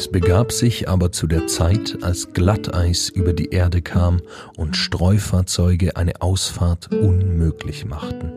Es 0.00 0.08
begab 0.10 0.50
sich 0.50 0.88
aber 0.88 1.12
zu 1.12 1.26
der 1.26 1.46
Zeit, 1.46 1.98
als 2.00 2.32
Glatteis 2.32 3.10
über 3.10 3.34
die 3.34 3.50
Erde 3.50 3.82
kam 3.82 4.22
und 4.56 4.74
Streufahrzeuge 4.74 5.94
eine 5.94 6.22
Ausfahrt 6.22 6.90
unmöglich 6.90 7.84
machten. 7.84 8.32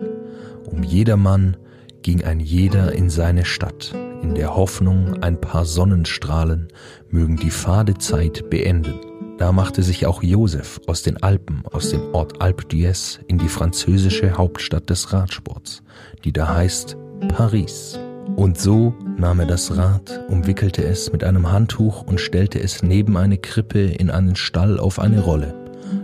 Um 0.66 0.84
jedermann 0.84 1.56
ging 2.02 2.22
ein 2.22 2.42
jeder 2.42 2.92
in 2.92 3.10
seine 3.10 3.46
Stadt, 3.46 3.96
in 4.22 4.36
der 4.36 4.58
Hoffnung, 4.58 5.24
ein 5.24 5.40
paar 5.40 5.64
Sonnenstrahlen 5.64 6.68
mögen 7.10 7.38
die 7.38 7.50
fade 7.50 7.98
Zeit 7.98 8.50
beenden. 8.50 9.00
Da 9.38 9.54
machte 9.54 9.84
sich 9.84 10.06
auch 10.06 10.22
Josef 10.22 10.82
aus 10.86 11.02
den 11.02 11.24
Alpen, 11.24 11.64
aus 11.72 11.92
dem 11.92 12.14
Ort 12.14 12.42
Alpe 12.42 12.66
d'Huez, 12.66 13.20
in 13.28 13.38
die 13.38 13.48
französische 13.48 14.38
Hauptstadt 14.38 14.90
des 14.90 15.14
Radsports, 15.14 15.82
die 16.26 16.34
da 16.34 16.56
heißt 16.56 16.98
Paris. 17.30 17.98
Und 18.36 18.60
so 18.60 18.94
nahm 19.18 19.40
er 19.40 19.46
das 19.46 19.78
Rad, 19.78 20.22
umwickelte 20.28 20.84
es 20.84 21.12
mit 21.12 21.24
einem 21.24 21.52
Handtuch 21.52 22.02
und 22.02 22.20
stellte 22.20 22.60
es 22.60 22.84
neben 22.84 23.16
eine 23.18 23.38
Krippe 23.38 23.80
in 23.80 24.10
einen 24.10 24.36
Stall 24.36 24.80
auf 24.80 25.00
eine 25.00 25.22
Rolle, 25.22 25.54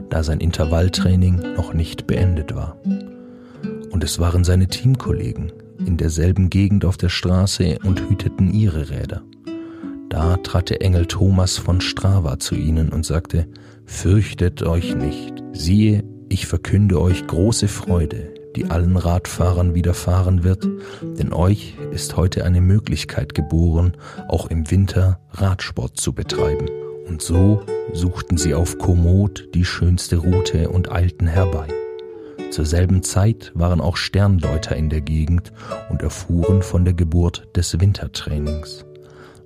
da 0.10 0.24
sein 0.24 0.40
Intervalltraining 0.40 1.56
noch 1.56 1.74
nicht 1.74 2.08
beendet 2.08 2.56
war. 2.56 2.78
Und 3.92 4.04
es 4.04 4.20
waren 4.20 4.44
seine 4.44 4.68
Teamkollegen 4.68 5.52
in 5.86 5.98
derselben 5.98 6.50
Gegend 6.50 6.86
auf 6.86 6.98
der 6.98 7.10
Straße 7.10 7.80
und 7.84 8.02
hüteten 8.10 8.54
ihre 8.54 8.90
Räder. 8.90 9.22
Da 10.10 10.38
trat 10.38 10.70
der 10.70 10.82
Engel 10.82 11.06
Thomas 11.06 11.58
von 11.58 11.82
Strava 11.82 12.40
zu 12.40 12.56
ihnen 12.56 12.90
und 12.90 13.06
sagte, 13.06 13.48
Fürchtet 13.86 14.62
euch 14.64 14.96
nicht, 14.96 15.44
siehe, 15.52 16.04
ich 16.30 16.46
verkünde 16.46 17.02
euch 17.02 17.26
große 17.26 17.68
Freude, 17.68 18.34
die 18.56 18.66
allen 18.66 18.98
Radfahrern 18.98 19.76
widerfahren 19.76 20.44
wird, 20.44 20.68
denn 21.02 21.34
euch 21.34 21.76
ist 21.92 22.18
heute 22.18 22.46
eine 22.46 22.62
Möglichkeit 22.62 23.34
geboren, 23.36 23.94
auch 24.28 24.48
im 24.48 24.70
Winter 24.72 25.20
Radsport 25.32 25.98
zu 25.98 26.14
betreiben. 26.14 26.68
Und 27.08 27.22
so 27.22 27.62
suchten 27.94 28.38
sie 28.38 28.54
auf 28.54 28.78
Komoot 28.78 29.50
die 29.54 29.66
schönste 29.66 30.18
Route 30.18 30.70
und 30.70 30.92
eilten 30.92 31.28
herbei. 31.28 31.68
Zur 32.52 32.66
selben 32.66 33.04
Zeit 33.04 33.52
waren 33.56 33.82
auch 33.82 33.98
Sterndeuter 33.98 34.76
in 34.76 34.90
der 34.90 35.02
Gegend 35.02 35.52
und 35.90 36.02
erfuhren 36.02 36.62
von 36.62 36.86
der 36.86 36.94
Geburt 36.94 37.48
des 37.56 37.80
Wintertrainings. 37.80 38.86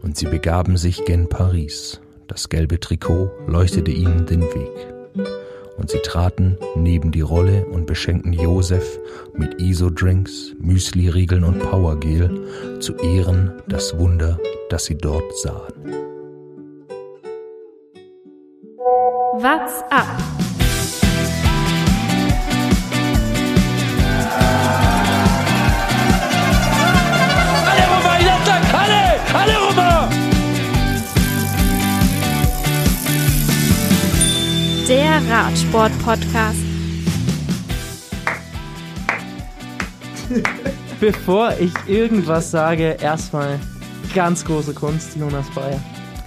Und 0.02 0.18
sie 0.18 0.26
begaben 0.26 0.78
sich 0.78 1.04
gen 1.06 1.30
Paris. 1.30 2.02
Das 2.28 2.50
gelbe 2.50 2.80
Trikot 2.80 3.32
leuchtete 3.48 3.92
ihnen 3.92 4.26
den 4.26 4.42
Weg 4.42 4.93
und 5.78 5.90
sie 5.90 6.00
traten 6.00 6.58
neben 6.76 7.12
die 7.12 7.22
Rolle 7.22 7.66
und 7.66 7.86
beschenkten 7.86 8.34
Josef 8.34 9.00
mit 9.34 9.62
ISO-Drinks, 9.62 10.54
Müsli-Riegeln 10.60 11.44
und 11.44 11.60
Powergel 11.60 12.80
zu 12.80 12.96
Ehren 12.98 13.62
das 13.68 13.98
Wunder, 13.98 14.38
das 14.70 14.86
sie 14.86 14.98
dort 14.98 15.24
sahen. 15.40 15.74
What's 19.40 19.82
up? 19.90 20.43
Radsport-Podcast. 35.30 36.60
Bevor 41.00 41.54
ich 41.60 41.72
irgendwas 41.88 42.52
sage, 42.52 42.98
erstmal 43.02 43.60
ganz 44.14 44.44
große 44.46 44.74
Kunst, 44.74 45.16
Jonas 45.16 45.50
Bayer. 45.52 45.82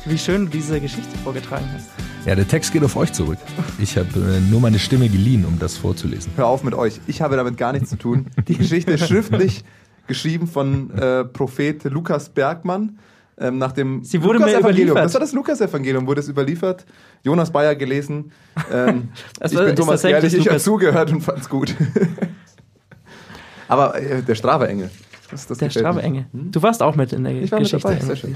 Wie 0.04 0.18
schön 0.18 0.46
du 0.46 0.50
diese 0.50 0.80
Geschichte 0.80 1.16
vorgetragen 1.24 1.68
hast. 1.74 1.88
Ja, 2.26 2.34
der 2.34 2.48
Text 2.48 2.72
geht 2.72 2.82
auf 2.82 2.96
euch 2.96 3.12
zurück. 3.12 3.38
Ich 3.78 3.96
habe 3.96 4.08
äh, 4.18 4.40
nur 4.50 4.60
meine 4.60 4.78
Stimme 4.78 5.08
geliehen, 5.08 5.44
um 5.44 5.58
das 5.58 5.76
vorzulesen. 5.76 6.32
Hör 6.36 6.46
auf 6.46 6.64
mit 6.64 6.74
euch. 6.74 7.00
Ich 7.06 7.22
habe 7.22 7.36
damit 7.36 7.56
gar 7.56 7.72
nichts 7.72 7.90
zu 7.90 7.96
tun. 7.96 8.26
Die 8.48 8.56
Geschichte 8.56 8.92
ist 8.92 9.06
schriftlich 9.06 9.64
geschrieben 10.06 10.46
von 10.46 10.90
äh, 10.90 11.24
Prophet 11.24 11.84
Lukas 11.84 12.28
Bergmann. 12.28 12.98
Ähm, 13.38 13.58
nach 13.58 13.72
dem 13.72 14.02
Sie 14.02 14.22
wurde 14.22 14.38
mir 14.38 14.46
Lukas-Evangelium. 14.46 14.90
überliefert. 14.92 15.04
Das 15.04 15.14
war 15.14 15.20
das 15.20 15.32
Lukas-Evangelium, 15.32 16.06
wurde 16.06 16.20
es 16.20 16.28
überliefert. 16.28 16.86
Jonas 17.22 17.50
Bayer 17.50 17.74
gelesen. 17.74 18.32
Ähm, 18.72 19.10
ich 19.44 19.54
war- 19.54 19.64
bin 19.66 19.76
Thomas 19.76 20.02
Ehrlich, 20.04 20.32
ich 20.32 20.40
habe 20.40 20.48
Lukas. 20.50 20.64
zugehört 20.64 21.12
und 21.12 21.20
fand's 21.20 21.48
gut. 21.48 21.74
Aber 23.68 24.00
äh, 24.00 24.22
der 24.22 24.34
Strava-Engel. 24.34 24.90
Das, 25.30 25.46
das 25.46 25.58
Der 25.58 25.66
mir. 25.66 25.70
Strave-Engel. 25.72 26.26
Du 26.32 26.62
warst 26.62 26.82
auch 26.82 26.94
mit 26.94 27.12
in 27.12 27.24
der 27.24 27.34
Ich 27.34 27.50
war 27.50 27.58
mit 27.58 27.68
Geschichte. 27.70 27.88
dabei, 27.88 28.00
sehr 28.04 28.16
schön. 28.16 28.34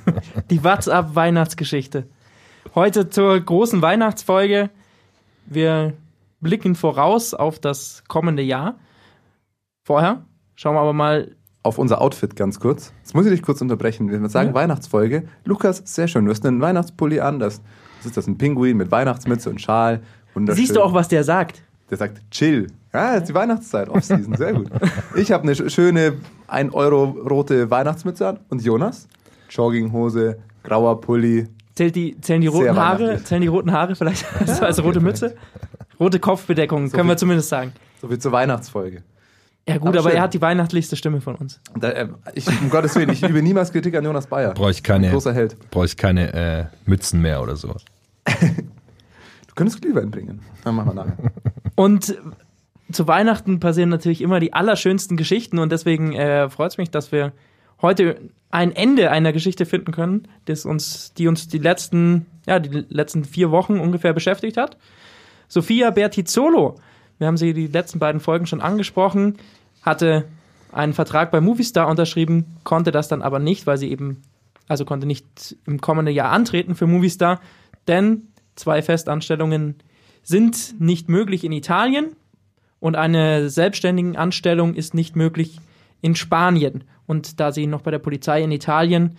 Die 0.50 0.62
WhatsApp-Weihnachtsgeschichte. 0.64 2.08
Heute 2.74 3.08
zur 3.08 3.38
großen 3.40 3.80
Weihnachtsfolge. 3.80 4.70
Wir 5.46 5.92
blicken 6.40 6.74
voraus 6.74 7.32
auf 7.34 7.58
das 7.60 8.02
kommende 8.08 8.42
Jahr. 8.42 8.76
Vorher 9.84 10.24
schauen 10.56 10.74
wir 10.74 10.80
aber 10.80 10.92
mal. 10.92 11.36
Auf 11.64 11.78
unser 11.78 12.00
Outfit 12.00 12.34
ganz 12.34 12.58
kurz. 12.58 12.92
Jetzt 13.02 13.14
muss 13.14 13.24
ich 13.26 13.30
dich 13.32 13.42
kurz 13.42 13.60
unterbrechen. 13.60 14.10
Wenn 14.10 14.22
wir 14.22 14.28
sagen 14.28 14.48
Ja. 14.48 14.54
Weihnachtsfolge, 14.54 15.24
Lukas, 15.44 15.80
sehr 15.84 16.08
schön. 16.08 16.24
Du 16.24 16.30
hast 16.32 16.44
einen 16.44 16.60
Weihnachtspulli 16.60 17.20
an. 17.20 17.38
Das, 17.38 17.60
das 17.98 18.06
ist 18.06 18.16
das 18.16 18.26
ein 18.26 18.36
Pinguin 18.36 18.76
mit 18.76 18.90
Weihnachtsmütze 18.90 19.48
und 19.50 19.60
Schal. 19.60 20.02
Wunderschön. 20.34 20.64
Siehst 20.64 20.74
du 20.76 20.82
auch, 20.82 20.92
was 20.92 21.06
der 21.08 21.22
sagt? 21.22 21.62
Der 21.90 21.98
sagt 21.98 22.20
chill. 22.32 22.66
Ja, 22.92 23.14
ist 23.14 23.28
die 23.28 23.34
Weihnachtszeit, 23.34 23.88
Off-Season, 23.88 24.34
sehr 24.36 24.52
gut. 24.54 24.68
Ich 25.14 25.30
habe 25.32 25.44
eine 25.44 25.52
sch- 25.52 25.70
schöne 25.70 26.14
1 26.48 26.74
Euro 26.74 27.04
rote 27.04 27.70
Weihnachtsmütze 27.70 28.26
an. 28.28 28.40
Und 28.48 28.62
Jonas? 28.62 29.08
Jogginghose, 29.48 30.38
grauer 30.62 31.00
Pulli. 31.00 31.46
Zählt 31.74 31.94
die, 31.96 32.20
zählen 32.20 32.40
die 32.40 32.48
roten 32.48 32.76
Haare? 32.76 33.22
Zählen 33.24 33.40
die 33.42 33.48
roten 33.48 33.72
Haare 33.72 33.94
vielleicht 33.94 34.26
als, 34.40 34.60
als 34.62 34.82
rote 34.82 35.00
Mütze? 35.00 35.36
Rote 36.00 36.18
Kopfbedeckung, 36.18 36.90
können 36.90 37.06
wir 37.08 37.12
viel- 37.14 37.18
zumindest 37.18 37.48
sagen. 37.48 37.72
So 38.00 38.08
viel 38.08 38.18
zur 38.18 38.32
Weihnachtsfolge. 38.32 39.02
Ja 39.68 39.78
gut, 39.78 39.88
Aber 39.88 40.00
aber, 40.00 40.12
er 40.12 40.22
hat 40.22 40.34
die 40.34 40.40
weihnachtlichste 40.40 40.96
Stimme 40.96 41.20
von 41.20 41.36
uns. 41.36 41.60
Da, 41.78 41.90
äh, 41.90 42.08
ich, 42.34 42.48
um 42.48 42.68
Gottes 42.68 42.96
Willen, 42.96 43.10
ich 43.10 43.22
übe 43.22 43.42
niemals 43.42 43.70
Kritik 43.72 43.94
an 43.96 44.04
Jonas 44.04 44.26
Bayer. 44.26 44.54
Brauche 44.54 44.72
ich 44.72 44.82
keine, 44.82 45.10
Großer 45.10 45.32
Held. 45.32 45.56
brauche 45.70 45.84
ich 45.84 45.96
keine 45.96 46.32
äh, 46.32 46.64
Mützen 46.84 47.20
mehr 47.20 47.42
oder 47.42 47.56
so. 47.56 47.76
Du 49.48 49.56
könntest 49.56 49.82
Glühwein 49.82 50.10
bringen. 50.10 50.40
Dann 50.64 50.74
machen 50.74 50.88
wir 50.88 50.94
nachher. 50.94 51.18
Und 51.74 52.16
zu 52.90 53.06
Weihnachten 53.06 53.60
passieren 53.60 53.90
natürlich 53.90 54.22
immer 54.22 54.40
die 54.40 54.54
allerschönsten 54.54 55.18
Geschichten 55.18 55.58
und 55.58 55.70
deswegen 55.70 56.14
äh, 56.14 56.48
freut 56.48 56.70
es 56.70 56.78
mich, 56.78 56.90
dass 56.90 57.12
wir 57.12 57.32
heute 57.82 58.16
ein 58.50 58.74
Ende 58.74 59.10
einer 59.10 59.34
Geschichte 59.34 59.66
finden 59.66 59.92
können, 59.92 60.26
das 60.46 60.64
uns, 60.64 61.12
die 61.14 61.28
uns 61.28 61.48
die 61.48 61.58
letzten, 61.58 62.24
ja, 62.46 62.60
die 62.60 62.86
letzten 62.88 63.24
vier 63.24 63.50
Wochen 63.50 63.78
ungefähr 63.78 64.14
beschäftigt 64.14 64.56
hat. 64.56 64.78
Sophia 65.48 65.90
Bertizzolo, 65.90 66.76
wir 67.22 67.28
haben 67.28 67.36
sie 67.36 67.54
die 67.54 67.68
letzten 67.68 68.00
beiden 68.00 68.20
Folgen 68.20 68.46
schon 68.46 68.60
angesprochen, 68.60 69.38
hatte 69.80 70.24
einen 70.72 70.92
Vertrag 70.92 71.30
bei 71.30 71.40
Movistar 71.40 71.86
unterschrieben, 71.86 72.46
konnte 72.64 72.90
das 72.90 73.06
dann 73.06 73.22
aber 73.22 73.38
nicht, 73.38 73.64
weil 73.64 73.78
sie 73.78 73.92
eben, 73.92 74.22
also 74.66 74.84
konnte 74.84 75.06
nicht 75.06 75.56
im 75.64 75.80
kommenden 75.80 76.16
Jahr 76.16 76.32
antreten 76.32 76.74
für 76.74 76.88
Movistar, 76.88 77.40
denn 77.86 78.26
zwei 78.56 78.82
Festanstellungen 78.82 79.76
sind 80.24 80.80
nicht 80.80 81.08
möglich 81.08 81.44
in 81.44 81.52
Italien 81.52 82.16
und 82.80 82.96
eine 82.96 83.50
selbstständige 83.50 84.18
Anstellung 84.18 84.74
ist 84.74 84.92
nicht 84.92 85.14
möglich 85.14 85.60
in 86.00 86.16
Spanien. 86.16 86.82
Und 87.06 87.38
da 87.38 87.52
sie 87.52 87.68
noch 87.68 87.82
bei 87.82 87.92
der 87.92 88.00
Polizei 88.00 88.42
in 88.42 88.50
Italien 88.50 89.16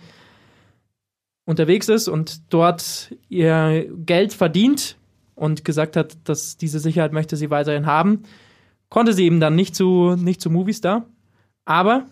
unterwegs 1.46 1.88
ist 1.88 2.08
und 2.08 2.52
dort 2.52 3.14
ihr 3.30 3.86
Geld 4.04 4.34
verdient 4.34 4.98
und 5.34 5.64
gesagt 5.64 5.96
hat, 5.96 6.16
dass 6.24 6.56
diese 6.56 6.78
Sicherheit 6.78 7.12
möchte 7.12 7.36
sie 7.36 7.50
weiterhin 7.50 7.86
haben, 7.86 8.22
konnte 8.88 9.12
sie 9.12 9.24
eben 9.24 9.40
dann 9.40 9.54
nicht 9.54 9.74
zu, 9.74 10.16
nicht 10.16 10.40
zu 10.40 10.50
Movistar. 10.50 11.06
Aber 11.64 12.06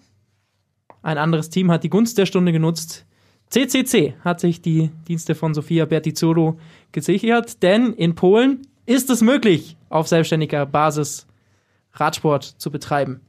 ein 1.02 1.18
anderes 1.18 1.50
Team 1.50 1.70
hat 1.70 1.84
die 1.84 1.90
Gunst 1.90 2.18
der 2.18 2.26
Stunde 2.26 2.52
genutzt. 2.52 3.06
CCC 3.50 4.14
hat 4.24 4.40
sich 4.40 4.62
die 4.62 4.90
Dienste 5.08 5.34
von 5.34 5.52
Sofia 5.52 5.84
Bertizzolo 5.84 6.58
gesichert, 6.90 7.62
denn 7.62 7.92
in 7.92 8.14
Polen 8.14 8.62
ist 8.86 9.10
es 9.10 9.20
möglich, 9.20 9.76
auf 9.90 10.08
selbstständiger 10.08 10.64
Basis 10.64 11.26
Radsport 11.92 12.44
zu 12.44 12.70
betreiben. 12.70 13.20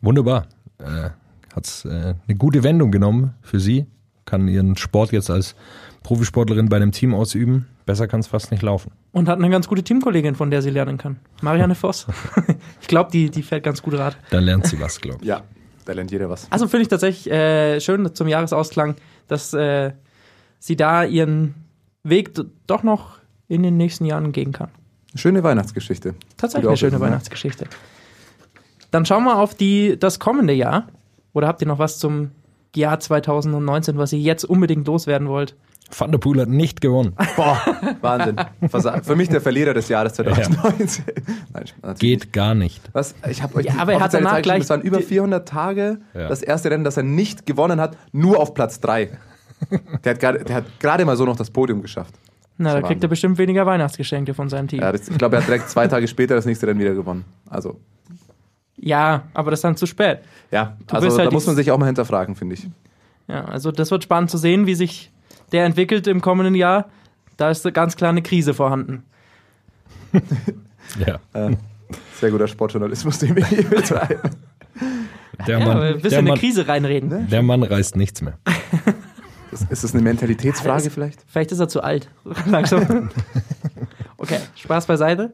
Wunderbar. 0.00 0.46
Äh, 0.78 1.10
Hat 1.54 1.84
äh, 1.84 2.14
eine 2.26 2.36
gute 2.38 2.62
Wendung 2.62 2.92
genommen 2.92 3.34
für 3.42 3.58
sie. 3.58 3.86
Kann 4.24 4.48
ihren 4.48 4.76
Sport 4.76 5.12
jetzt 5.12 5.30
als 5.30 5.54
Profisportlerin 6.04 6.68
bei 6.68 6.76
einem 6.76 6.92
Team 6.92 7.14
ausüben. 7.14 7.66
Besser 7.86 8.06
kann 8.06 8.20
es 8.20 8.28
fast 8.28 8.52
nicht 8.52 8.62
laufen. 8.62 8.92
Und 9.10 9.28
hat 9.28 9.38
eine 9.38 9.50
ganz 9.50 9.66
gute 9.66 9.82
Teamkollegin, 9.82 10.36
von 10.36 10.50
der 10.50 10.62
sie 10.62 10.70
lernen 10.70 10.98
kann. 10.98 11.16
Marianne 11.42 11.74
Voss. 11.74 12.06
ich 12.80 12.86
glaube, 12.86 13.10
die, 13.10 13.30
die 13.30 13.42
fährt 13.42 13.64
ganz 13.64 13.82
gut 13.82 13.94
Rad. 13.94 14.16
Da 14.30 14.38
lernt 14.38 14.66
sie 14.66 14.78
was, 14.78 15.00
glaube 15.00 15.18
ich. 15.22 15.26
Ja, 15.26 15.42
da 15.86 15.94
lernt 15.94 16.12
jeder 16.12 16.30
was. 16.30 16.46
Also 16.52 16.68
finde 16.68 16.82
ich 16.82 16.88
tatsächlich 16.88 17.32
äh, 17.32 17.80
schön 17.80 18.14
zum 18.14 18.28
Jahresausklang, 18.28 18.96
dass 19.28 19.54
äh, 19.54 19.92
sie 20.60 20.76
da 20.76 21.04
ihren 21.04 21.54
Weg 22.04 22.32
doch 22.66 22.82
noch 22.82 23.18
in 23.48 23.62
den 23.62 23.76
nächsten 23.78 24.04
Jahren 24.04 24.32
gehen 24.32 24.52
kann. 24.52 24.68
Schöne 25.14 25.42
Weihnachtsgeschichte. 25.42 26.14
Tatsächlich 26.36 26.68
eine 26.68 26.76
schöne 26.76 26.92
ja. 26.92 27.00
Weihnachtsgeschichte. 27.00 27.66
Dann 28.90 29.06
schauen 29.06 29.24
wir 29.24 29.38
auf 29.38 29.54
die, 29.54 29.98
das 29.98 30.18
kommende 30.18 30.52
Jahr. 30.52 30.88
Oder 31.32 31.48
habt 31.48 31.62
ihr 31.62 31.68
noch 31.68 31.78
was 31.78 31.98
zum 31.98 32.30
Jahr 32.76 33.00
2019, 33.00 33.96
was 33.96 34.12
ihr 34.12 34.18
jetzt 34.18 34.44
unbedingt 34.44 34.86
loswerden 34.86 35.28
wollt? 35.28 35.56
Van 35.96 36.10
der 36.10 36.18
Poel 36.18 36.40
hat 36.40 36.48
nicht 36.48 36.80
gewonnen. 36.80 37.14
Boah, 37.36 37.60
Wahnsinn. 38.00 38.36
Für 39.02 39.16
mich 39.16 39.28
der 39.28 39.40
Verlierer 39.40 39.74
des 39.74 39.88
Jahres 39.88 40.14
2019. 40.14 41.04
Nein, 41.52 41.64
natürlich 41.82 41.98
Geht 41.98 42.32
gar 42.32 42.54
nicht. 42.54 42.80
Was? 42.92 43.14
Ich 43.30 43.42
habe 43.42 43.56
euch 43.56 43.66
Ja, 43.66 43.74
aber 43.78 43.92
er 43.92 44.00
hat 44.00 44.14
danach 44.14 44.40
gleich 44.42 44.62
Es 44.62 44.70
waren 44.70 44.80
über 44.80 44.98
die- 44.98 45.04
400 45.04 45.46
Tage. 45.46 45.98
Ja. 46.14 46.28
Das 46.28 46.42
erste 46.42 46.70
Rennen, 46.70 46.84
das 46.84 46.96
er 46.96 47.02
nicht 47.02 47.46
gewonnen 47.46 47.80
hat, 47.80 47.96
nur 48.12 48.40
auf 48.40 48.54
Platz 48.54 48.80
3. 48.80 49.10
Der 50.04 50.18
hat 50.54 50.64
gerade- 50.80 51.04
mal 51.04 51.16
so 51.16 51.24
noch 51.24 51.36
das 51.36 51.50
Podium 51.50 51.80
geschafft. 51.82 52.14
Na, 52.56 52.72
da 52.72 52.82
kriegt 52.82 53.02
er 53.02 53.08
bestimmt 53.08 53.38
weniger 53.38 53.66
Weihnachtsgeschenke 53.66 54.32
von 54.34 54.48
seinem 54.48 54.68
Team. 54.68 54.80
Ja, 54.80 54.86
Ja, 54.86 54.92
das, 54.92 55.08
ich 55.08 55.18
glaube, 55.18 55.36
er 55.36 55.42
hat 55.42 55.48
direkt 55.48 55.68
zwei 55.70 55.86
Tage 55.88 56.06
später 56.08 56.34
das 56.34 56.44
nächste 56.46 56.66
Rennen 56.66 56.80
wieder 56.80 56.94
gewonnen. 56.94 57.24
Also, 57.48 57.78
aber 59.34 59.50
das 59.50 59.58
ist 59.58 59.64
dann 59.64 59.76
zu 59.76 59.86
spät. 59.86 60.18
ja, 60.50 60.76
Du 60.86 60.94
also 60.94 61.06
wirst 61.06 61.18
da 61.18 61.22
halt 61.22 61.32
muss 61.32 61.46
man 61.46 61.56
sich 61.56 61.70
auch 61.70 61.78
mal 61.78 61.86
hinterfragen, 61.86 62.34
finde 62.34 62.54
ich. 62.54 62.68
Ja, 63.28 63.44
also 63.46 63.70
das 63.72 63.90
wird 63.90 64.02
spannend 64.04 64.30
zu 64.30 64.38
sehen, 64.38 64.66
wie 64.66 64.74
sich 64.74 65.10
der 65.52 65.64
entwickelt 65.64 66.06
im 66.06 66.20
kommenden 66.20 66.54
Jahr. 66.54 66.88
Da 67.36 67.50
ist 67.50 67.64
ganz 67.74 67.96
klar 67.96 68.10
eine 68.10 68.22
Krise 68.22 68.54
vorhanden. 68.54 69.02
Ja. 71.04 71.18
Äh, 71.32 71.56
sehr 72.20 72.30
guter 72.30 72.46
Sportjournalismus, 72.46 73.18
den 73.18 73.34
wir 73.36 73.46
hier 73.46 73.64
betreiben. 73.64 74.30
Der 75.46 75.58
Ja, 75.58 75.66
Mann, 75.66 75.80
willst 75.80 76.04
du 76.04 76.08
der, 76.10 76.18
in 76.20 76.28
eine 76.30 76.38
Krise 76.38 76.68
reinreden? 76.68 77.28
der 77.28 77.42
Mann 77.42 77.62
reißt 77.62 77.96
nichts 77.96 78.20
mehr. 78.22 78.34
Ist, 79.50 79.70
ist 79.70 79.82
das 79.84 79.94
eine 79.94 80.02
Mentalitätsfrage 80.02 80.84
Ja, 80.84 80.90
vielleicht? 80.90 81.20
Vielleicht 81.26 81.52
ist 81.52 81.58
er 81.60 81.68
zu 81.68 81.82
alt. 81.82 82.10
Langsam. 82.46 83.08
Okay, 84.18 84.38
Spaß 84.56 84.86
beiseite. 84.86 85.32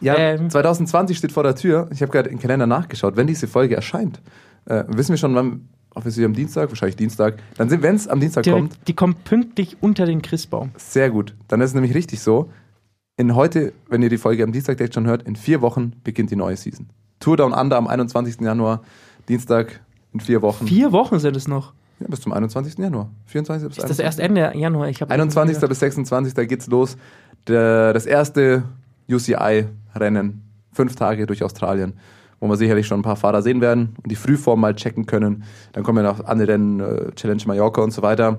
Ja, 0.00 0.16
Ähm. 0.16 0.48
2020 0.50 1.16
steht 1.18 1.32
vor 1.32 1.42
der 1.42 1.54
Tür. 1.54 1.88
Ich 1.92 2.00
habe 2.02 2.10
gerade 2.10 2.30
im 2.30 2.38
Kalender 2.38 2.66
nachgeschaut, 2.66 3.16
wenn 3.16 3.26
diese 3.26 3.46
Folge 3.46 3.76
erscheint. 3.76 4.20
Äh, 4.64 4.84
wissen 4.88 5.10
wir 5.10 5.18
schon, 5.18 5.34
wann, 5.34 5.68
obviously 5.94 6.24
am 6.24 6.32
Dienstag, 6.34 6.68
wahrscheinlich 6.70 6.96
Dienstag. 6.96 7.38
Dann 7.56 7.68
sind, 7.68 7.82
wenn 7.82 7.96
es 7.96 8.08
am 8.08 8.20
Dienstag 8.20 8.44
kommt, 8.44 8.72
Direkt, 8.72 8.88
die 8.88 8.94
kommt 8.94 9.24
pünktlich 9.24 9.76
unter 9.80 10.06
den 10.06 10.22
Christbaum. 10.22 10.70
sehr 10.76 11.10
gut. 11.10 11.34
Dann 11.48 11.60
ist 11.60 11.70
es 11.70 11.74
nämlich 11.74 11.94
richtig 11.94 12.20
so. 12.20 12.50
In 13.16 13.34
heute, 13.34 13.72
wenn 13.88 14.00
ihr 14.02 14.08
die 14.10 14.18
Folge 14.18 14.44
am 14.44 14.52
Dienstag 14.52 14.76
direkt 14.76 14.94
schon 14.94 15.06
hört, 15.06 15.24
in 15.24 15.34
vier 15.34 15.60
Wochen 15.60 15.92
beginnt 16.04 16.30
die 16.30 16.36
neue 16.36 16.56
Season. 16.56 16.88
Tour 17.18 17.36
Down 17.36 17.52
Under 17.52 17.76
am 17.76 17.88
21. 17.88 18.40
Januar, 18.40 18.82
Dienstag 19.28 19.80
in 20.12 20.20
vier 20.20 20.40
Wochen. 20.40 20.66
Vier 20.68 20.92
Wochen 20.92 21.18
sind 21.18 21.36
es 21.36 21.48
noch. 21.48 21.72
Ja, 21.98 22.06
bis 22.08 22.20
zum 22.20 22.32
21. 22.32 22.78
Januar. 22.78 23.10
24. 23.26 23.68
bis 23.70 23.78
Ist 23.78 23.90
das 23.90 23.98
21.. 23.98 24.04
erst 24.04 24.20
Ende 24.20 24.56
Januar? 24.56 24.88
Ich 24.88 25.02
hab 25.02 25.10
21. 25.10 25.58
bis 25.68 25.80
26. 25.80 26.34
Da 26.34 26.44
geht's 26.44 26.68
los. 26.68 26.96
Der, 27.48 27.92
das 27.92 28.06
erste 28.06 28.62
UCI-Rennen. 29.10 30.42
Fünf 30.72 30.94
Tage 30.96 31.26
durch 31.26 31.42
Australien, 31.42 31.94
wo 32.40 32.48
wir 32.48 32.56
sicherlich 32.56 32.86
schon 32.86 33.00
ein 33.00 33.04
paar 33.04 33.16
Fahrer 33.16 33.42
sehen 33.42 33.60
werden 33.60 33.96
und 34.02 34.10
die 34.10 34.16
Frühform 34.16 34.60
mal 34.60 34.74
checken 34.74 35.06
können. 35.06 35.44
Dann 35.72 35.82
kommen 35.82 36.04
ja 36.04 36.10
noch 36.10 36.24
andere 36.24 36.48
Rennen, 36.48 36.80
äh, 36.80 37.12
Challenge 37.14 37.42
Mallorca 37.46 37.82
und 37.82 37.90
so 37.90 38.02
weiter. 38.02 38.38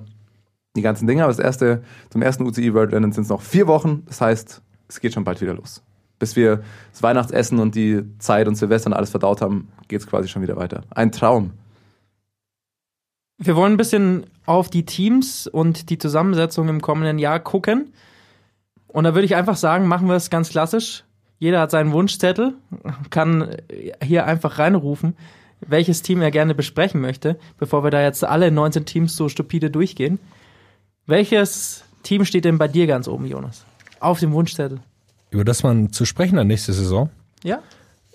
Die 0.75 0.81
ganzen 0.81 1.07
Dinge. 1.07 1.23
Aber 1.23 1.31
das 1.31 1.39
erste, 1.39 1.83
zum 2.09 2.21
ersten 2.21 2.45
UCI 2.45 2.73
World 2.73 2.93
Rennen 2.93 3.11
sind 3.11 3.23
es 3.23 3.29
noch 3.29 3.41
vier 3.41 3.67
Wochen. 3.67 4.03
Das 4.05 4.21
heißt, 4.21 4.61
es 4.87 4.99
geht 4.99 5.13
schon 5.13 5.23
bald 5.23 5.41
wieder 5.41 5.53
los. 5.53 5.83
Bis 6.19 6.35
wir 6.35 6.63
das 6.91 7.01
Weihnachtsessen 7.01 7.59
und 7.59 7.75
die 7.75 8.03
Zeit 8.19 8.47
und 8.47 8.55
Silvester 8.55 8.87
und 8.87 8.93
alles 8.93 9.09
verdaut 9.09 9.41
haben, 9.41 9.69
geht's 9.87 10.07
quasi 10.07 10.27
schon 10.27 10.41
wieder 10.41 10.57
weiter. 10.57 10.83
Ein 10.89 11.11
Traum. 11.11 11.51
Wir 13.37 13.55
wollen 13.55 13.73
ein 13.73 13.77
bisschen 13.77 14.25
auf 14.45 14.69
die 14.69 14.85
Teams 14.85 15.47
und 15.47 15.89
die 15.89 15.97
Zusammensetzung 15.97 16.67
im 16.67 16.81
kommenden 16.81 17.19
Jahr 17.19 17.39
gucken. 17.39 17.93
Und 18.87 19.05
da 19.05 19.13
würde 19.13 19.25
ich 19.25 19.35
einfach 19.35 19.55
sagen, 19.55 19.87
machen 19.87 20.07
wir 20.07 20.15
es 20.15 20.29
ganz 20.29 20.49
klassisch. 20.49 21.05
Jeder 21.39 21.61
hat 21.61 21.71
seinen 21.71 21.93
Wunschzettel, 21.93 22.53
kann 23.09 23.55
hier 24.03 24.25
einfach 24.25 24.59
reinrufen, 24.59 25.15
welches 25.61 26.01
Team 26.01 26.21
er 26.21 26.31
gerne 26.31 26.53
besprechen 26.53 27.01
möchte, 27.01 27.37
bevor 27.57 27.83
wir 27.83 27.91
da 27.91 28.01
jetzt 28.01 28.23
alle 28.23 28.51
19 28.51 28.85
Teams 28.85 29.15
so 29.15 29.29
stupide 29.29 29.69
durchgehen. 29.69 30.19
Welches 31.05 31.83
Team 32.03 32.25
steht 32.25 32.45
denn 32.45 32.57
bei 32.57 32.67
dir 32.67 32.87
ganz 32.87 33.07
oben, 33.07 33.25
Jonas? 33.25 33.65
Auf 33.99 34.19
dem 34.19 34.31
Wunschzettel. 34.33 34.79
Über 35.31 35.45
das 35.45 35.63
man 35.63 35.91
zu 35.91 36.05
sprechen 36.05 36.37
hat 36.37 36.47
nächste 36.47 36.73
Saison. 36.73 37.09
Ja? 37.43 37.59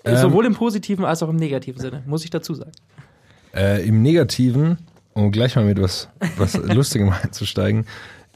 Ähm. 0.03 0.17
Sowohl 0.17 0.45
im 0.45 0.53
positiven 0.53 1.05
als 1.05 1.23
auch 1.23 1.29
im 1.29 1.35
negativen 1.35 1.81
Sinne, 1.81 2.03
muss 2.05 2.23
ich 2.23 2.29
dazu 2.29 2.53
sagen. 2.53 2.71
Äh, 3.53 3.87
Im 3.87 4.01
Negativen, 4.01 4.77
um 5.13 5.31
gleich 5.31 5.55
mal 5.55 5.65
mit 5.65 5.81
was, 5.81 6.09
was 6.37 6.53
Lustigem 6.73 7.09
einzusteigen, 7.09 7.85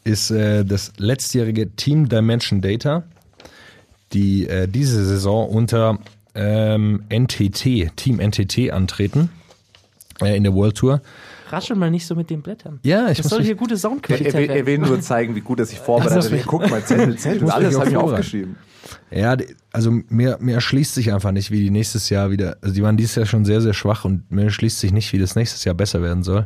ist 0.03 0.31
äh, 0.31 0.63
das 0.63 0.93
letztjährige 0.97 1.75
Team 1.75 2.07
Dimension 2.07 2.61
Data, 2.61 3.03
die 4.13 4.47
äh, 4.47 4.67
diese 4.67 5.03
Saison 5.05 5.49
unter 5.49 5.99
ähm, 6.35 7.03
NTT, 7.09 7.95
Team 7.95 8.19
NTT 8.19 8.71
antreten 8.71 9.29
äh, 10.21 10.35
in 10.37 10.43
der 10.43 10.53
World 10.53 10.75
Tour. 10.77 11.01
Raschel 11.51 11.75
mal 11.75 11.89
nicht 11.89 12.05
so 12.05 12.13
mit 12.15 12.29
den 12.29 12.41
Blättern. 12.43 12.79
Ja, 12.83 13.09
ich 13.09 13.17
Das 13.17 13.29
soll 13.29 13.41
hier 13.43 13.55
gute 13.55 13.75
Soundqualität 13.75 14.33
er, 14.35 14.39
will- 14.39 14.49
er 14.49 14.55
werden. 14.67 14.67
will 14.67 14.77
nur 14.89 15.01
zeigen, 15.01 15.35
wie 15.35 15.41
gut 15.41 15.59
er 15.59 15.65
sich 15.65 15.79
vorbereitet. 15.85 16.31
Muss 16.31 16.45
Guck 16.45 16.69
mal, 16.69 16.83
Zettel, 16.83 17.15
Zettel, 17.17 17.49
alles 17.49 17.77
habe 17.79 17.89
ich 17.89 17.97
aufgeschrieben. 17.97 18.55
Ja, 19.11 19.35
also 19.71 19.91
mir, 20.09 20.37
mir 20.39 20.55
erschließt 20.55 20.93
sich 20.93 21.11
einfach 21.11 21.31
nicht, 21.31 21.51
wie 21.51 21.59
die 21.59 21.69
nächstes 21.69 22.09
Jahr 22.09 22.31
wieder, 22.31 22.57
also 22.61 22.73
die 22.73 22.81
waren 22.83 22.97
dieses 22.97 23.15
Jahr 23.15 23.25
schon 23.25 23.45
sehr, 23.45 23.61
sehr 23.61 23.73
schwach 23.73 24.05
und 24.05 24.31
mir 24.31 24.45
erschließt 24.45 24.79
sich 24.79 24.91
nicht, 24.93 25.11
wie 25.13 25.19
das 25.19 25.35
nächstes 25.35 25.63
Jahr 25.65 25.75
besser 25.75 26.01
werden 26.01 26.23
soll. 26.23 26.45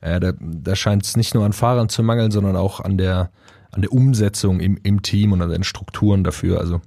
Äh, 0.00 0.18
da 0.20 0.32
da 0.40 0.76
scheint 0.76 1.04
es 1.04 1.16
nicht 1.16 1.34
nur 1.34 1.44
an 1.44 1.52
Fahrern 1.52 1.88
zu 1.88 2.02
mangeln, 2.02 2.30
sondern 2.30 2.56
auch 2.56 2.80
an 2.80 2.96
der, 2.96 3.30
an 3.72 3.82
der 3.82 3.92
Umsetzung 3.92 4.60
im, 4.60 4.78
im 4.82 5.02
Team 5.02 5.32
und 5.32 5.42
an 5.42 5.50
den 5.50 5.64
Strukturen 5.64 6.24
dafür. 6.24 6.60
Also 6.60 6.80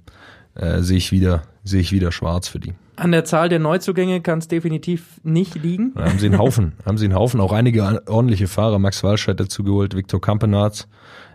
äh, 0.58 0.82
sehe 0.82 0.98
ich 0.98 1.10
wieder, 1.12 1.42
sehe 1.64 1.80
ich 1.80 1.92
wieder 1.92 2.12
schwarz 2.12 2.48
für 2.48 2.60
die. 2.60 2.74
An 2.96 3.12
der 3.12 3.24
Zahl 3.24 3.48
der 3.48 3.60
Neuzugänge 3.60 4.20
kann 4.20 4.40
es 4.40 4.48
definitiv 4.48 5.20
nicht 5.22 5.54
liegen. 5.54 5.92
Da 5.94 6.06
haben 6.06 6.18
sie 6.18 6.26
einen 6.26 6.38
Haufen, 6.38 6.72
haben 6.84 6.98
sie 6.98 7.04
einen 7.06 7.14
Haufen, 7.14 7.40
auch 7.40 7.52
einige 7.52 8.02
ordentliche 8.08 8.48
Fahrer. 8.48 8.78
Max 8.78 9.02
Walsch 9.04 9.28
hat 9.28 9.38
dazu 9.40 9.62
geholt, 9.64 9.94
Viktor 9.96 10.20
Kampenarz, 10.20 10.88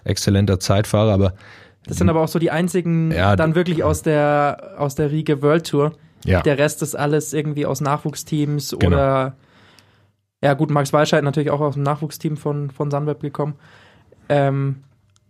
exzellenter 0.03 0.59
Zeitfahrer, 0.59 1.13
aber 1.13 1.33
Das 1.87 1.97
sind 1.97 2.09
aber 2.09 2.21
auch 2.21 2.27
so 2.27 2.37
die 2.39 2.51
einzigen 2.51 3.11
Ja, 3.11 3.35
dann 3.35 3.55
wirklich 3.55 3.83
aus 3.83 4.01
der 4.01 4.73
aus 4.77 4.95
der 4.95 5.11
Riege 5.11 5.41
World 5.41 5.67
Tour. 5.67 5.93
ja, 6.25 6.41
Der 6.41 6.57
Rest 6.57 6.81
ist 6.81 6.95
alles 6.95 7.33
irgendwie 7.33 7.65
aus 7.65 7.79
Nachwuchsteams 7.81 8.75
Genau. 8.77 8.87
oder 8.87 9.35
ja 10.43 10.53
gut, 10.55 10.69
Max 10.69 10.91
Walscheid 10.91 11.23
natürlich 11.23 11.49
auch 11.51 11.61
aus 11.61 11.75
dem 11.75 11.83
Nachwuchsteam 11.83 12.35
von, 12.35 12.69
von 12.71 12.91
Sunweb 12.91 13.21
gekommen. 13.21 13.53
Ähm, 14.27 14.83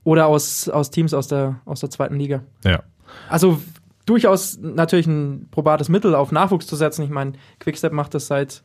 oder 0.04 0.26
aus, 0.26 0.68
aus 0.70 0.90
Teams 0.90 1.14
aus 1.14 1.28
der, 1.28 1.60
aus 1.66 1.82
der 1.82 1.92
zweiten 1.92 2.16
Liga. 2.16 2.42
ja. 2.66 2.82
Also 3.30 3.60
durchaus 4.06 4.58
natürlich 4.60 5.08
ein 5.08 5.48
probates 5.52 5.90
Mittel 5.90 6.16
auf 6.16 6.32
Nachwuchs 6.32 6.68
zu 6.68 6.76
setzen. 6.76 7.04
Ich 7.04 7.10
meine, 7.10 7.34
Quickstep 7.60 7.94
macht 7.94 8.14
das 8.14 8.28
seit 8.28 8.64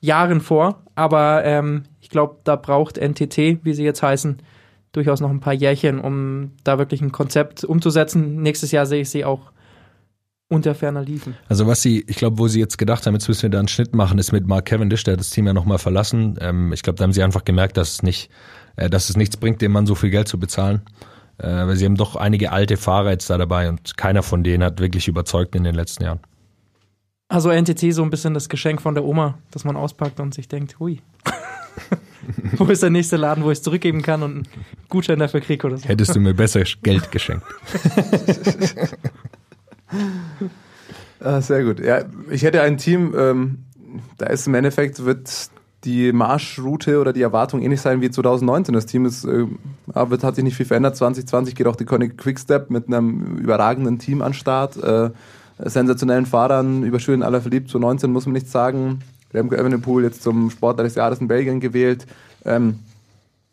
Jahren 0.00 0.40
vor, 0.40 0.82
aber 0.94 1.44
ähm, 1.44 1.84
ich 2.00 2.10
glaube, 2.10 2.36
da 2.44 2.56
braucht 2.56 2.98
NTT, 2.98 3.64
wie 3.64 3.72
sie 3.72 3.84
jetzt 3.84 4.02
heißen, 4.02 4.38
durchaus 4.92 5.20
noch 5.20 5.30
ein 5.30 5.40
paar 5.40 5.52
Jährchen, 5.52 6.00
um 6.00 6.52
da 6.64 6.78
wirklich 6.78 7.00
ein 7.00 7.12
Konzept 7.12 7.64
umzusetzen. 7.64 8.42
Nächstes 8.42 8.72
Jahr 8.72 8.86
sehe 8.86 9.02
ich 9.02 9.10
sie 9.10 9.24
auch 9.24 9.52
unter 10.48 10.74
ferner 10.74 11.02
Liefen. 11.02 11.34
Also 11.48 11.66
was 11.66 11.82
sie, 11.82 12.04
ich 12.06 12.16
glaube, 12.16 12.38
wo 12.38 12.46
sie 12.46 12.60
jetzt 12.60 12.78
gedacht 12.78 13.06
haben, 13.06 13.14
jetzt 13.14 13.26
müssen 13.26 13.42
wir 13.42 13.50
da 13.50 13.58
einen 13.58 13.68
Schnitt 13.68 13.94
machen, 13.94 14.18
ist 14.18 14.32
mit 14.32 14.46
Mark 14.46 14.66
Cavendish, 14.66 15.02
der 15.04 15.12
hat 15.12 15.20
das 15.20 15.30
Team 15.30 15.46
ja 15.46 15.52
nochmal 15.52 15.78
verlassen. 15.78 16.38
Ähm, 16.40 16.72
ich 16.72 16.82
glaube, 16.82 16.98
da 16.98 17.04
haben 17.04 17.12
sie 17.12 17.22
einfach 17.22 17.44
gemerkt, 17.44 17.76
dass 17.76 17.94
es 17.94 18.02
nicht, 18.02 18.30
äh, 18.76 18.88
dass 18.88 19.10
es 19.10 19.16
nichts 19.16 19.36
bringt, 19.36 19.60
dem 19.60 19.72
Mann 19.72 19.86
so 19.86 19.94
viel 19.94 20.10
Geld 20.10 20.28
zu 20.28 20.38
bezahlen. 20.38 20.82
Äh, 21.38 21.48
weil 21.48 21.76
sie 21.76 21.84
haben 21.84 21.96
doch 21.96 22.16
einige 22.16 22.52
alte 22.52 22.76
Fahrer 22.76 23.10
jetzt 23.10 23.28
da 23.28 23.38
dabei 23.38 23.68
und 23.68 23.96
keiner 23.96 24.22
von 24.22 24.42
denen 24.42 24.62
hat 24.62 24.80
wirklich 24.80 25.08
überzeugt 25.08 25.54
in 25.54 25.64
den 25.64 25.74
letzten 25.74 26.04
Jahren. 26.04 26.20
Also 27.28 27.50
NTT 27.50 27.92
so 27.92 28.02
ein 28.02 28.10
bisschen 28.10 28.34
das 28.34 28.48
Geschenk 28.48 28.80
von 28.80 28.94
der 28.94 29.04
Oma, 29.04 29.38
das 29.50 29.64
man 29.64 29.76
auspackt 29.76 30.20
und 30.20 30.32
sich 30.32 30.48
denkt, 30.48 30.78
hui. 30.78 31.02
wo 32.56 32.64
ist 32.66 32.82
der 32.82 32.90
nächste 32.90 33.16
Laden, 33.16 33.44
wo 33.44 33.50
ich 33.50 33.58
es 33.58 33.62
zurückgeben 33.62 34.02
kann 34.02 34.22
und 34.22 34.32
einen 34.32 34.48
Gutschein 34.88 35.18
dafür 35.18 35.40
kriege 35.40 35.66
oder 35.66 35.76
so. 35.76 35.88
Hättest 35.88 36.14
du 36.14 36.20
mir 36.20 36.34
besser 36.34 36.62
Geld 36.82 37.10
geschenkt. 37.10 37.44
Ah, 41.18 41.40
sehr 41.40 41.64
gut. 41.64 41.80
Ja, 41.80 42.04
ich 42.30 42.42
hätte 42.42 42.62
ein 42.62 42.76
Team, 42.76 43.14
ähm, 43.16 43.64
da 44.18 44.26
ist 44.26 44.46
im 44.46 44.54
Endeffekt, 44.54 45.04
wird 45.04 45.50
die 45.86 46.12
Marschroute 46.12 47.00
oder 47.00 47.12
die 47.12 47.22
Erwartung 47.22 47.62
ähnlich 47.62 47.80
sein 47.80 48.00
wie 48.00 48.10
2019. 48.10 48.74
Das 48.74 48.86
Team 48.86 49.06
ist, 49.06 49.24
äh, 49.24 49.46
hat 49.94 50.34
sich 50.34 50.44
nicht 50.44 50.56
viel 50.56 50.66
verändert. 50.66 50.96
2020 50.96 51.54
geht 51.54 51.66
auch 51.66 51.76
die 51.76 51.84
Koenig 51.84 52.18
Quickstep 52.18 52.68
mit 52.70 52.88
einem 52.88 53.38
überragenden 53.38 53.98
Team 53.98 54.20
an 54.20 54.34
Start. 54.34 54.76
Äh, 54.76 55.10
sensationellen 55.58 56.26
Fahrern, 56.26 56.82
über 56.82 56.98
aller 57.22 57.40
verliebt. 57.40 57.70
Zu 57.70 57.78
19 57.78 58.12
muss 58.12 58.26
man 58.26 58.34
nichts 58.34 58.52
sagen. 58.52 59.00
Remco 59.32 59.54
Evenepoel 59.54 60.04
jetzt 60.04 60.22
zum 60.22 60.50
Sportler 60.50 60.84
des 60.84 60.96
Jahres 60.96 61.20
in 61.20 61.28
Belgien 61.28 61.60
gewählt. 61.60 62.06
Ähm, 62.44 62.80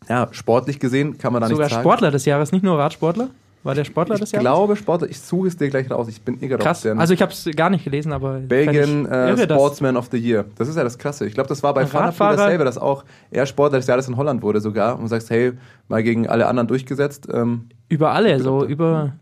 ja, 0.08 0.28
sportlich 0.32 0.80
gesehen 0.80 1.16
kann 1.16 1.32
man 1.32 1.40
da 1.40 1.48
Sogar 1.48 1.64
nichts 1.64 1.74
sagen. 1.74 1.82
Sportler 1.82 2.10
des 2.10 2.24
Jahres, 2.26 2.52
nicht 2.52 2.62
nur 2.62 2.78
Radsportler. 2.78 3.28
War 3.64 3.74
der 3.74 3.84
Sportler 3.84 4.16
des 4.16 4.28
Ich 4.28 4.32
Jahres? 4.34 4.44
glaube 4.44 4.76
Sportler, 4.76 5.08
ich 5.08 5.18
suche 5.20 5.48
es 5.48 5.56
dir 5.56 5.68
gleich 5.70 5.90
raus. 5.90 6.06
Ich 6.08 6.20
bin 6.22 6.36
eh 6.42 6.46
gerade 6.48 6.60
auf 6.62 6.66
Krass. 6.66 6.84
Also 6.86 7.14
ich 7.14 7.22
habe 7.22 7.32
es 7.32 7.48
gar 7.56 7.70
nicht 7.70 7.82
gelesen, 7.84 8.12
aber 8.12 8.34
Belgien 8.40 9.06
ich 9.06 9.10
äh, 9.10 9.38
Sportsman 9.44 9.96
of 9.96 10.08
the 10.12 10.18
Year. 10.18 10.44
Das 10.56 10.68
ist 10.68 10.76
ja 10.76 10.84
das 10.84 10.98
Krasse. 10.98 11.26
Ich 11.26 11.34
glaube, 11.34 11.48
das 11.48 11.62
war 11.62 11.72
bei 11.74 11.80
Ein 11.80 11.92
Van 11.92 12.02
der 12.04 12.10
Poel 12.12 12.26
Radfahrer- 12.28 12.36
dasselbe, 12.36 12.64
dass 12.64 12.78
auch 12.78 13.04
er 13.30 13.46
Sportler 13.46 13.78
des 13.78 13.86
Jahres 13.86 14.06
in 14.06 14.16
Holland 14.16 14.42
wurde 14.42 14.60
sogar. 14.60 14.96
Und 14.96 15.02
du 15.02 15.08
sagst, 15.08 15.30
hey, 15.30 15.52
mal 15.88 16.02
gegen 16.02 16.28
alle 16.28 16.46
anderen 16.46 16.68
durchgesetzt. 16.68 17.26
Ähm, 17.32 17.68
über 17.88 18.12
alle, 18.12 18.38
so 18.40 18.64
über 18.66 19.14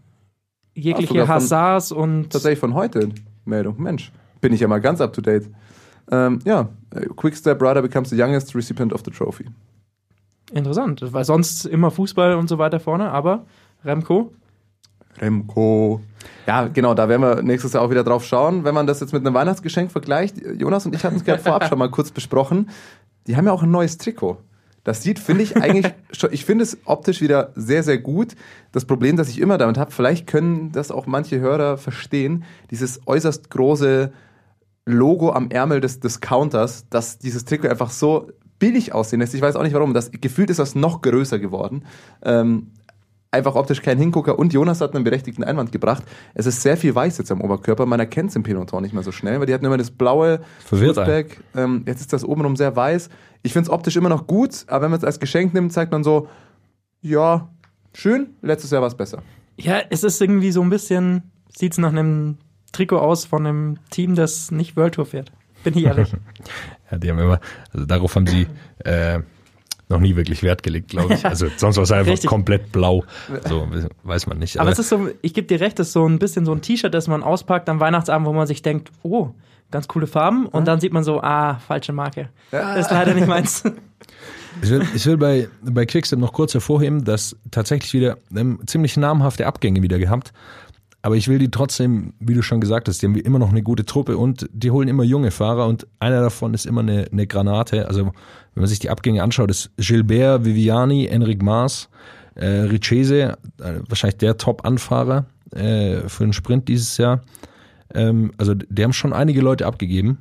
jegliche 0.75 1.08
sogar 1.08 1.26
von- 1.26 1.34
Hazards 1.37 1.92
und 1.92 2.30
tatsächlich 2.30 2.58
von 2.58 2.75
heute 2.75 3.11
Meldung. 3.44 3.80
Mensch, 3.80 4.11
bin 4.40 4.52
ich 4.52 4.61
ja 4.61 4.66
mal 4.68 4.80
ganz 4.80 5.00
up 5.00 5.12
to 5.12 5.20
date. 5.20 5.49
Ähm, 6.11 6.40
ja, 6.44 6.68
Quickstep 7.16 7.62
Rider 7.62 7.80
becomes 7.80 8.11
the 8.11 8.20
youngest 8.20 8.56
recipient 8.56 8.92
of 8.92 9.02
the 9.04 9.11
trophy. 9.12 9.44
Interessant, 10.52 11.00
weil 11.12 11.25
sonst 11.25 11.64
immer 11.64 11.90
Fußball 11.90 12.34
und 12.34 12.49
so 12.49 12.58
weiter 12.58 12.80
vorne, 12.80 13.11
aber 13.11 13.46
Remco, 13.84 14.32
Remco. 15.20 16.00
Ja, 16.46 16.68
genau, 16.68 16.94
da 16.94 17.08
werden 17.08 17.22
wir 17.22 17.42
nächstes 17.42 17.72
Jahr 17.72 17.82
auch 17.82 17.90
wieder 17.90 18.04
drauf 18.04 18.24
schauen. 18.24 18.64
Wenn 18.64 18.74
man 18.74 18.86
das 18.86 19.00
jetzt 19.00 19.12
mit 19.12 19.24
einem 19.24 19.34
Weihnachtsgeschenk 19.34 19.92
vergleicht, 19.92 20.36
Jonas 20.58 20.86
und 20.86 20.94
ich 20.94 21.04
hatten 21.04 21.16
es 21.16 21.24
gerade 21.24 21.42
vorab 21.42 21.68
schon 21.68 21.78
mal 21.78 21.90
kurz 21.90 22.10
besprochen, 22.10 22.70
die 23.26 23.36
haben 23.36 23.46
ja 23.46 23.52
auch 23.52 23.62
ein 23.62 23.70
neues 23.70 23.98
Trikot. 23.98 24.38
Das 24.84 25.02
sieht, 25.02 25.20
finde 25.20 25.44
ich, 25.44 25.56
eigentlich 25.56 25.92
schon, 26.12 26.32
ich 26.32 26.44
finde 26.44 26.64
es 26.64 26.78
optisch 26.84 27.20
wieder 27.20 27.52
sehr, 27.54 27.84
sehr 27.84 27.98
gut. 27.98 28.34
Das 28.72 28.84
Problem, 28.84 29.16
das 29.16 29.28
ich 29.28 29.40
immer 29.40 29.58
damit 29.58 29.78
habe, 29.78 29.92
vielleicht 29.92 30.26
können 30.26 30.72
das 30.72 30.90
auch 30.90 31.06
manche 31.06 31.38
Hörer 31.38 31.76
verstehen, 31.76 32.44
dieses 32.70 33.00
äußerst 33.06 33.50
große 33.50 34.12
Logo 34.84 35.30
am 35.32 35.50
Ärmel 35.50 35.80
des 35.80 36.00
Discounters, 36.00 36.88
dass 36.90 37.18
dieses 37.18 37.44
Trikot 37.44 37.68
einfach 37.68 37.90
so 37.90 38.32
billig 38.58 38.92
aussehen 38.92 39.20
lässt. 39.20 39.34
Ich 39.34 39.42
weiß 39.42 39.54
auch 39.54 39.62
nicht 39.62 39.74
warum. 39.74 39.94
Das 39.94 40.10
gefühlt 40.12 40.50
ist 40.50 40.58
das 40.58 40.74
noch 40.74 41.02
größer 41.02 41.38
geworden. 41.38 41.84
Ähm, 42.24 42.68
einfach 43.32 43.54
optisch 43.54 43.82
kein 43.82 43.98
Hingucker. 43.98 44.38
Und 44.38 44.52
Jonas 44.52 44.80
hat 44.80 44.94
einen 44.94 45.04
berechtigten 45.04 45.42
Einwand 45.42 45.72
gebracht. 45.72 46.04
Es 46.34 46.46
ist 46.46 46.62
sehr 46.62 46.76
viel 46.76 46.94
weiß 46.94 47.18
jetzt 47.18 47.32
am 47.32 47.40
Oberkörper. 47.40 47.86
Man 47.86 47.98
erkennt 47.98 48.30
es 48.30 48.36
im 48.36 48.42
Peloton 48.42 48.82
nicht 48.82 48.92
mehr 48.92 49.02
so 49.02 49.10
schnell, 49.10 49.40
weil 49.40 49.46
die 49.46 49.54
hatten 49.54 49.64
immer 49.64 49.78
das 49.78 49.90
blaue 49.90 50.40
Verwirrt 50.64 50.96
Fußback. 50.96 51.40
Ähm, 51.56 51.82
jetzt 51.86 52.00
ist 52.02 52.12
das 52.12 52.24
obenrum 52.24 52.54
sehr 52.56 52.76
weiß. 52.76 53.08
Ich 53.42 53.52
finde 53.52 53.66
es 53.68 53.72
optisch 53.72 53.96
immer 53.96 54.10
noch 54.10 54.26
gut, 54.26 54.64
aber 54.68 54.84
wenn 54.84 54.90
man 54.92 54.98
es 54.98 55.04
als 55.04 55.18
Geschenk 55.18 55.52
nimmt, 55.54 55.72
zeigt 55.72 55.90
man 55.90 56.04
so, 56.04 56.28
ja, 57.00 57.48
schön, 57.94 58.36
letztes 58.42 58.70
Jahr 58.70 58.82
war 58.82 58.88
es 58.88 58.94
besser. 58.94 59.22
ja, 59.56 59.80
es 59.90 60.04
ist 60.04 60.20
irgendwie 60.20 60.52
so 60.52 60.62
ein 60.62 60.70
bisschen, 60.70 61.32
sieht 61.56 61.72
es 61.72 61.78
nach 61.78 61.90
einem 61.90 62.36
Trikot 62.72 62.98
aus 62.98 63.24
von 63.24 63.46
einem 63.46 63.78
Team, 63.90 64.14
das 64.14 64.50
nicht 64.50 64.76
World 64.76 64.94
Tour 64.94 65.06
fährt. 65.06 65.32
Bin 65.64 65.76
ich 65.76 65.84
ehrlich. 65.84 66.12
Ja, 66.90 66.98
die 66.98 67.08
haben 67.08 67.18
immer, 67.20 67.40
also 67.72 67.86
darauf 67.86 68.14
haben 68.16 68.26
sie 68.26 68.46
äh, 68.84 69.20
noch 69.92 70.00
nie 70.00 70.16
wirklich 70.16 70.42
Wert 70.42 70.62
gelegt, 70.62 70.88
glaube 70.88 71.14
ich. 71.14 71.25
Also 71.32 71.46
sonst 71.56 71.76
war 71.76 71.84
es 71.84 71.92
einfach 71.92 72.12
Richtig. 72.12 72.28
komplett 72.28 72.72
blau. 72.72 73.04
So 73.49 73.68
weiß 74.02 74.26
man 74.26 74.38
nicht. 74.38 74.58
Aber 74.58 74.70
es 74.70 74.78
ist 74.78 74.88
so, 74.88 75.08
ich 75.22 75.34
gebe 75.34 75.46
dir 75.46 75.61
recht, 75.61 75.78
es 75.78 75.88
ist 75.88 75.92
so 75.92 76.06
ein 76.06 76.18
bisschen 76.18 76.44
so 76.44 76.52
ein 76.52 76.61
T-Shirt, 76.61 76.92
das 76.92 77.08
man 77.08 77.22
auspackt 77.22 77.68
am 77.68 77.80
Weihnachtsabend, 77.80 78.26
wo 78.26 78.32
man 78.32 78.46
sich 78.46 78.62
denkt, 78.62 78.90
oh, 79.02 79.30
ganz 79.70 79.88
coole 79.88 80.06
Farben. 80.06 80.46
Und 80.46 80.66
dann 80.66 80.80
sieht 80.80 80.92
man 80.92 81.04
so, 81.04 81.20
ah, 81.22 81.58
falsche 81.66 81.92
Marke. 81.92 82.28
Das 82.50 82.87
ist 82.87 82.90
leider 82.90 83.14
nicht 83.14 83.26
meins. 83.26 83.64
Ich 84.62 84.70
will, 84.70 84.87
ich 84.94 85.06
will 85.06 85.16
bei, 85.16 85.49
bei 85.62 85.87
Quickstep 85.87 86.18
noch 86.18 86.32
kurz 86.32 86.52
hervorheben, 86.52 87.04
dass 87.04 87.37
tatsächlich 87.50 87.92
wieder 87.94 88.18
ähm, 88.37 88.61
ziemlich 88.66 88.96
namhafte 88.96 89.46
Abgänge 89.46 89.82
wieder 89.82 89.99
gehabt. 89.99 90.32
Aber 91.00 91.16
ich 91.16 91.26
will 91.26 91.38
die 91.38 91.50
trotzdem, 91.50 92.12
wie 92.20 92.34
du 92.34 92.42
schon 92.42 92.61
gesagt 92.61 92.87
hast, 92.87 93.02
die 93.02 93.06
haben 93.06 93.16
immer 93.16 93.40
noch 93.40 93.50
eine 93.50 93.62
gute 93.62 93.84
Truppe 93.84 94.16
und 94.16 94.49
die 94.52 94.70
holen 94.70 94.87
immer 94.87 95.02
junge 95.02 95.32
Fahrer 95.32 95.66
und 95.66 95.87
einer 95.99 96.20
davon 96.20 96.54
ist 96.54 96.64
immer 96.64 96.82
eine, 96.82 97.08
eine 97.11 97.26
Granate. 97.26 97.88
Also 97.88 98.12
wenn 98.54 98.62
man 98.62 98.68
sich 98.68 98.78
die 98.78 98.90
Abgänge 98.90 99.23
anschaut, 99.23 99.50
ist 99.50 99.71
Gilbert, 99.76 100.44
Viviani, 100.44 101.06
Enric 101.06 101.42
Maas, 101.42 101.88
äh, 102.35 102.47
Richese, 102.47 103.38
äh, 103.61 103.80
wahrscheinlich 103.88 104.18
der 104.18 104.37
Top-Anfahrer 104.37 105.26
äh, 105.52 106.09
für 106.09 106.25
den 106.25 106.32
Sprint 106.32 106.68
dieses 106.68 106.97
Jahr. 106.97 107.23
Ähm, 107.94 108.32
also 108.38 108.54
die 108.54 108.82
haben 108.82 108.92
schon 108.92 109.12
einige 109.12 109.40
Leute 109.40 109.66
abgegeben. 109.66 110.18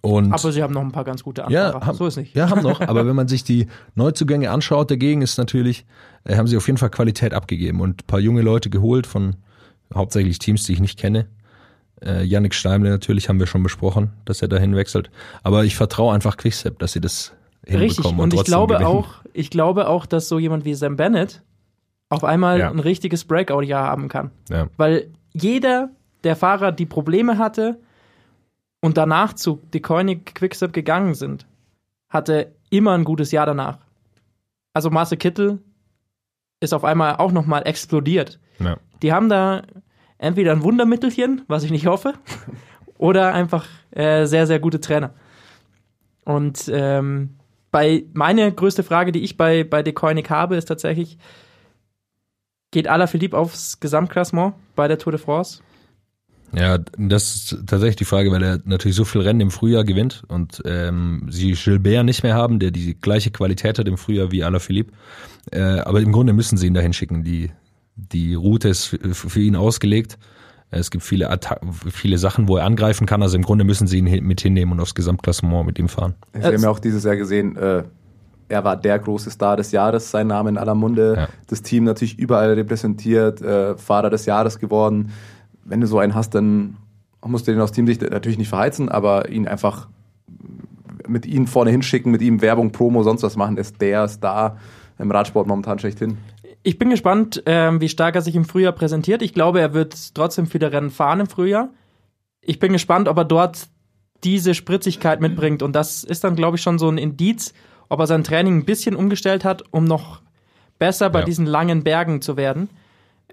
Und 0.00 0.32
Aber 0.32 0.50
sie 0.50 0.62
haben 0.62 0.74
noch 0.74 0.80
ein 0.82 0.90
paar 0.90 1.04
ganz 1.04 1.22
gute 1.22 1.42
ja, 1.48 1.66
Anfahrer. 1.66 1.86
haben, 1.86 1.96
so 1.96 2.06
ist 2.06 2.16
nicht. 2.16 2.34
Ja, 2.34 2.50
haben 2.50 2.62
noch. 2.62 2.80
Aber 2.88 3.06
wenn 3.06 3.14
man 3.14 3.28
sich 3.28 3.44
die 3.44 3.68
Neuzugänge 3.94 4.50
anschaut, 4.50 4.90
dagegen 4.90 5.22
ist 5.22 5.38
natürlich, 5.38 5.86
äh, 6.24 6.36
haben 6.36 6.48
sie 6.48 6.56
auf 6.56 6.66
jeden 6.66 6.78
Fall 6.78 6.90
Qualität 6.90 7.34
abgegeben 7.34 7.80
und 7.80 8.02
ein 8.02 8.06
paar 8.06 8.20
junge 8.20 8.42
Leute 8.42 8.68
geholt 8.68 9.06
von 9.06 9.36
hauptsächlich 9.94 10.38
Teams, 10.40 10.64
die 10.64 10.72
ich 10.72 10.80
nicht 10.80 10.98
kenne. 10.98 11.26
Äh, 12.04 12.22
Yannick 12.24 12.54
Steimle 12.54 12.90
natürlich 12.90 13.28
haben 13.28 13.38
wir 13.38 13.46
schon 13.46 13.62
besprochen, 13.62 14.10
dass 14.24 14.42
er 14.42 14.48
dahin 14.48 14.74
wechselt. 14.76 15.10
Aber 15.42 15.64
ich 15.64 15.76
vertraue 15.76 16.14
einfach 16.14 16.36
Quickstep, 16.36 16.78
dass 16.78 16.92
sie 16.92 17.00
das 17.00 17.32
hinbekommen 17.64 17.80
Richtig. 17.88 18.04
und, 18.06 18.20
Und 18.20 18.34
ich 18.34 18.44
glaube 18.44 18.74
gewinnen. 18.74 18.88
auch, 18.88 19.08
ich 19.32 19.50
glaube 19.50 19.88
auch, 19.88 20.06
dass 20.06 20.28
so 20.28 20.38
jemand 20.38 20.64
wie 20.64 20.74
Sam 20.74 20.96
Bennett 20.96 21.42
auf 22.08 22.24
einmal 22.24 22.58
Ja. 22.58 22.70
ein 22.70 22.78
richtiges 22.80 23.24
Breakout-Jahr 23.24 23.86
haben 23.86 24.08
kann. 24.08 24.30
Ja. 24.50 24.66
Weil 24.76 25.08
jeder 25.32 25.90
der 26.24 26.36
Fahrer, 26.36 26.72
die 26.72 26.86
Probleme 26.86 27.38
hatte 27.38 27.78
und 28.80 28.96
danach 28.96 29.32
zu 29.32 29.60
Deceuninck 29.72 30.34
Quickstep 30.34 30.72
gegangen 30.72 31.14
sind, 31.14 31.46
hatte 32.08 32.52
immer 32.70 32.92
ein 32.92 33.04
gutes 33.04 33.30
Jahr 33.32 33.46
danach. 33.46 33.78
Also 34.74 34.90
Marcel 34.90 35.18
Kittel 35.18 35.58
ist 36.60 36.72
auf 36.74 36.84
einmal 36.84 37.16
auch 37.16 37.32
nochmal 37.32 37.66
explodiert. 37.66 38.38
Ja. 38.58 38.76
Die 39.02 39.12
haben 39.12 39.28
da 39.28 39.62
entweder 40.22 40.52
ein 40.52 40.62
Wundermittelchen, 40.62 41.42
was 41.48 41.64
ich 41.64 41.70
nicht 41.70 41.86
hoffe, 41.86 42.14
oder 42.98 43.34
einfach 43.34 43.66
äh, 43.90 44.26
sehr, 44.26 44.46
sehr 44.46 44.60
gute 44.60 44.80
Trainer. 44.80 45.12
Und 46.24 46.70
ähm, 46.72 47.36
bei 47.70 48.04
meine 48.12 48.52
größte 48.52 48.82
Frage, 48.82 49.12
die 49.12 49.22
ich 49.22 49.36
bei, 49.36 49.64
bei 49.64 49.82
De 49.82 49.92
Koenig 49.92 50.30
habe, 50.30 50.56
ist 50.56 50.66
tatsächlich, 50.66 51.18
geht 52.70 52.86
Alaphilippe 52.86 53.36
aufs 53.36 53.80
Gesamtklassement 53.80 54.54
bei 54.76 54.86
der 54.88 54.98
Tour 54.98 55.12
de 55.12 55.20
France? 55.20 55.60
Ja, 56.54 56.78
das 56.98 57.34
ist 57.34 57.66
tatsächlich 57.66 57.96
die 57.96 58.04
Frage, 58.04 58.30
weil 58.30 58.42
er 58.42 58.60
natürlich 58.64 58.94
so 58.94 59.06
viel 59.06 59.22
Rennen 59.22 59.40
im 59.40 59.50
Frühjahr 59.50 59.84
gewinnt 59.84 60.22
und 60.28 60.62
ähm, 60.66 61.26
sie 61.30 61.52
Gilbert 61.52 62.04
nicht 62.04 62.22
mehr 62.22 62.34
haben, 62.34 62.58
der 62.58 62.70
die 62.70 62.94
gleiche 62.94 63.30
Qualität 63.30 63.78
hat 63.78 63.88
im 63.88 63.96
Frühjahr 63.96 64.32
wie 64.32 64.44
Alaphilippe. 64.44 64.92
Äh, 65.50 65.60
aber 65.60 66.00
im 66.02 66.12
Grunde 66.12 66.34
müssen 66.34 66.58
sie 66.58 66.66
ihn 66.66 66.74
dahin 66.74 66.92
schicken. 66.92 67.24
Die, 67.24 67.50
die 67.96 68.34
Route 68.34 68.68
ist 68.68 68.86
für, 69.12 69.40
ihn 69.40 69.56
ausgelegt. 69.56 70.18
Es 70.70 70.90
gibt 70.90 71.04
viele, 71.04 71.28
Atta 71.28 71.60
viele 71.90 72.16
Sachen, 72.16 72.48
wo 72.48 72.56
er 72.56 72.64
angreifen 72.64 73.06
kann. 73.06 73.22
Also 73.22 73.36
im 73.36 73.42
Grunde 73.42 73.64
müssen 73.64 73.86
sie 73.86 73.98
ihn 73.98 74.26
mit 74.26 74.40
hinnehmen 74.40 74.72
und 74.72 74.80
aufs 74.80 74.94
Gesamtklassement 74.94 75.66
mit 75.66 75.78
ihm 75.78 75.88
fahren. 75.88 76.14
Wir 76.32 76.44
haben 76.44 76.62
ja 76.62 76.70
auch 76.70 76.78
dieses 76.78 77.04
Jahr 77.04 77.16
gesehen, 77.16 77.56
äh, 77.56 77.82
er 78.48 78.64
war 78.64 78.76
der 78.76 78.98
große 78.98 79.30
Star 79.30 79.56
des 79.56 79.72
Jahres, 79.72 80.10
sein 80.10 80.26
Name 80.26 80.50
in 80.50 80.58
aller 80.58 80.74
Munde, 80.74 81.14
Ja. 81.16 81.28
das 81.46 81.62
Team 81.62 81.84
natürlich 81.84 82.18
überall 82.18 82.52
repräsentiert, 82.52 83.40
äh, 83.40 83.76
Fahrer 83.76 84.10
des 84.10 84.26
Jahres 84.26 84.58
geworden. 84.58 85.10
Wenn 85.64 85.80
du 85.80 85.86
so 85.86 85.98
einen 85.98 86.14
hast, 86.14 86.34
dann 86.34 86.76
musst 87.24 87.46
du 87.46 87.52
den 87.52 87.60
aus 87.60 87.72
Teamsicht 87.72 88.02
natürlich 88.02 88.38
nicht 88.38 88.48
verheizen, 88.48 88.88
aber 88.88 89.28
ihn 89.28 89.46
einfach 89.46 89.88
mit 91.06 91.26
ihm 91.26 91.46
vorne 91.46 91.70
hinschicken, 91.70 92.12
mit 92.12 92.22
ihm 92.22 92.40
Werbung, 92.40 92.72
Promo, 92.72 93.02
sonst 93.02 93.22
was 93.22 93.36
machen, 93.36 93.56
ist 93.56 93.80
der 93.80 94.08
Star 94.08 94.58
im 94.98 95.10
Radsport 95.10 95.46
momentan 95.46 95.78
schlechthin. 95.78 96.18
Ich 96.62 96.78
bin 96.78 96.90
gespannt, 96.90 97.42
ähm, 97.46 97.80
wie 97.80 97.88
stark 97.88 98.14
er 98.14 98.22
sich 98.22 98.36
im 98.36 98.44
Frühjahr 98.44 98.72
präsentiert. 98.72 99.22
Ich 99.22 99.34
glaube, 99.34 99.60
er 99.60 99.74
wird 99.74 100.14
trotzdem 100.14 100.46
viele 100.46 100.70
Rennen 100.72 100.90
fahren 100.90 101.20
im 101.20 101.26
Frühjahr. 101.26 101.70
Ich 102.40 102.58
bin 102.58 102.72
gespannt, 102.72 103.08
ob 103.08 103.16
er 103.18 103.24
dort 103.24 103.68
diese 104.22 104.54
Spritzigkeit 104.54 105.20
mitbringt. 105.20 105.62
Und 105.62 105.72
das 105.74 106.04
ist 106.04 106.22
dann, 106.22 106.36
glaube 106.36 106.56
ich, 106.56 106.62
schon 106.62 106.78
so 106.78 106.88
ein 106.88 106.98
Indiz, 106.98 107.52
ob 107.88 107.98
er 108.00 108.06
sein 108.06 108.22
Training 108.22 108.58
ein 108.58 108.64
bisschen 108.64 108.94
umgestellt 108.94 109.44
hat, 109.44 109.62
um 109.72 109.84
noch 109.84 110.22
besser 110.78 111.10
bei 111.10 111.20
Ja. 111.20 111.24
diesen 111.24 111.46
langen 111.46 111.82
Bergen 111.82 112.22
zu 112.22 112.36
werden. 112.36 112.68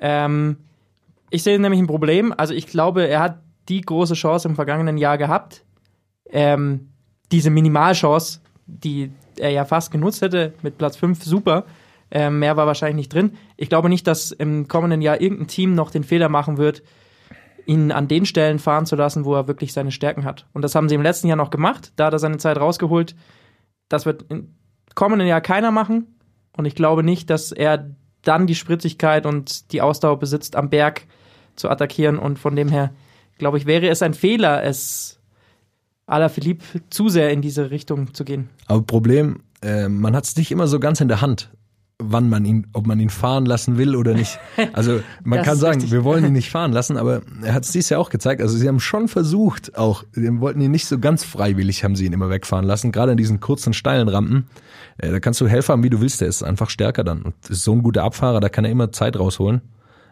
Ähm, 0.02 0.58
ich 1.30 1.44
sehe 1.44 1.60
nämlich 1.60 1.80
ein 1.80 1.88
Problem. 1.88 2.34
Also 2.36 2.56
ich 2.56 2.66
glaube, 2.68 3.08
er 3.08 3.20
hat 3.20 3.40
die 3.68 3.82
große 3.82 4.16
Chance 4.16 4.48
im 4.48 4.56
vergangenen 4.56 4.98
Jahr 4.98 5.20
gehabt. 5.20 5.64
Ähm, 6.32 6.90
diese 7.32 7.52
Minimalchance, 7.52 8.40
die 8.66 9.12
er 9.38 9.52
ja 9.52 9.66
fast 9.66 9.92
genutzt 9.92 10.24
hätte, 10.24 10.54
mit 10.64 10.80
Platz 10.80 10.98
5 10.98 11.24
super. 11.24 11.66
Ähm, 12.12 12.40
mehr 12.40 12.58
war 12.58 12.68
wahrscheinlich 12.68 12.96
nicht 12.96 13.14
drin. 13.14 13.38
Ich 13.58 13.70
glaube 13.70 13.90
nicht, 13.90 14.08
dass 14.08 14.32
im 14.32 14.68
kommenden 14.68 15.02
Jahr 15.02 15.22
irgendein 15.22 15.48
Team 15.48 15.76
noch 15.76 15.92
den 15.92 16.04
Fehler 16.04 16.30
machen 16.30 16.58
wird, 16.58 16.84
ihn 17.66 17.92
an 17.92 18.08
den 18.08 18.26
Stellen 18.26 18.58
fahren 18.58 18.86
zu 18.86 18.96
lassen, 18.96 19.26
wo 19.26 19.36
er 19.36 19.48
wirklich 19.48 19.74
seine 19.74 19.92
Stärken 19.92 20.26
hat. 20.26 20.48
Und 20.54 20.64
das 20.64 20.74
haben 20.74 20.90
sie 20.90 20.96
im 20.96 21.04
letzten 21.04 21.28
Jahr 21.28 21.38
noch 21.38 21.52
gemacht. 21.52 21.94
Da 21.96 22.06
hat 22.06 22.14
er 22.14 22.20
seine 22.20 22.38
Zeit 22.38 22.58
rausgeholt. 22.58 23.16
Das 23.90 24.06
wird 24.06 24.26
im 24.30 24.56
kommenden 24.96 25.28
Jahr 25.28 25.42
keiner 25.42 25.72
machen. 25.72 26.16
Und 26.58 26.66
ich 26.66 26.76
glaube 26.76 27.04
nicht, 27.04 27.30
dass 27.30 27.52
er 27.52 27.96
dann 28.24 28.48
die 28.48 28.56
Spritzigkeit 28.56 29.26
und 29.26 29.72
die 29.72 29.82
Ausdauer 29.82 30.20
besitzt, 30.20 30.56
am 30.56 30.70
Berg 30.70 31.06
zu 31.56 31.70
attackieren. 31.70 32.18
Und 32.18 32.40
von 32.40 32.56
dem 32.56 32.70
her, 32.70 32.92
glaube 33.38 33.58
ich, 33.58 33.66
wäre 33.66 33.88
es 33.88 34.02
ein 34.02 34.14
Fehler, 34.14 34.64
es 34.64 35.20
Philippe 36.30 36.66
zu 36.90 37.08
sehr 37.10 37.32
in 37.32 37.42
diese 37.42 37.70
Richtung 37.70 38.14
zu 38.14 38.26
gehen. 38.26 38.50
Aber 38.66 38.82
Problem, 38.82 39.44
äh, 39.62 39.88
man 39.88 40.16
hat 40.16 40.26
es 40.26 40.36
nicht 40.36 40.52
immer 40.52 40.68
so 40.68 40.80
ganz 40.80 41.02
in 41.02 41.08
der 41.08 41.22
Hand, 41.22 41.52
wann 42.02 42.30
man 42.30 42.46
ihn, 42.46 42.68
ob 42.74 42.88
man 42.88 43.00
ihn 43.00 43.10
fahren 43.10 43.46
lassen 43.46 43.78
will 43.78 43.96
oder 43.96 44.14
nicht. 44.14 44.40
Also 44.74 45.02
man 45.24 45.42
kann 45.42 45.58
sagen, 45.58 45.76
richtig. 45.76 45.92
wir 45.92 46.04
wollen 46.04 46.24
ihn 46.26 46.34
nicht 46.40 46.50
fahren 46.50 46.72
lassen, 46.72 46.98
aber 46.98 47.22
er 47.42 47.54
hat 47.54 47.66
es 47.66 47.72
dies 47.72 47.90
Jahr 47.90 48.00
auch 48.00 48.10
gezeigt. 48.10 48.42
Also 48.42 48.58
sie 48.58 48.68
haben 48.68 48.80
schon 48.80 49.08
versucht, 49.08 49.78
auch, 49.78 50.04
sie 50.12 50.40
wollten 50.40 50.62
ihn 50.62 50.72
nicht 50.72 50.86
so 50.86 51.00
ganz 51.00 51.24
freiwillig, 51.24 51.84
haben 51.84 51.96
sie 51.96 52.06
ihn 52.06 52.14
immer 52.14 52.30
wegfahren 52.30 52.66
lassen, 52.66 52.92
gerade 52.92 53.12
an 53.12 53.18
diesen 53.18 53.40
kurzen, 53.40 53.74
steilen 53.74 54.08
Rampen. 54.08 54.48
Äh, 54.98 55.12
da 55.12 55.20
kannst 55.20 55.42
du 55.42 55.48
Helfer 55.48 55.74
haben, 55.74 55.84
wie 55.84 55.90
du 55.90 56.02
willst, 56.02 56.22
der 56.22 56.28
ist 56.28 56.44
einfach 56.44 56.70
stärker 56.70 57.04
dann. 57.04 57.22
Und 57.22 57.36
ist 57.50 57.64
so 57.64 57.74
ein 57.74 57.84
guter 57.84 58.04
Abfahrer, 58.04 58.40
da 58.40 58.50
kann 58.50 58.66
er 58.66 58.72
immer 58.72 58.92
Zeit 58.92 59.18
rausholen. 59.18 59.62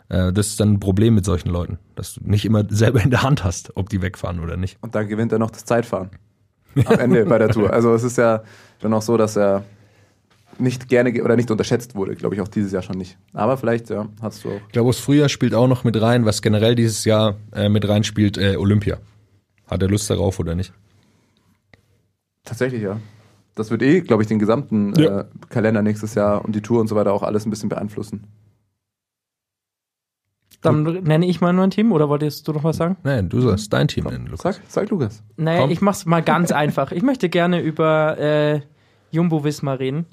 Äh, 0.09 0.33
das 0.33 0.47
ist 0.47 0.59
dann 0.59 0.73
ein 0.73 0.79
Problem 0.79 1.15
mit 1.15 1.25
solchen 1.25 1.49
Leuten, 1.49 1.77
dass 1.95 2.15
du 2.15 2.21
nicht 2.23 2.45
immer 2.45 2.63
selber 2.69 3.01
in 3.01 3.11
der 3.11 3.23
Hand 3.23 3.43
hast, 3.43 3.75
ob 3.75 3.89
die 3.89 4.01
wegfahren 4.01 4.39
oder 4.39 4.57
nicht. 4.57 4.77
Und 4.81 4.95
dann 4.95 5.07
gewinnt 5.07 5.31
er 5.31 5.39
noch 5.39 5.51
das 5.51 5.65
Zeitfahren. 5.65 6.09
Am 6.85 6.99
Ende 6.99 7.25
bei 7.25 7.37
der 7.37 7.49
Tour. 7.49 7.71
Also 7.73 7.93
es 7.93 8.03
ist 8.03 8.17
ja 8.17 8.43
schon 8.81 8.93
auch 8.93 9.01
so, 9.01 9.17
dass 9.17 9.35
er 9.35 9.63
nicht 10.59 10.87
gerne 10.89 11.11
ge- 11.11 11.21
oder 11.21 11.35
nicht 11.35 11.51
unterschätzt 11.51 11.95
wurde, 11.95 12.15
glaube 12.15 12.35
ich 12.35 12.41
auch 12.41 12.47
dieses 12.47 12.71
Jahr 12.71 12.81
schon 12.81 12.97
nicht. 12.97 13.17
Aber 13.33 13.57
vielleicht, 13.57 13.89
ja, 13.89 14.07
hast 14.21 14.43
du 14.43 14.49
auch. 14.49 14.59
Ich 14.67 14.73
glaube, 14.73 14.89
das 14.89 14.99
Frühjahr 14.99 15.29
spielt 15.29 15.53
auch 15.53 15.67
noch 15.67 15.83
mit 15.83 15.99
rein, 16.01 16.25
was 16.25 16.41
generell 16.41 16.75
dieses 16.75 17.05
Jahr 17.05 17.35
äh, 17.53 17.69
mit 17.69 17.87
rein 17.87 18.03
spielt, 18.03 18.37
äh, 18.37 18.55
Olympia. 18.57 18.97
Hat 19.67 19.81
er 19.81 19.89
Lust 19.89 20.09
darauf 20.09 20.39
oder 20.39 20.55
nicht? 20.55 20.73
Tatsächlich, 22.45 22.81
ja. 22.81 22.99
Das 23.55 23.71
wird 23.71 23.81
eh, 23.81 24.01
glaube 24.01 24.23
ich, 24.23 24.27
den 24.29 24.39
gesamten 24.39 24.93
Ja. 24.99 25.21
äh, 25.21 25.25
Kalender 25.49 25.81
nächstes 25.81 26.13
Jahr 26.15 26.45
und 26.45 26.55
die 26.55 26.61
Tour 26.61 26.79
und 26.79 26.87
so 26.87 26.95
weiter 26.95 27.11
auch 27.13 27.23
alles 27.23 27.45
ein 27.45 27.49
bisschen 27.49 27.69
beeinflussen. 27.69 28.23
Dann 30.61 30.83
nenne 31.03 31.27
ich 31.27 31.39
mal 31.39 31.53
nur 31.53 31.65
ein 31.65 31.69
Team 31.71 31.91
oder 31.91 32.09
wolltest 32.09 32.47
du 32.47 32.51
noch 32.53 32.63
was 32.63 32.77
sagen? 32.77 32.97
Nein, 33.03 33.29
du 33.29 33.41
sollst 33.41 33.71
dein 33.73 33.87
Team 33.87 34.05
nennen, 34.05 34.25
Lukas. 34.25 34.55
Sag, 34.55 34.61
sag 34.67 34.89
Lukas. 34.89 35.21
Naja, 35.37 35.61
Komm. 35.61 35.69
ich 35.71 35.81
mach's 35.81 36.05
mal 36.05 36.21
ganz 36.23 36.51
einfach. 36.51 36.91
Ich 36.91 37.03
möchte 37.03 37.29
gerne 37.29 37.61
über 37.61 38.17
äh, 38.17 38.61
Jumbo 39.11 39.43
Wismar 39.43 39.79
reden. 39.79 40.05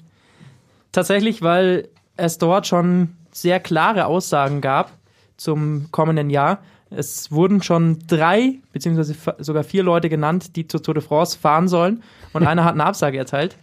Tatsächlich, 0.95 1.41
weil 1.41 1.89
es 2.15 2.37
dort 2.37 2.67
schon 2.67 3.17
sehr 3.29 3.59
klare 3.59 4.05
Aussagen 4.05 4.61
gab 4.61 4.93
zum 5.35 5.91
kommenden 5.91 6.29
Jahr. 6.29 6.59
Es 6.89 7.33
wurden 7.33 7.61
schon 7.61 7.99
drei, 8.07 8.59
beziehungsweise 8.71 9.13
sogar 9.39 9.65
vier 9.65 9.83
Leute 9.83 10.07
genannt, 10.07 10.55
die 10.55 10.69
zur 10.69 10.81
Tour 10.81 10.93
de 10.93 11.03
France 11.03 11.37
fahren 11.37 11.67
sollen. 11.67 12.01
Und 12.31 12.47
einer 12.47 12.63
hat 12.63 12.75
eine 12.75 12.85
Absage 12.85 13.17
erteilt. 13.17 13.57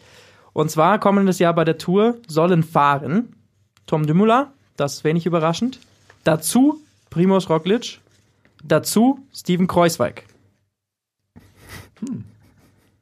Und 0.52 0.70
zwar 0.70 0.98
kommendes 0.98 1.38
Jahr 1.38 1.54
bei 1.54 1.64
der 1.64 1.78
Tour 1.78 2.16
sollen 2.28 2.62
fahren 2.62 3.34
Tom 3.86 4.06
Dumoulin, 4.06 4.48
das 4.76 5.02
wenig 5.02 5.24
überraschend. 5.24 5.78
Dazu 6.24 6.82
Primoz 7.08 7.48
Roglic. 7.48 7.98
Dazu 8.62 9.20
Steven 9.32 9.66
Kreuzweig. 9.68 10.26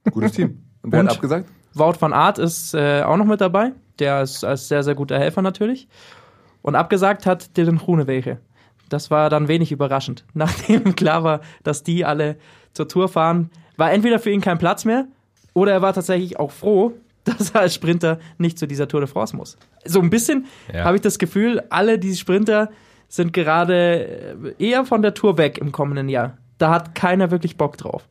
Gutes 0.09 0.31
Team. 0.31 0.63
Und 0.83 0.93
wer 0.93 1.01
Und? 1.01 1.09
hat 1.09 1.17
abgesagt? 1.17 1.49
Wout 1.75 1.95
van 1.99 2.13
Aert 2.13 2.39
ist 2.39 2.75
äh, 2.75 3.03
auch 3.03 3.17
noch 3.17 3.27
mit 3.27 3.41
dabei. 3.41 3.73
Der 4.01 4.23
ist 4.23 4.45
als 4.45 4.69
sehr, 4.69 4.83
sehr 4.83 4.95
guter 4.95 5.19
Helfer 5.19 5.43
natürlich. 5.43 5.89
Und 6.63 6.75
abgesagt 6.75 7.27
hat 7.27 7.57
Dylan 7.57 7.79
Groenewegen. 7.79 8.39
Das 8.89 9.11
war 9.11 9.31
dann 9.31 9.49
wenig 9.49 9.71
überraschend. 9.73 10.25
Nachdem 10.35 10.97
klar 10.97 11.23
war, 11.23 11.41
dass 11.63 11.83
die 11.83 12.05
alle 12.05 12.37
zur 12.73 12.89
Tour 12.89 13.09
fahren, 13.09 13.51
war 13.77 13.93
entweder 13.93 14.19
für 14.19 14.31
ihn 14.31 14.41
kein 14.41 14.59
Platz 14.59 14.85
mehr 14.85 15.07
oder 15.55 15.73
er 15.73 15.83
war 15.83 15.93
tatsächlich 15.93 16.39
auch 16.39 16.51
froh, 16.51 16.93
dass 17.25 17.51
er 17.51 17.61
als 17.63 17.75
Sprinter 17.75 18.19
nicht 18.39 18.59
zu 18.59 18.67
dieser 18.67 18.89
Tour 18.89 19.01
de 19.01 19.09
France 19.09 19.37
muss. 19.37 19.57
So 19.85 20.01
ein 20.01 20.11
bisschen 20.11 20.47
Ja. 20.73 20.85
habe 20.85 20.97
ich 20.97 21.03
das 21.03 21.19
Gefühl, 21.19 21.63
alle 21.71 21.99
diese 21.99 22.17
Sprinter 22.19 22.71
sind 23.09 23.33
gerade 23.33 24.07
äh, 24.07 24.55
eher 24.59 24.85
von 24.85 25.03
der 25.03 25.15
Tour 25.15 25.37
weg 25.37 25.59
im 25.59 25.73
kommenden 25.73 26.09
Jahr. 26.09 26.39
Da 26.59 26.71
hat 26.71 26.95
keiner 26.95 27.31
wirklich 27.31 27.57
Bock 27.57 27.77
drauf. 27.77 28.07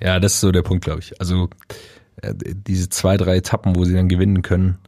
Ja, 0.00 0.18
das 0.20 0.34
ist 0.34 0.40
so 0.40 0.50
der 0.52 0.62
Punkt, 0.62 0.84
glaube 0.84 1.00
ich. 1.00 1.20
Also 1.20 1.48
äh, 2.22 2.32
diese 2.36 2.88
zwei, 2.88 3.16
drei 3.16 3.36
Etappen, 3.36 3.76
wo 3.76 3.84
sie 3.84 3.94
dann 3.94 4.08
gewinnen 4.08 4.42
können, 4.42 4.78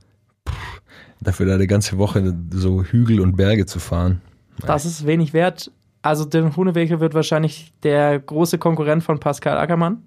pff, 0.48 0.80
dafür 1.20 1.46
da 1.46 1.54
eine 1.54 1.66
ganze 1.66 1.98
Woche 1.98 2.34
so 2.50 2.82
Hügel 2.82 3.20
und 3.20 3.36
Berge 3.36 3.66
zu 3.66 3.78
fahren. 3.78 4.20
Das 4.66 4.84
ist 4.84 5.06
wenig 5.06 5.32
wert. 5.32 5.70
Also 6.02 6.24
Dylan 6.24 6.50
Groenewegen 6.52 7.00
wird 7.00 7.14
wahrscheinlich 7.14 7.72
der 7.82 8.18
große 8.20 8.58
Konkurrent 8.58 9.02
von 9.02 9.18
Pascal 9.20 9.56
Ackermann, 9.56 10.02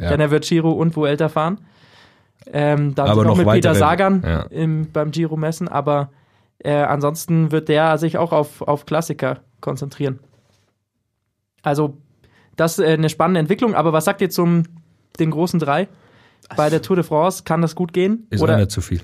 Ja. 0.00 0.08
denn 0.10 0.20
er 0.20 0.30
wird 0.30 0.46
Giro 0.46 0.72
und 0.72 0.96
Vuelta 0.96 1.28
fahren. 1.28 1.60
Ähm, 2.46 2.94
dann 2.94 3.08
Aber 3.08 3.24
noch, 3.24 3.36
noch 3.36 3.44
mit 3.44 3.48
Peter 3.48 3.74
Sagan 3.74 4.22
ja. 4.24 4.42
im, 4.44 4.90
beim 4.90 5.10
Giro 5.10 5.36
messen, 5.36 5.68
aber 5.68 6.10
äh, 6.60 6.72
ansonsten 6.72 7.52
wird 7.52 7.68
der 7.68 7.98
sich 7.98 8.16
auch 8.16 8.32
auf, 8.32 8.62
auf 8.62 8.86
Klassiker 8.86 9.40
konzentrieren. 9.60 10.18
Also 11.62 11.98
das 12.56 12.78
ist 12.78 12.84
äh, 12.84 12.92
eine 12.92 13.08
spannende 13.10 13.40
Entwicklung, 13.40 13.74
aber 13.74 13.92
was 13.92 14.06
sagt 14.06 14.22
ihr 14.22 14.30
zum 14.30 14.64
den 15.18 15.30
großen 15.30 15.58
drei? 15.60 15.88
Bei 16.56 16.70
der 16.70 16.80
Tour 16.80 16.96
de 16.96 17.04
France 17.04 17.42
kann 17.44 17.60
das 17.60 17.74
gut 17.74 17.92
gehen? 17.92 18.26
Ist 18.30 18.40
Oder 18.40 18.54
einer 18.56 18.68
zu 18.68 18.80
viel. 18.80 19.02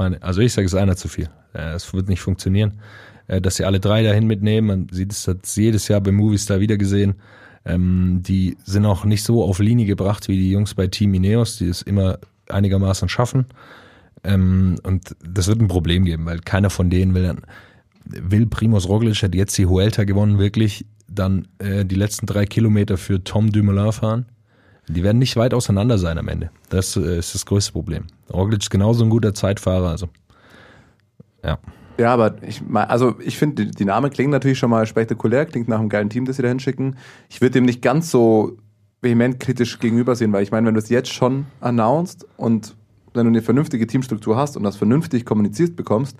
Meine, 0.00 0.22
also 0.22 0.40
ich 0.40 0.54
sage, 0.54 0.64
es 0.64 0.72
ist 0.72 0.78
einer 0.78 0.96
zu 0.96 1.08
viel. 1.08 1.28
Äh, 1.52 1.74
Es 1.74 1.92
wird 1.92 2.08
nicht 2.08 2.22
funktionieren, 2.22 2.80
äh, 3.26 3.38
dass 3.38 3.56
sie 3.56 3.66
alle 3.66 3.80
drei 3.80 4.02
dahin 4.02 4.26
mitnehmen. 4.26 4.66
Man 4.66 4.86
sieht 4.90 5.12
es 5.12 5.56
jedes 5.56 5.88
Jahr 5.88 6.00
bei 6.00 6.10
Movistar 6.10 6.58
wieder 6.58 6.78
gesehen. 6.78 7.16
Ähm, 7.66 8.22
die 8.22 8.56
sind 8.64 8.86
auch 8.86 9.04
nicht 9.04 9.22
so 9.22 9.44
auf 9.44 9.58
Linie 9.58 9.84
gebracht 9.84 10.26
wie 10.28 10.38
die 10.38 10.52
Jungs 10.52 10.72
bei 10.72 10.86
Team 10.86 11.12
Ineos, 11.12 11.58
die 11.58 11.68
es 11.68 11.82
immer 11.82 12.18
einigermaßen 12.48 13.10
schaffen. 13.10 13.44
Ähm, 14.24 14.76
und 14.84 15.14
das 15.22 15.48
wird 15.48 15.60
ein 15.60 15.68
Problem 15.68 16.06
geben, 16.06 16.24
weil 16.24 16.38
keiner 16.38 16.70
von 16.70 16.88
denen 16.88 17.12
will 17.12 17.24
dann, 17.24 17.42
will 18.06 18.46
Primoz 18.46 18.88
Roglic 18.88 19.22
hat 19.22 19.34
jetzt 19.34 19.58
die 19.58 19.66
Huelta 19.66 20.04
gewonnen, 20.04 20.38
wirklich 20.38 20.86
dann 21.08 21.46
äh, 21.58 21.84
die 21.84 21.96
letzten 21.96 22.24
drei 22.24 22.46
Kilometer 22.46 22.96
für 22.96 23.22
Tom 23.22 23.52
Dumoulin 23.52 23.92
fahren. 23.92 24.24
Die 24.94 25.02
werden 25.02 25.18
nicht 25.18 25.36
weit 25.36 25.54
auseinander 25.54 25.98
sein 25.98 26.18
am 26.18 26.28
Ende. 26.28 26.50
Das 26.68 26.96
äh, 26.96 27.18
ist 27.18 27.34
das 27.34 27.46
größte 27.46 27.72
Problem. 27.72 28.04
Roglic 28.32 28.62
ist 28.62 28.70
genauso 28.70 29.04
ein 29.04 29.10
guter 29.10 29.34
Zeitfahrer, 29.34 29.88
also 29.88 30.08
ja. 31.44 31.58
Ja, 31.98 32.14
aber 32.14 32.42
ich 32.42 32.62
also 32.72 33.14
ich 33.20 33.36
finde, 33.36 33.66
die, 33.66 33.70
die 33.72 33.84
Namen 33.84 34.10
klingen 34.10 34.30
natürlich 34.30 34.58
schon 34.58 34.70
mal 34.70 34.86
spektakulär, 34.86 35.44
klingt 35.44 35.68
nach 35.68 35.78
einem 35.78 35.90
geilen 35.90 36.08
Team, 36.08 36.24
das 36.24 36.36
sie 36.36 36.42
da 36.42 36.48
hinschicken. 36.48 36.96
Ich 37.28 37.40
würde 37.40 37.52
dem 37.52 37.64
nicht 37.64 37.82
ganz 37.82 38.10
so 38.10 38.56
vehement 39.02 39.38
kritisch 39.38 39.78
gegenübersehen, 39.78 40.32
weil 40.32 40.42
ich 40.42 40.50
meine, 40.50 40.66
wenn 40.66 40.74
du 40.74 40.80
es 40.80 40.88
jetzt 40.88 41.12
schon 41.12 41.46
announced 41.60 42.26
und 42.36 42.74
wenn 43.12 43.24
du 43.24 43.30
eine 43.30 43.42
vernünftige 43.42 43.86
Teamstruktur 43.86 44.36
hast 44.36 44.56
und 44.56 44.62
das 44.62 44.76
vernünftig 44.76 45.24
kommuniziert 45.24 45.76
bekommst, 45.76 46.16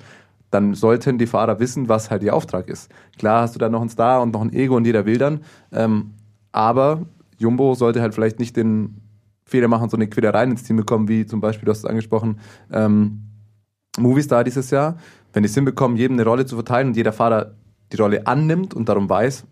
dann 0.50 0.74
sollten 0.74 1.18
die 1.18 1.26
Fahrer 1.26 1.60
wissen, 1.60 1.88
was 1.88 2.10
halt 2.10 2.22
ihr 2.22 2.34
Auftrag 2.34 2.68
ist. 2.68 2.90
Klar 3.18 3.42
hast 3.42 3.54
du 3.54 3.58
da 3.58 3.68
noch 3.68 3.80
einen 3.80 3.90
Star 3.90 4.20
und 4.20 4.32
noch 4.32 4.42
ein 4.42 4.52
Ego 4.52 4.76
und 4.76 4.84
jeder 4.84 5.06
will 5.06 5.18
dann, 5.18 5.40
ähm, 5.72 6.10
aber 6.52 7.06
Jumbo 7.40 7.74
sollte 7.74 8.00
halt 8.02 8.14
vielleicht 8.14 8.38
nicht 8.38 8.56
den 8.56 9.00
Fehler 9.44 9.66
machen, 9.66 9.88
so 9.90 9.96
eine 9.96 10.06
Quälereien 10.08 10.52
ins 10.52 10.62
Team 10.62 10.76
bekommen, 10.76 11.08
wie 11.08 11.26
zum 11.26 11.40
Beispiel, 11.40 11.64
du 11.66 11.72
hast 11.72 11.78
es 11.78 11.84
angesprochen, 11.84 12.38
ähm, 12.72 13.22
Movistar 13.98 14.44
dieses 14.44 14.70
Jahr, 14.70 14.96
wenn 15.32 15.42
die 15.42 15.48
es 15.48 15.54
hinbekommen, 15.54 15.96
jedem 15.96 16.16
eine 16.16 16.24
Rolle 16.24 16.46
zu 16.46 16.54
verteilen 16.54 16.88
und 16.88 16.96
jeder 16.96 17.12
Fahrer 17.12 17.54
die 17.92 17.96
Rolle 17.96 18.26
annimmt 18.26 18.74
und 18.74 18.88
darum 18.88 19.08
weiß, 19.08 19.44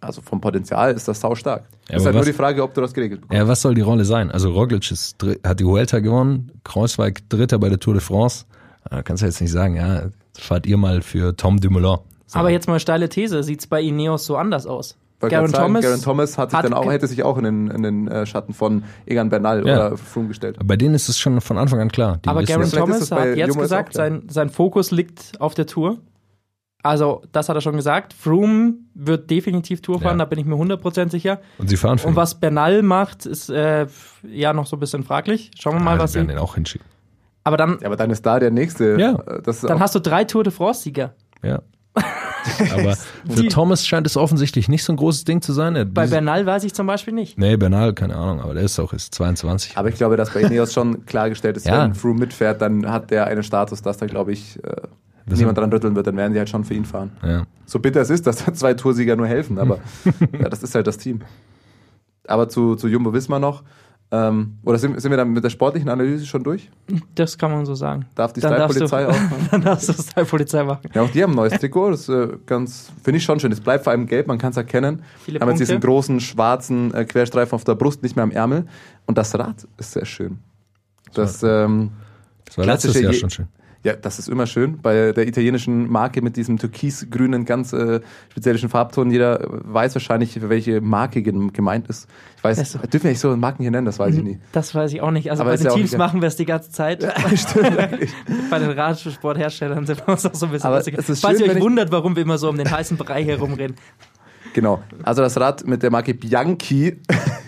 also 0.00 0.22
vom 0.22 0.40
Potenzial 0.40 0.92
ist 0.94 1.06
das 1.08 1.20
sau 1.20 1.34
stark. 1.34 1.64
Ja, 1.88 1.96
ist 1.98 2.04
halt 2.06 2.14
nur 2.14 2.20
was- 2.22 2.26
die 2.26 2.32
Frage, 2.32 2.62
ob 2.62 2.72
du 2.74 2.80
das 2.80 2.94
geregelt 2.94 3.20
bekommst. 3.20 3.38
Ja, 3.38 3.46
was 3.46 3.60
soll 3.60 3.74
die 3.74 3.82
Rolle 3.82 4.04
sein? 4.04 4.30
Also 4.30 4.50
Roglic 4.52 4.90
ist, 4.90 5.16
hat 5.44 5.60
die 5.60 5.66
Vuelta 5.66 6.00
gewonnen, 6.00 6.50
Kreuzweig 6.64 7.28
Dritter 7.28 7.58
bei 7.58 7.68
der 7.68 7.78
Tour 7.78 7.94
de 7.94 8.02
France. 8.02 8.46
Da 8.90 9.02
kannst 9.02 9.22
du 9.22 9.26
jetzt 9.26 9.40
nicht 9.40 9.52
sagen, 9.52 9.76
ja, 9.76 10.08
fahrt 10.36 10.66
ihr 10.66 10.76
mal 10.76 11.02
für 11.02 11.36
Tom 11.36 11.60
Dumoulin. 11.60 11.98
So. 12.26 12.38
aber 12.38 12.50
jetzt 12.50 12.66
mal 12.66 12.80
steile 12.80 13.08
These, 13.10 13.42
sieht's 13.42 13.66
bei 13.66 13.82
Ineos 13.82 14.24
so 14.24 14.36
anders 14.36 14.66
aus? 14.66 14.96
Garen 15.28 15.48
sagen, 15.48 15.64
Thomas, 15.64 15.82
Garen 15.84 16.02
Thomas 16.02 16.38
hat 16.38 16.50
sich 16.50 16.58
hat 16.58 16.64
dann 16.64 16.74
auch, 16.74 16.90
hätte 16.90 17.06
sich 17.06 17.22
auch 17.22 17.38
in 17.38 17.44
den, 17.44 17.68
in 17.68 17.82
den 17.82 18.08
äh, 18.08 18.26
Schatten 18.26 18.52
von 18.54 18.84
Egan 19.06 19.28
Bernal 19.30 19.66
Ja. 19.66 19.88
oder 19.88 19.96
Froome 19.96 20.28
gestellt. 20.28 20.58
Bei 20.64 20.76
denen 20.76 20.94
ist 20.94 21.08
es 21.08 21.18
schon 21.18 21.40
von 21.40 21.58
Anfang 21.58 21.80
an 21.80 21.90
klar. 21.90 22.18
Die 22.24 22.28
Aber 22.28 22.42
Garen 22.42 22.70
Thomas 22.70 23.10
hat 23.10 23.36
jetzt 23.36 23.48
Jumbo 23.48 23.62
gesagt, 23.62 23.94
sein, 23.94 24.22
sein 24.28 24.48
Fokus 24.50 24.90
liegt 24.90 25.40
auf 25.40 25.54
der 25.54 25.66
Tour. 25.66 25.98
Also, 26.84 27.22
das 27.30 27.48
hat 27.48 27.54
er 27.54 27.60
schon 27.60 27.76
gesagt. 27.76 28.12
Froome 28.12 28.74
wird 28.94 29.30
definitiv 29.30 29.82
Tour 29.82 30.00
fahren, 30.00 30.18
Ja. 30.18 30.24
da 30.24 30.28
bin 30.28 30.40
ich 30.40 30.44
mir 30.46 30.56
100% 30.56 31.10
sicher. 31.10 31.40
Und 31.58 31.68
sie 31.68 31.76
fahren 31.76 31.98
für 31.98 32.08
Und 32.08 32.14
ihn. 32.14 32.16
was 32.16 32.40
Bernal 32.40 32.82
macht, 32.82 33.24
ist 33.24 33.50
äh, 33.50 33.86
ja 34.28 34.52
noch 34.52 34.66
so 34.66 34.76
ein 34.76 34.80
bisschen 34.80 35.04
fraglich. 35.04 35.52
Schauen 35.56 35.74
wir 35.74 35.80
mal, 35.80 35.96
ja, 35.96 36.02
was 36.02 36.12
sie 36.12 36.16
werden 36.18 36.28
den 36.28 36.38
auch 36.38 36.56
hinschicken. 36.56 36.84
Aber 37.44 37.56
dann, 37.56 37.78
Ja, 37.80 37.86
aber 37.86 37.94
dann 37.96 38.10
ist 38.10 38.26
da 38.26 38.40
der 38.40 38.50
nächste. 38.50 38.96
Ja. 38.98 39.12
äh, 39.14 39.42
dann 39.62 39.78
hast 39.78 39.94
du 39.94 40.00
drei 40.00 40.24
Tour 40.24 40.42
de 40.42 40.52
France-Sieger. 40.52 41.14
Ja. 41.44 41.62
Aber 42.72 42.96
für 42.96 43.42
Die- 43.42 43.48
Thomas 43.48 43.86
scheint 43.86 44.06
es 44.06 44.16
offensichtlich 44.16 44.68
nicht 44.68 44.84
so 44.84 44.92
ein 44.92 44.96
großes 44.96 45.24
Ding 45.24 45.42
zu 45.42 45.52
sein. 45.52 45.76
Er- 45.76 45.84
Bei 45.84 46.06
Bernal 46.06 46.44
weiß 46.46 46.64
ich 46.64 46.74
zum 46.74 46.86
Beispiel 46.86 47.14
nicht. 47.14 47.38
Nee, 47.38 47.56
Bernal, 47.56 47.92
keine 47.94 48.16
Ahnung, 48.16 48.40
aber 48.40 48.54
der 48.54 48.64
ist 48.64 48.78
auch 48.80 48.92
ist 48.92 49.14
22. 49.14 49.76
aber 49.76 49.88
ich 49.88 49.94
glaube, 49.96 50.16
dass 50.16 50.30
bei 50.30 50.40
Ineos 50.42 50.72
schon 50.72 51.06
klargestellt 51.06 51.56
ist, 51.56 51.66
Ja. 51.66 51.84
wenn 51.84 51.94
Froome 51.94 52.20
mitfährt, 52.20 52.60
dann 52.60 52.90
hat 52.90 53.10
der 53.10 53.26
einen 53.26 53.42
Status, 53.42 53.82
dass 53.82 53.96
da, 53.98 54.06
glaube 54.06 54.32
ich, 54.32 54.58
äh, 54.64 54.76
Das- 55.26 55.38
niemand 55.38 55.56
dran 55.58 55.70
rütteln 55.72 55.94
wird, 55.94 56.06
dann 56.06 56.16
werden 56.16 56.32
die 56.32 56.38
halt 56.38 56.48
schon 56.50 56.64
für 56.64 56.74
ihn 56.74 56.84
fahren. 56.84 57.12
ja. 57.22 57.44
So 57.64 57.78
bitter 57.78 58.00
es 58.02 58.10
ist, 58.10 58.26
dass 58.26 58.44
da 58.44 58.52
zwei 58.54 58.74
Toursieger 58.74 59.16
nur 59.16 59.26
helfen, 59.26 59.58
aber 59.58 59.78
ja, 60.40 60.48
das 60.48 60.62
ist 60.62 60.74
halt 60.74 60.86
das 60.86 60.98
Team. 60.98 61.20
Aber 62.26 62.48
zu, 62.48 62.76
zu 62.76 62.86
Jumbo 62.88 63.12
Wismar 63.12 63.38
noch. 63.40 63.62
Ähm, 64.14 64.58
oder 64.62 64.78
sind, 64.78 65.00
sind 65.00 65.10
wir 65.10 65.16
dann 65.16 65.30
mit 65.32 65.42
der 65.42 65.48
sportlichen 65.48 65.88
Analyse 65.88 66.26
schon 66.26 66.44
durch? 66.44 66.70
Das 67.14 67.38
kann 67.38 67.50
man 67.50 67.64
so 67.64 67.74
sagen. 67.74 68.04
Darf 68.14 68.34
die 68.34 68.40
Style-Polizei 68.40 69.08
auch? 69.08 69.16
Dann 69.50 69.62
darfst 69.62 69.88
du 69.88 69.94
Style-Polizei 69.94 70.62
machen. 70.64 70.86
Ja, 70.92 71.00
auch 71.00 71.10
die 71.10 71.22
haben 71.22 71.32
ein 71.32 71.36
neues 71.36 71.58
Trikot. 71.58 71.92
Das 71.92 72.10
äh, 72.10 72.28
ganz 72.44 72.92
finde 73.02 73.16
ich 73.16 73.24
schon 73.24 73.40
schön. 73.40 73.50
Es 73.50 73.60
bleibt 73.62 73.84
vor 73.84 73.90
allem 73.90 74.06
gelb, 74.06 74.26
man 74.26 74.36
kann 74.36 74.50
es 74.50 74.58
erkennen. 74.58 75.02
Viele 75.24 75.40
haben 75.40 75.48
jetzt 75.48 75.60
diesen 75.60 75.76
Punkte. 75.76 75.86
großen 75.88 76.20
schwarzen 76.20 76.92
äh, 76.92 77.06
Querstreifen 77.06 77.54
auf 77.54 77.64
der 77.64 77.74
Brust, 77.74 78.02
nicht 78.02 78.14
mehr 78.14 78.24
am 78.24 78.30
Ärmel. 78.32 78.66
Und 79.06 79.16
das 79.16 79.34
Rad 79.38 79.66
ist 79.78 79.92
sehr 79.92 80.04
schön. 80.04 80.40
Das, 81.14 81.42
ähm, 81.42 81.92
Das 82.44 82.58
war 82.58 82.66
letztes 82.66 83.00
Jahr 83.00 83.14
schon 83.14 83.30
schön. 83.30 83.48
Ja, 83.84 83.94
das 83.94 84.18
ist 84.20 84.28
immer 84.28 84.46
schön. 84.46 84.78
Bei 84.80 85.12
der 85.12 85.26
italienischen 85.26 85.90
Marke 85.90 86.22
mit 86.22 86.36
diesem 86.36 86.56
türkisgrünen, 86.58 87.44
ganz 87.44 87.72
äh, 87.72 88.00
speziellen 88.30 88.68
Farbton. 88.68 89.10
Jeder 89.10 89.40
weiß 89.48 89.94
wahrscheinlich, 89.96 90.48
welche 90.48 90.80
Marke 90.80 91.20
gem- 91.22 91.52
gemeint 91.52 91.88
ist. 91.88 92.08
Ich 92.36 92.44
weiß, 92.44 92.58
Ist 92.58 92.72
so. 92.72 92.78
dürfen 92.78 93.04
wir 93.04 93.10
nicht 93.10 93.20
so 93.20 93.36
Marken 93.36 93.62
hier 93.62 93.70
nennen, 93.72 93.86
das 93.86 93.98
weiß 93.98 94.14
ich 94.14 94.22
nie. 94.22 94.38
Das 94.52 94.72
weiß 94.74 94.92
ich 94.92 95.00
auch 95.00 95.10
nicht. 95.10 95.30
Also 95.30 95.42
Aber 95.42 95.50
bei 95.50 95.56
den 95.56 95.66
ja 95.66 95.72
Teams 95.74 95.96
machen 95.96 96.20
wir 96.20 96.28
es 96.28 96.36
die 96.36 96.44
ganze 96.44 96.70
Zeit. 96.70 97.02
Stimmt 97.34 97.76
eigentlich. 97.78 98.12
bei 98.50 98.58
den 98.60 98.70
Radsportherstellern 98.70 99.84
sind 99.86 99.98
wir 100.06 100.08
uns 100.12 100.26
auch 100.26 100.34
so 100.34 100.46
ein 100.46 100.52
bisschen 100.52 100.66
Aber 100.68 100.76
lustiger. 100.76 100.98
es 101.00 101.08
ist 101.10 101.20
Falls 101.20 101.38
schön, 101.40 101.48
ihr 101.50 101.56
euch 101.56 101.62
wundert, 101.62 101.90
warum 101.90 102.14
wir 102.14 102.22
immer 102.22 102.38
so 102.38 102.48
um 102.48 102.56
den 102.56 102.70
heißen 102.70 102.96
Brei 102.96 103.24
herumreden. 103.24 103.76
Genau. 104.54 104.82
Also 105.02 105.22
das 105.22 105.40
Rad 105.40 105.66
mit 105.66 105.82
der 105.82 105.90
Marke 105.90 106.14
Bianchi, 106.14 107.00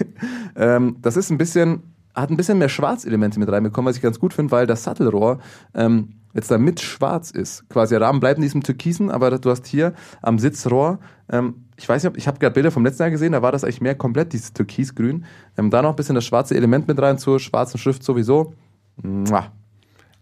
ähm, 0.57 0.97
das 1.03 1.17
ist 1.17 1.31
ein 1.31 1.39
bisschen, 1.39 1.94
hat 2.15 2.31
ein 2.31 2.37
bisschen 2.37 2.59
mehr 2.59 2.69
Schwarzelemente 2.69 3.39
mit 3.41 3.51
reinbekommen, 3.51 3.89
was 3.89 3.97
ich 3.97 4.03
ganz 4.03 4.19
gut 4.19 4.35
finde, 4.35 4.53
weil 4.53 4.67
das 4.67 4.85
Sattelrohr 4.85 5.39
ähm, 5.75 6.15
jetzt 6.33 6.51
da 6.51 6.59
mit 6.59 6.81
schwarz 6.81 7.31
ist. 7.31 7.69
Quasi 7.69 7.95
der 7.95 8.01
Rahmen 8.01 8.21
bleibt 8.21 8.39
in 8.39 8.43
diesem 8.43 8.63
Türkisen, 8.63 9.11
aber 9.11 9.39
du 9.39 9.51
hast 9.51 9.67
hier 9.67 9.95
am 10.23 10.39
Sitzrohr 10.39 10.99
ähm, 11.29 11.65
ich 11.77 11.89
weiß 11.89 12.05
nicht, 12.05 12.17
ich 12.17 12.27
habe 12.27 12.39
gerade 12.39 12.55
Bilder 12.55 12.71
vom 12.71 12.85
letzten 12.85 13.03
Jahr 13.03 13.11
gesehen, 13.11 13.33
da 13.33 13.43
war 13.43 13.53
das 13.53 13.65
eigentlich 13.65 13.81
mehr 13.81 13.95
komplett, 13.95 14.33
dieses 14.33 14.53
Türkisgrün. 14.53 15.25
Ähm, 15.57 15.71
da 15.71 15.83
noch 15.83 15.91
ein 15.91 15.97
bisschen 15.97 16.15
das 16.15 16.25
schwarze 16.25 16.55
Element 16.55 16.87
mit 16.87 17.01
rein, 17.01 17.19
zur 17.19 17.41
schwarzen 17.41 17.79
Schrift 17.79 18.03
sowieso. 18.05 18.55
Mua. 19.03 19.53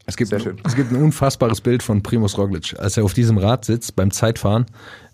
Es 0.07 0.17
gibt, 0.17 0.31
Sehr 0.31 0.39
ein, 0.39 0.43
schön. 0.43 0.57
es 0.65 0.75
gibt 0.75 0.91
ein 0.91 1.01
unfassbares 1.01 1.61
Bild 1.61 1.83
von 1.83 2.03
Primus 2.03 2.37
Roglic, 2.37 2.75
als 2.79 2.97
er 2.97 3.05
auf 3.05 3.15
diesem 3.15 3.39
Rad 3.39 3.65
sitzt 3.65 3.95
beim 3.95 4.11
Zeitfahren. 4.11 4.67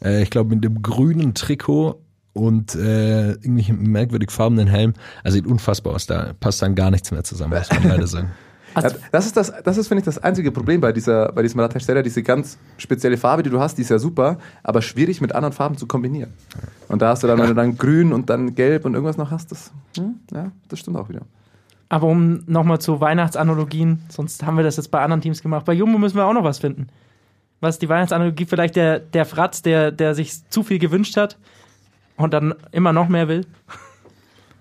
Äh, 0.02 0.22
ich 0.22 0.30
glaube 0.30 0.54
mit 0.54 0.64
dem 0.64 0.80
grünen 0.82 1.34
Trikot 1.34 2.00
und 2.38 2.74
äh, 2.74 3.33
irgendwie 3.33 3.72
merkwürdig 3.72 4.31
farbenen 4.31 4.68
Helm. 4.68 4.94
Also 5.22 5.37
sieht 5.37 5.46
unfassbar 5.46 5.94
aus. 5.94 6.07
Da 6.07 6.33
passt 6.38 6.62
dann 6.62 6.74
gar 6.74 6.90
nichts 6.90 7.11
mehr 7.11 7.24
zusammen, 7.24 7.59
muss 7.59 7.70
man 7.70 7.88
leider 7.88 8.07
sagen. 8.07 8.31
Ja, 8.77 8.90
das 9.11 9.27
ist 9.27 9.37
das, 9.37 9.53
das 9.64 9.77
ist, 9.77 9.88
finde 9.88 10.01
ich, 10.01 10.05
das 10.05 10.18
einzige 10.18 10.53
Problem 10.53 10.81
bei 10.81 10.92
dieser, 10.92 11.33
bei 11.33 11.42
diesem 11.42 11.59
Radhersteller. 11.59 12.03
Diese 12.03 12.22
ganz 12.22 12.59
spezielle 12.77 13.16
Farbe, 13.16 13.42
die 13.42 13.51
du 13.51 13.59
hast, 13.59 13.77
die 13.77 13.83
ist 13.83 13.88
ja 13.88 13.98
super, 13.98 14.38
aber 14.62 14.83
schwierig 14.83 15.20
mit 15.20 15.35
anderen 15.35 15.53
Farben 15.53 15.77
zu 15.77 15.87
kombinieren. 15.87 16.33
Und 16.88 17.03
da 17.03 17.09
hast 17.09 17.22
du 17.22 17.27
dann, 17.27 17.38
wenn 17.38 17.48
du 17.48 17.55
dann 17.55 17.77
grün 17.77 18.12
und 18.12 18.31
dann 18.31 18.55
gelb 18.55 18.85
und 18.85 18.94
irgendwas 18.94 19.16
noch 19.16 19.31
hast, 19.31 19.51
das, 19.51 19.72
hm, 19.96 20.20
ja, 20.33 20.53
das 20.68 20.79
stimmt 20.79 20.96
auch 20.96 21.09
wieder. 21.09 21.22
Aber 21.88 22.07
um 22.07 22.44
nochmal 22.46 22.79
zu 22.79 23.01
Weihnachtsanalogien, 23.01 24.03
sonst 24.11 24.44
haben 24.44 24.57
wir 24.57 24.64
das 24.64 24.77
jetzt 24.77 24.90
bei 24.90 25.01
anderen 25.01 25.22
Teams 25.22 25.42
gemacht. 25.42 25.64
Bei 25.64 25.72
Jumbo 25.72 25.98
müssen 25.98 26.16
wir 26.16 26.27
auch 26.27 26.35
noch 26.35 26.44
was 26.44 26.59
finden. 26.59 26.88
Was 27.61 27.77
ist 27.77 27.83
die 27.83 27.88
Weihnachtsanalogie? 27.88 28.44
Vielleicht 28.44 28.77
der, 28.77 29.01
der 29.01 29.24
Fratz, 29.24 29.62
der, 29.62 29.90
der 29.90 30.14
sich 30.14 30.48
zu 30.51 30.62
viel 30.62 30.79
gewünscht 30.79 31.16
hat 31.16 31.38
und 32.18 32.35
dann 32.35 32.54
immer 32.72 32.92
noch 32.92 33.09
mehr 33.09 33.28
will. 33.28 33.46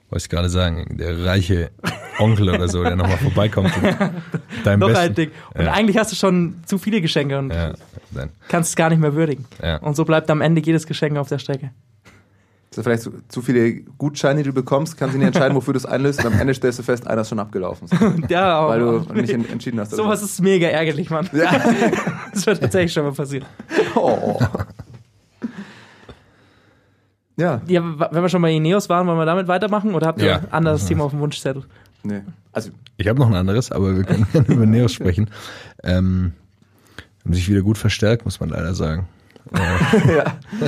Wollte 0.09 0.23
ich 0.23 0.29
gerade 0.29 0.49
sagen, 0.49 0.95
der 0.97 1.25
reiche 1.25 1.69
Onkel 2.19 2.49
oder 2.49 2.69
so, 2.69 2.81
der 2.81 2.95
nochmal 2.95 3.17
vorbeikommt. 3.17 3.75
und 3.75 3.83
Deinem 4.63 4.79
noch 4.79 4.95
ein 4.95 5.13
Ding. 5.13 5.31
Und 5.53 5.65
Ja. 5.65 5.73
eigentlich 5.73 5.97
hast 5.97 6.13
du 6.13 6.15
schon 6.15 6.55
zu 6.65 6.77
viele 6.77 7.01
Geschenke 7.01 7.37
und 7.37 7.51
Ja, 7.51 7.73
dann, 8.11 8.29
kannst 8.47 8.69
es 8.69 8.75
gar 8.77 8.89
nicht 8.89 8.99
mehr 8.99 9.13
würdigen. 9.15 9.45
ja. 9.61 9.77
Und 9.77 9.97
so 9.97 10.05
bleibt 10.05 10.29
am 10.31 10.39
Ende 10.39 10.61
jedes 10.61 10.87
Geschenk 10.87 11.17
auf 11.17 11.27
der 11.27 11.39
Strecke. 11.39 11.71
Das 12.73 12.83
vielleicht 12.83 13.01
zu, 13.03 13.11
zu 13.27 13.41
viele 13.41 13.73
Gutscheine, 13.97 14.43
die 14.43 14.49
du 14.49 14.53
bekommst, 14.53 14.97
kannst 14.97 15.15
du 15.15 15.17
nicht 15.17 15.27
entscheiden, 15.27 15.55
wofür 15.55 15.73
du 15.73 15.77
es 15.79 15.85
einlöst 15.85 16.19
und 16.23 16.27
am 16.33 16.39
Ende 16.39 16.53
stellst 16.53 16.77
du 16.79 16.83
fest, 16.83 17.07
einer 17.07 17.21
ist 17.21 17.29
schon 17.29 17.39
abgelaufen. 17.39 17.87
Ja, 18.29 18.59
aber 18.59 18.69
Weil 18.69 18.79
du 18.79 19.13
nicht 19.13 19.33
en- 19.33 19.49
entschieden 19.49 19.79
hast. 19.79 19.91
sowas 19.91 20.21
ist 20.21 20.39
mega 20.41 20.67
ärgerlich, 20.67 21.09
Mann. 21.09 21.27
Ja. 21.33 21.51
Das 22.33 22.45
wird 22.45 22.61
tatsächlich 22.61 22.93
schon 22.93 23.03
mal 23.03 23.13
passieren. 23.13 23.45
Oh. 23.95 24.39
Ja, 27.37 27.61
Ja, 27.67 27.83
wenn 28.11 28.21
wir 28.23 28.29
schon 28.29 28.41
bei 28.41 28.51
Ineos 28.53 28.89
waren, 28.89 29.07
wollen 29.07 29.17
wir 29.17 29.25
damit 29.25 29.47
weitermachen 29.47 29.93
oder 29.95 30.07
habt 30.07 30.19
ihr 30.21 30.27
Ja. 30.27 30.37
ein 30.37 30.51
anderes 30.51 30.85
Thema 30.85 31.03
auf 31.05 31.11
dem 31.11 31.19
Wunschzettel? 31.19 31.63
nee. 32.03 32.21
Also, 32.51 32.71
Ich 32.97 33.07
habe 33.07 33.19
noch 33.19 33.27
ein 33.27 33.35
anderes, 33.35 33.71
aber 33.71 33.95
wir 33.95 34.03
können 34.03 34.25
gerne 34.33 34.47
über 34.47 34.65
Neos 34.65 34.91
sprechen. 34.91 35.29
Ähm, 35.83 36.33
haben 37.23 37.33
sich 37.33 37.47
wieder 37.49 37.61
gut 37.61 37.77
verstärkt, 37.77 38.25
muss 38.25 38.39
man 38.39 38.49
leider 38.49 38.73
sagen. 38.73 39.07
ja. 39.53 40.25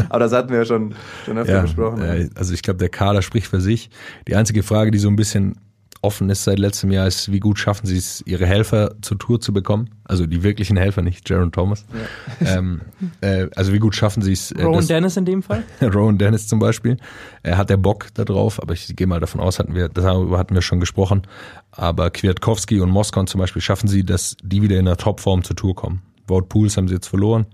Aber 0.10 0.19
das 0.19 0.32
hatten 0.32 0.49
wir 0.49 0.60
ja 0.60 0.65
schon, 0.65 0.93
schon 1.25 1.38
öfter 1.39 1.55
Ja, 1.55 1.62
besprochen. 1.63 2.01
äh, 2.01 2.29
also 2.36 2.53
ich 2.53 2.62
glaube, 2.62 2.77
der 2.77 2.89
Kader 2.89 3.21
spricht 3.23 3.47
für 3.47 3.60
sich. 3.60 3.89
Die 4.27 4.36
einzige 4.36 4.62
Frage, 4.63 4.91
die 4.91 4.99
so 4.99 5.10
ein 5.10 5.15
bisschen 5.15 5.55
offen 6.01 6.29
ist 6.29 6.43
seit 6.43 6.59
letztem 6.59 6.91
Jahr, 6.91 7.07
ist, 7.07 7.31
wie 7.31 7.39
gut 7.39 7.59
schaffen 7.59 7.85
sie 7.85 7.97
es, 7.97 8.23
ihre 8.25 8.45
Helfer 8.45 8.95
zur 9.01 9.19
Tour 9.19 9.41
zu 9.41 9.51
bekommen? 9.51 9.89
Also 10.05 10.25
die 10.25 10.43
wirklichen 10.43 10.77
Helfer, 10.77 11.01
nicht 11.01 11.29
Jaron 11.29 11.51
Thomas. 11.51 11.85
Ähm, 12.41 12.81
äh, 13.19 13.47
also 13.55 13.73
wie 13.73 13.79
gut 13.79 13.95
schaffen 13.95 14.21
sie 14.23 14.31
es? 14.31 14.51
Äh, 14.51 14.63
Rowan 14.63 14.88
Dennis 14.88 15.17
in 15.17 15.25
dem 15.25 15.43
Fall? 15.43 15.63
Rowan 15.81 16.17
Dennis 16.17 16.47
zum 16.47 16.59
Beispiel. 16.59 16.97
Er 17.43 17.57
hat 17.57 17.69
der 17.69 17.75
Bock 17.75 18.07
da 18.13 18.23
drauf, 18.23 18.62
aber 18.62 18.73
ich 18.73 18.95
gehe 18.95 19.07
mal 19.07 19.19
davon 19.19 19.41
aus, 19.41 19.59
hatten 19.59 19.75
wir, 19.75 19.89
darüber 19.89 20.38
hatten 20.38 20.55
wir 20.55 20.62
schon 20.62 20.79
gesprochen. 20.79 21.23
Aber 21.71 22.09
Kwiatkowski 22.12 22.79
und 22.79 22.89
Moskon 22.89 23.27
zum 23.27 23.39
Beispiel 23.39 23.62
schaffen 23.62 23.88
sie, 23.88 24.05
dass 24.05 24.38
die 24.41 24.62
wieder 24.62 24.79
in 24.79 24.85
der 24.85 24.95
Topform 24.95 25.43
zur 25.43 25.57
Tour 25.57 25.75
kommen. 25.75 26.01
Wout 26.27 26.43
Pools 26.43 26.77
haben 26.77 26.88
sie 26.88 26.95
jetzt 26.95 27.07
verloren. 27.07 27.45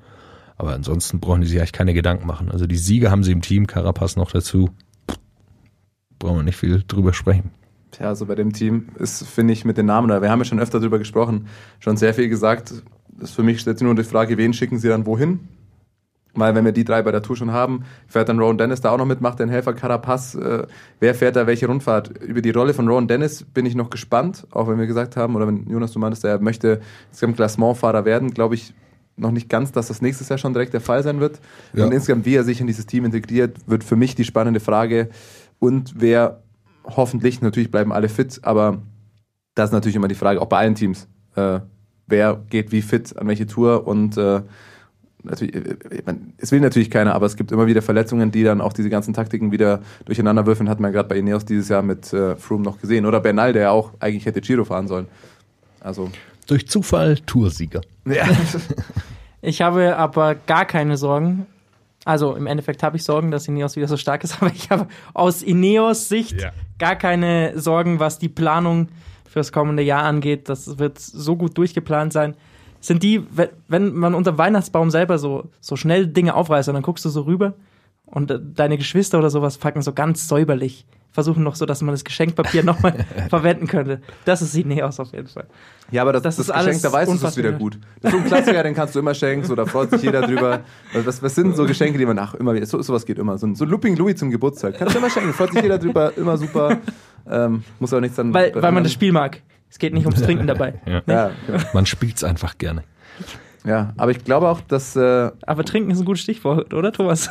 Aber 0.58 0.74
ansonsten 0.74 1.20
brauchen 1.20 1.42
die 1.42 1.48
sich 1.48 1.58
eigentlich 1.58 1.74
keine 1.74 1.94
Gedanken 1.94 2.28
machen. 2.28 2.52
Also 2.52 2.68
die 2.68 2.78
Sieger 2.78 3.12
haben 3.12 3.24
sie 3.24 3.32
im 3.32 3.42
Team, 3.42 3.66
Carapaz 3.66 4.16
noch 4.16 4.32
dazu. 4.32 4.70
Brauchen 6.20 6.38
wir 6.38 6.44
nicht 6.44 6.58
viel 6.58 6.84
drüber 6.88 7.14
sprechen. 7.14 7.52
Tja, 7.96 8.10
also 8.10 8.26
bei 8.26 8.36
dem 8.36 8.52
Team 8.52 8.88
ist, 9.00 9.26
finde 9.26 9.54
ich, 9.54 9.64
mit 9.64 9.78
den 9.78 9.86
Namen, 9.86 10.10
da 10.10 10.22
wir 10.22 10.30
haben 10.30 10.40
ja 10.40 10.46
schon 10.46 10.60
öfter 10.60 10.82
drüber 10.82 11.00
gesprochen, 11.00 11.48
schon 11.80 11.96
sehr 11.96 12.14
viel 12.14 12.28
gesagt. 12.28 12.74
Das 13.18 13.32
für 13.32 13.44
mich 13.44 13.62
stellt 13.62 13.80
sich 13.80 13.86
nur 13.86 13.96
die 13.96 14.04
Frage, 14.04 14.38
wen 14.38 14.52
schicken 14.52 14.80
sie 14.80 14.90
dann 14.90 15.06
wohin? 15.06 15.40
Weil 16.34 16.54
wenn 16.54 16.66
wir 16.66 16.74
die 16.74 16.84
drei 16.84 17.02
bei 17.02 17.14
der 17.14 17.22
Tour 17.22 17.38
schon 17.38 17.54
haben, 17.54 17.86
fährt 18.08 18.28
dann 18.28 18.38
Rowan 18.38 18.58
Dennis 18.58 18.82
da 18.82 18.92
auch 18.92 18.98
noch 18.98 19.06
mit, 19.06 19.22
macht 19.22 19.40
den 19.40 19.48
Helfer 19.48 19.74
Carapaz. 19.74 20.36
Äh, 20.36 20.68
wer 21.00 21.16
fährt 21.16 21.38
da 21.38 21.48
welche 21.48 21.68
Rundfahrt? 21.68 22.18
Über 22.18 22.42
die 22.42 22.50
Rolle 22.50 22.74
von 22.74 22.90
Rowan 22.90 23.08
Dennis 23.08 23.44
bin 23.44 23.66
ich 23.66 23.76
noch 23.76 23.90
gespannt, 23.90 24.46
auch 24.52 24.68
wenn 24.68 24.78
wir 24.78 24.88
gesagt 24.88 25.16
haben, 25.16 25.38
oder 25.38 25.48
wenn 25.48 25.66
Jonas, 25.70 25.94
du 25.94 26.00
meintest, 26.00 26.26
er 26.26 26.40
möchte 26.40 26.82
insgesamt 27.08 27.38
Klassementfahrer 27.38 28.04
werden, 28.04 28.32
glaube 28.32 28.56
ich 28.56 28.74
noch 29.16 29.32
nicht 29.32 29.48
ganz, 29.48 29.72
dass 29.72 29.88
das 29.88 30.02
nächstes 30.02 30.28
Jahr 30.28 30.38
schon 30.38 30.52
direkt 30.52 30.74
der 30.74 30.82
Fall 30.82 31.02
sein 31.02 31.22
wird. 31.22 31.40
Ja. 31.72 31.86
Und 31.86 31.94
insgesamt, 31.94 32.26
wie 32.26 32.36
er 32.36 32.44
sich 32.44 32.60
in 32.60 32.68
dieses 32.68 32.86
Team 32.86 33.06
integriert, 33.06 33.56
wird 33.66 33.86
für 33.86 33.96
mich 33.96 34.16
die 34.16 34.26
spannende 34.26 34.60
Frage. 34.60 35.08
Und 35.60 35.94
wer 35.96 36.42
hoffentlich, 36.88 37.42
natürlich 37.42 37.72
bleiben 37.72 37.92
alle 37.92 38.10
fit, 38.10 38.40
aber 38.44 38.82
das 39.56 39.70
ist 39.70 39.74
natürlich 39.74 39.96
immer 39.96 40.08
die 40.08 40.16
Frage, 40.16 40.42
auch 40.42 40.48
bei 40.48 40.58
allen 40.58 40.76
Teams. 40.76 41.08
Äh, 41.36 41.60
wer 42.08 42.42
geht 42.50 42.72
wie 42.72 42.82
fit 42.82 43.18
an 43.18 43.28
welche 43.28 43.48
Tour 43.48 43.88
und 43.88 44.18
äh, 44.18 44.42
natürlich, 45.24 45.56
äh, 45.56 45.78
ich 45.92 46.06
mein, 46.06 46.34
es 46.38 46.52
will 46.52 46.60
natürlich 46.60 46.90
keiner, 46.90 47.14
aber 47.16 47.26
es 47.26 47.36
gibt 47.36 47.52
immer 47.52 47.68
wieder 47.68 47.82
Verletzungen, 47.82 48.32
die 48.32 48.44
dann 48.44 48.62
auch 48.62 48.74
diese 48.74 48.90
ganzen 48.90 49.14
Taktiken 49.14 49.52
wieder 49.52 49.82
durcheinander 50.06 50.46
würfeln, 50.46 50.70
hat 50.70 50.80
man 50.80 50.92
gerade 50.92 51.10
bei 51.10 51.18
Ineos 51.18 51.46
dieses 51.46 51.70
Jahr 51.70 51.82
mit 51.82 52.14
äh, 52.14 52.36
Froome 52.36 52.64
noch 52.64 52.80
gesehen. 52.80 53.06
Oder 53.06 53.20
Bernal, 53.20 53.54
der 53.54 53.64
ja 53.64 53.72
auch 53.72 53.94
eigentlich 54.00 54.26
hätte 54.26 54.42
Giro 54.42 54.66
fahren 54.66 54.88
sollen. 54.88 55.08
Also, 55.80 56.12
Durch 56.48 56.68
Zufall 56.68 57.18
Toursieger. 57.26 57.82
ja. 58.06 58.28
Ich 59.42 59.62
habe 59.62 59.96
aber 59.96 60.34
gar 60.34 60.66
keine 60.66 60.98
Sorgen. 60.98 61.46
Also 62.04 62.36
im 62.36 62.48
Endeffekt 62.48 62.82
habe 62.82 62.98
ich 62.98 63.04
Sorgen, 63.04 63.30
dass 63.30 63.48
Ineos 63.48 63.76
wieder 63.76 63.88
so 63.88 63.96
stark 63.96 64.24
ist, 64.24 64.38
aber 64.42 64.52
ich 64.52 64.72
habe 64.72 64.88
aus 65.14 65.44
Ineos 65.44 66.10
Sicht 66.10 66.42
Ja. 66.42 66.52
Gar 66.80 66.96
keine 66.96 67.58
Sorgen, 67.60 68.00
was 68.00 68.20
die 68.20 68.30
Planung 68.30 68.88
fürs 69.30 69.52
kommende 69.52 69.84
Jahr 69.84 70.04
angeht. 70.04 70.50
Das 70.50 70.78
wird 70.80 71.00
so 71.00 71.36
gut 71.36 71.58
durchgeplant 71.58 72.14
sein. 72.14 72.36
Sind 72.80 73.04
die, 73.04 73.24
wenn- 73.36 73.50
wenn 73.68 73.94
man 73.94 74.14
unter 74.14 74.38
Weihnachtsbaum 74.38 74.92
selber 74.92 75.18
so, 75.18 75.46
so 75.60 75.76
schnell 75.76 76.08
Dinge 76.08 76.36
aufreißt 76.36 76.70
und 76.70 76.76
dann 76.76 76.84
guckst 76.84 77.04
du 77.06 77.10
so 77.10 77.22
rüber 77.22 77.54
und 78.06 78.34
deine 78.56 78.78
Geschwister 78.78 79.18
oder 79.20 79.30
sowas 79.30 79.58
packen 79.58 79.82
so 79.82 79.94
ganz 79.94 80.28
säuberlich, 80.28 80.86
versuchen 81.12 81.44
noch 81.44 81.56
so, 81.56 81.66
dass 81.66 81.82
man 81.82 81.94
das 81.94 82.04
Geschenkpapier 82.04 82.64
nochmal 82.64 83.06
verwenden 83.30 83.68
könnte. 83.68 84.02
Das 84.26 84.42
ist 84.42 84.54
Ineos 84.56 85.00
auf 85.00 85.12
jeden 85.14 85.28
Fall. 85.28 85.46
Ja, 85.92 86.02
aber 86.02 86.12
das, 86.14 86.24
Das 86.24 86.36
das, 86.36 86.48
ist 86.48 86.54
Geschenk, 86.54 86.68
alles 86.68 86.82
da 86.82 86.92
weißt 86.92 87.12
du, 87.12 87.16
es 87.16 87.24
ist 87.24 87.38
wieder 87.38 87.52
gut. 87.54 87.80
Das 88.02 88.12
ist 88.14 88.18
so 88.20 88.24
ein 88.24 88.28
Klassiker, 88.28 88.64
den 88.64 88.74
kannst 88.76 88.96
du 88.96 89.00
immer 89.00 89.14
schenken, 89.14 89.46
so, 89.46 89.56
da 89.56 89.66
freut 89.66 89.92
sich 89.92 90.02
jeder 90.02 90.22
drüber. 90.22 90.62
Also 90.94 91.08
Was, 91.08 91.24
was 91.24 91.36
sind 91.36 91.56
so 91.56 91.66
Geschenke, 91.66 91.98
die 91.98 92.06
man, 92.06 92.20
ach, 92.20 92.34
immer 92.36 92.54
wieder, 92.54 92.66
so, 92.66 92.82
sowas 92.82 93.06
geht 93.06 93.18
immer. 93.18 93.38
So 93.38 93.48
ein, 93.48 93.56
so 93.56 93.64
Looping 93.66 93.96
Louis 93.96 94.18
zum 94.18 94.30
Geburtstag. 94.30 94.76
Kannst 94.78 94.94
du 94.94 95.00
immer 95.00 95.10
schenken, 95.10 95.34
freut 95.34 95.54
sich 95.54 95.62
jeder 95.62 95.78
drüber, 95.80 96.12
immer 96.18 96.38
super. 96.38 96.80
Ähm, 97.30 97.64
muss 97.80 97.94
auch 97.94 98.02
nichts 98.02 98.18
dann. 98.18 98.34
Weil, 98.34 98.54
weil 98.56 98.72
man 98.72 98.84
das 98.84 98.92
Spiel 98.94 99.12
mag. 99.12 99.42
Es 99.70 99.80
geht 99.80 99.94
nicht 99.94 100.06
ums 100.06 100.22
Trinken 100.22 100.48
dabei. 100.48 100.80
Ja. 100.86 101.02
Ja, 101.08 101.32
genau. 101.48 101.64
Man 101.74 101.86
spielt's 101.86 102.24
einfach 102.24 102.58
gerne. 102.58 102.84
ja, 103.66 103.94
aber 103.98 104.12
ich 104.12 104.24
glaube 104.24 104.48
auch, 104.50 104.62
dass. 104.62 104.96
Äh, 104.96 105.32
Aber 105.46 105.64
Trinken 105.66 105.92
ist 105.92 106.00
ein 106.00 106.06
gutes 106.06 106.22
Stichwort, 106.24 106.74
oder 106.74 106.92
Thomas? 106.92 107.30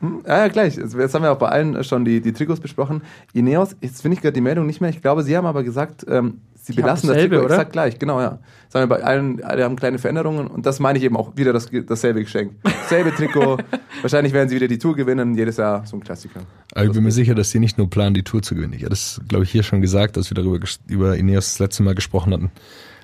Hm, 0.00 0.22
ja, 0.26 0.38
ja, 0.38 0.48
gleich. 0.48 0.76
Jetzt 0.76 1.14
haben 1.14 1.22
wir 1.22 1.32
auch 1.32 1.38
bei 1.38 1.48
allen 1.48 1.82
schon 1.84 2.04
die, 2.04 2.20
die 2.20 2.32
Trikots 2.32 2.60
besprochen. 2.60 3.02
Ineos, 3.34 3.76
jetzt 3.80 4.00
finde 4.02 4.16
ich 4.16 4.22
gerade 4.22 4.32
die 4.32 4.40
Meldung 4.40 4.66
nicht 4.66 4.80
mehr. 4.80 4.90
Ich 4.90 5.02
glaube, 5.02 5.22
sie 5.22 5.36
haben 5.36 5.46
aber 5.46 5.62
gesagt, 5.62 6.06
ähm, 6.08 6.40
sie 6.54 6.72
Die 6.72 6.80
belassen 6.80 7.08
das 7.08 7.18
Trikot 7.18 7.36
oder? 7.36 7.50
exakt 7.50 7.72
gleich. 7.72 7.98
Genau, 7.98 8.20
ja. 8.20 8.38
Sagen 8.70 8.88
wir 8.88 8.96
bei 8.96 9.04
allen, 9.04 9.42
alle 9.44 9.64
haben 9.64 9.76
kleine 9.76 9.98
Veränderungen 9.98 10.46
und 10.46 10.64
das 10.64 10.80
meine 10.80 10.98
ich 10.98 11.04
eben 11.04 11.16
auch 11.16 11.36
wieder 11.36 11.52
das, 11.52 11.68
dasselbe 11.86 12.22
Geschenk. 12.22 12.52
Selbe 12.88 13.14
Trikot. 13.14 13.58
Wahrscheinlich 14.00 14.32
werden 14.32 14.48
sie 14.48 14.56
wieder 14.56 14.68
die 14.68 14.78
Tour 14.78 14.96
gewinnen. 14.96 15.34
Jedes 15.34 15.58
Jahr 15.58 15.84
so 15.86 15.96
ein 15.96 16.00
Klassiker. 16.02 16.40
Aber 16.74 16.84
ich 16.86 16.92
bin 16.92 17.04
mir 17.04 17.12
sicher, 17.12 17.34
dass 17.34 17.50
sie 17.50 17.58
nicht 17.58 17.76
nur 17.76 17.90
planen, 17.90 18.14
die 18.14 18.22
Tour 18.22 18.40
zu 18.42 18.54
gewinnen. 18.54 18.72
Ich 18.72 18.80
hatte 18.80 18.90
das, 18.90 19.20
glaube 19.28 19.44
ich, 19.44 19.50
hier 19.50 19.62
schon 19.62 19.82
gesagt, 19.82 20.16
als 20.16 20.30
wir 20.30 20.34
darüber 20.34 20.58
über 20.86 21.16
Ineos 21.16 21.52
das 21.52 21.58
letzte 21.58 21.82
Mal 21.82 21.94
gesprochen 21.94 22.32
hatten. 22.32 22.50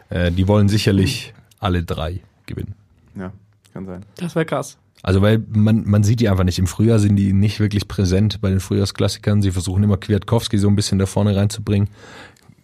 Äh, 0.08 0.30
die 0.32 0.48
wollen 0.48 0.68
sicherlich 0.68 1.34
alle 1.58 1.82
drei 1.82 2.20
gewinnen. 2.46 2.74
Ja, 3.16 3.32
kann 3.74 3.84
sein. 3.84 4.02
Das 4.16 4.34
wäre 4.34 4.46
krass. 4.46 4.78
Also 5.06 5.22
weil 5.22 5.40
man, 5.54 5.84
man 5.88 6.02
sieht 6.02 6.18
die 6.18 6.28
einfach 6.28 6.42
nicht. 6.42 6.58
Im 6.58 6.66
Frühjahr 6.66 6.98
sind 6.98 7.14
die 7.14 7.32
nicht 7.32 7.60
wirklich 7.60 7.86
präsent 7.86 8.40
bei 8.40 8.50
den 8.50 8.58
Frühjahrsklassikern. 8.58 9.40
Sie 9.40 9.52
versuchen 9.52 9.84
immer 9.84 9.96
Kwiatkowski 9.98 10.58
so 10.58 10.66
ein 10.68 10.74
bisschen 10.74 10.98
da 10.98 11.06
vorne 11.06 11.36
reinzubringen. 11.36 11.88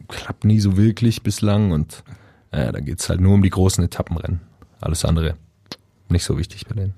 Klappt 0.09 0.45
nie 0.45 0.59
so 0.59 0.77
wirklich 0.77 1.23
bislang 1.23 1.71
und 1.71 2.03
äh, 2.51 2.73
da 2.73 2.81
geht's 2.81 3.09
halt 3.09 3.21
nur 3.21 3.35
um 3.35 3.43
die 3.43 3.51
großen 3.51 3.85
Etappenrennen. 3.85 4.41
Alles 4.81 5.05
andere 5.05 5.35
nicht 6.09 6.25
so 6.25 6.37
wichtig 6.37 6.67
bei 6.67 6.75
denen. 6.75 6.95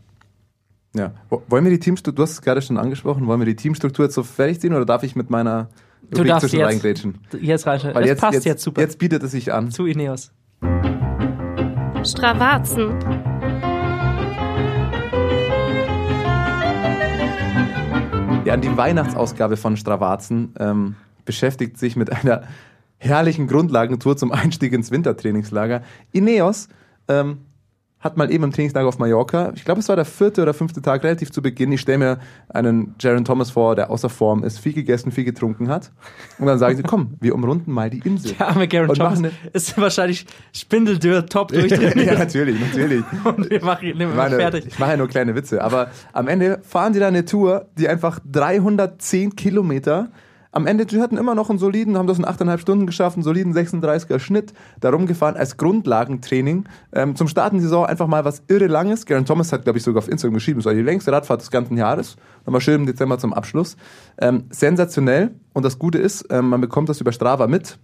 Ja. 0.96 1.12
Wo- 1.28 1.42
Wollen 1.48 1.64
wir 1.64 1.70
die 1.72 1.78
Teamstruktur, 1.78 2.16
du 2.16 2.22
hast 2.22 2.32
es 2.32 2.40
gerade 2.42 2.62
schon 2.62 2.78
angesprochen, 2.78 3.26
wollen 3.26 3.40
wir 3.40 3.46
die 3.46 3.54
Teamstruktur 3.56 4.06
jetzt 4.06 4.14
so 4.14 4.22
fertig 4.22 4.60
ziehen 4.60 4.72
oder 4.72 4.86
darf 4.86 5.02
ich 5.02 5.14
mit 5.14 5.28
meiner 5.28 5.68
Du 6.10 6.16
Rubrik 6.18 6.28
darfst 6.28 6.40
zwischen 6.48 6.60
jetzt. 6.60 6.68
reingrätschen? 6.68 7.18
Jetzt 7.38 7.66
rein. 7.66 7.80
Weil 7.82 7.92
Das 7.92 8.06
jetzt, 8.06 8.20
passt 8.22 8.34
jetzt, 8.34 8.44
jetzt, 8.46 8.62
super 8.62 8.80
Jetzt 8.80 8.98
bietet 8.98 9.22
es 9.22 9.32
sich 9.32 9.52
an. 9.52 9.70
zu 9.70 9.84
Ineos. 9.84 10.32
Stravazen. 12.02 12.94
Ja, 18.44 18.58
die 18.58 18.76
Weihnachtsausgabe 18.76 19.56
von 19.56 19.78
Stravazen 19.78 20.54
ähm, 20.58 20.96
beschäftigt 21.24 21.78
sich 21.78 21.96
mit 21.96 22.12
einer 22.12 22.42
herrlichen 22.98 23.46
Grundlagentour 23.46 24.18
zum 24.18 24.32
Einstieg 24.32 24.74
ins 24.74 24.90
Wintertrainingslager. 24.90 25.82
Ineos 26.12 26.68
ähm, 27.08 27.38
hat 28.04 28.18
mal 28.18 28.30
eben 28.30 28.44
im 28.44 28.52
Trainingslager 28.52 28.86
auf 28.86 28.98
Mallorca, 28.98 29.52
ich 29.56 29.64
glaube, 29.64 29.80
es 29.80 29.88
war 29.88 29.96
der 29.96 30.04
vierte 30.04 30.42
oder 30.42 30.52
fünfte 30.52 30.82
Tag, 30.82 31.02
relativ 31.02 31.32
zu 31.32 31.40
Beginn. 31.40 31.72
Ich 31.72 31.80
stelle 31.80 31.96
mir 31.96 32.18
einen 32.50 32.94
Jaron 33.00 33.24
Thomas 33.24 33.50
vor, 33.50 33.74
der 33.74 33.88
außer 33.90 34.10
Form 34.10 34.44
ist, 34.44 34.58
viel 34.58 34.74
gegessen, 34.74 35.10
viel 35.10 35.24
getrunken 35.24 35.70
hat. 35.70 35.90
Und 36.38 36.46
dann 36.46 36.58
sagen 36.58 36.76
sie, 36.76 36.82
komm, 36.82 37.14
wir 37.20 37.34
umrunden 37.34 37.72
mal 37.72 37.88
die 37.88 38.00
Insel. 38.00 38.34
Der 38.38 38.48
arme 38.48 38.64
Und 38.64 38.98
Thomas 38.98 39.22
ist 39.54 39.78
wahrscheinlich 39.78 40.26
spindeldürr, 40.52 41.24
top 41.24 41.50
ja, 41.54 41.60
durchtrainiert. 41.60 42.18
natürlich, 42.18 42.60
natürlich. 42.60 43.04
Und 43.24 43.48
wir 43.48 43.64
machen 43.64 43.88
ihn 43.88 43.98
immer 43.98 44.28
fertig. 44.28 44.66
ich 44.66 44.78
mache 44.78 44.90
ja 44.90 44.96
nur 44.98 45.08
kleine 45.08 45.34
Witze, 45.34 45.64
aber 45.64 45.88
am 46.12 46.28
Ende 46.28 46.60
fahren 46.62 46.92
die 46.92 46.98
da 46.98 47.08
eine 47.08 47.24
Tour, 47.24 47.68
die 47.78 47.88
einfach 47.88 48.20
310 48.30 49.34
Kilometer. 49.34 50.10
Am 50.54 50.68
Ende, 50.68 50.86
die 50.86 51.00
hatten 51.00 51.16
immer 51.16 51.34
noch 51.34 51.50
einen 51.50 51.58
soliden, 51.58 51.98
haben 51.98 52.06
das 52.06 52.20
in 52.20 52.24
8,5 52.24 52.58
Stunden 52.58 52.86
geschafft, 52.86 53.16
einen 53.16 53.24
soliden 53.24 53.52
36er 53.52 54.20
Schnitt, 54.20 54.52
da 54.78 54.90
rumgefahren 54.90 55.36
als 55.36 55.56
Grundlagentraining. 55.56 56.66
Ähm, 56.92 57.16
zum 57.16 57.26
Starten 57.26 57.56
der 57.56 57.64
Saison 57.64 57.84
einfach 57.86 58.06
mal 58.06 58.24
was 58.24 58.44
irre 58.46 58.68
Langes. 58.68 59.04
Garen 59.04 59.24
Thomas 59.24 59.52
hat, 59.52 59.64
glaube 59.64 59.78
ich, 59.78 59.82
sogar 59.82 59.98
auf 59.98 60.08
Instagram 60.08 60.34
geschrieben, 60.34 60.60
es 60.60 60.66
war 60.66 60.72
die 60.72 60.82
längste 60.82 61.10
Radfahrt 61.10 61.40
des 61.40 61.50
ganzen 61.50 61.76
Jahres. 61.76 62.14
Nochmal 62.46 62.60
schön 62.60 62.82
im 62.82 62.86
Dezember 62.86 63.18
zum 63.18 63.34
Abschluss. 63.34 63.76
Ähm, 64.16 64.44
sensationell. 64.50 65.32
Und 65.54 65.64
das 65.64 65.80
Gute 65.80 65.98
ist, 65.98 66.24
ähm, 66.30 66.50
man 66.50 66.60
bekommt 66.60 66.88
das 66.88 67.00
über 67.00 67.10
Strava 67.10 67.48
mit. 67.48 67.76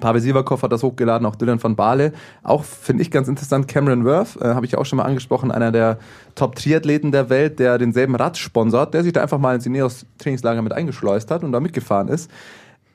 Pavel 0.00 0.20
Sivakov 0.20 0.62
hat 0.62 0.72
das 0.72 0.82
hochgeladen, 0.82 1.26
auch 1.26 1.36
Dylan 1.36 1.62
van 1.62 1.76
Baale. 1.76 2.12
Auch 2.42 2.64
finde 2.64 3.02
ich 3.02 3.10
ganz 3.10 3.28
interessant, 3.28 3.68
Cameron 3.68 4.04
Worth, 4.04 4.36
äh, 4.40 4.54
habe 4.54 4.66
ich 4.66 4.76
auch 4.76 4.84
schon 4.84 4.96
mal 4.96 5.04
angesprochen, 5.04 5.50
einer 5.50 5.72
der 5.72 5.98
Top-Triathleten 6.34 7.12
der 7.12 7.30
Welt, 7.30 7.58
der 7.58 7.78
denselben 7.78 8.16
Rad 8.16 8.36
sponsert, 8.36 8.94
der 8.94 9.02
sich 9.02 9.12
da 9.12 9.22
einfach 9.22 9.38
mal 9.38 9.54
ins 9.54 9.66
Ineos-Trainingslager 9.66 10.62
mit 10.62 10.72
eingeschleust 10.72 11.30
hat 11.30 11.44
und 11.44 11.52
da 11.52 11.60
mitgefahren 11.60 12.08
ist. 12.08 12.30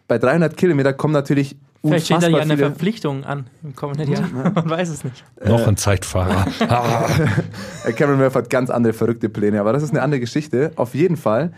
Bei 0.07 0.17
300 0.17 0.57
Kilometer 0.57 0.93
kommen 0.93 1.13
natürlich 1.13 1.55
Vielleicht 1.81 2.07
steht 2.07 2.23
da 2.23 2.27
ja 2.27 2.39
eine. 2.39 2.57
Verpflichtung 2.57 3.23
an 3.23 3.47
im 3.63 3.73
kommenden 3.73 4.11
Jahr. 4.11 4.27
Man 4.53 4.69
weiß 4.69 4.89
es 4.89 5.03
nicht. 5.05 5.23
Noch 5.45 5.65
ein 5.65 5.77
Zeitfahrer. 5.77 6.45
Ah. 6.67 7.07
Äh, 7.85 7.93
Cameron 7.93 8.19
Worth 8.19 8.35
hat 8.35 8.49
ganz 8.49 8.69
andere 8.69 8.91
verrückte 8.91 9.29
Pläne, 9.29 9.61
aber 9.61 9.71
das 9.71 9.83
ist 9.83 9.91
eine 9.91 10.01
andere 10.01 10.19
Geschichte. 10.19 10.73
Auf 10.75 10.93
jeden 10.93 11.15
Fall, 11.15 11.53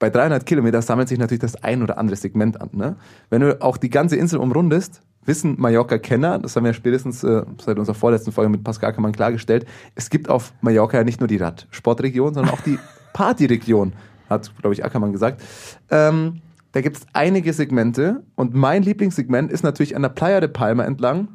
bei 0.00 0.10
300 0.10 0.44
Kilometer 0.44 0.82
sammelt 0.82 1.08
sich 1.08 1.18
natürlich 1.18 1.40
das 1.40 1.62
ein 1.62 1.82
oder 1.82 1.98
andere 1.98 2.16
Segment 2.16 2.60
an. 2.60 2.70
Ne? 2.72 2.96
Wenn 3.28 3.42
du 3.42 3.62
auch 3.62 3.76
die 3.76 3.90
ganze 3.90 4.16
Insel 4.16 4.40
umrundest, 4.40 5.02
wissen 5.26 5.56
Mallorca-Kenner, 5.60 6.38
das 6.38 6.56
haben 6.56 6.64
wir 6.64 6.72
spätestens 6.72 7.22
äh, 7.22 7.42
seit 7.62 7.78
unserer 7.78 7.94
vorletzten 7.94 8.32
Folge 8.32 8.48
mit 8.48 8.64
Pascal 8.64 8.90
Ackermann 8.90 9.12
klargestellt, 9.12 9.66
es 9.94 10.08
gibt 10.10 10.28
auf 10.28 10.54
Mallorca 10.62 10.96
ja 10.96 11.04
nicht 11.04 11.20
nur 11.20 11.28
die 11.28 11.36
Radsportregion, 11.36 12.34
sondern 12.34 12.52
auch 12.52 12.62
die 12.62 12.78
Partyregion, 13.12 13.92
hat, 14.30 14.50
glaube 14.60 14.72
ich, 14.72 14.84
Ackermann 14.84 15.12
gesagt. 15.12 15.42
Ähm, 15.90 16.40
da 16.72 16.80
gibt 16.80 16.96
es 16.96 17.06
einige 17.12 17.52
Segmente 17.52 18.22
und 18.36 18.54
mein 18.54 18.82
Lieblingssegment 18.82 19.52
ist 19.52 19.62
natürlich 19.64 19.96
an 19.96 20.02
der 20.02 20.08
Playa 20.08 20.40
de 20.40 20.48
Palma 20.48 20.84
entlang, 20.84 21.28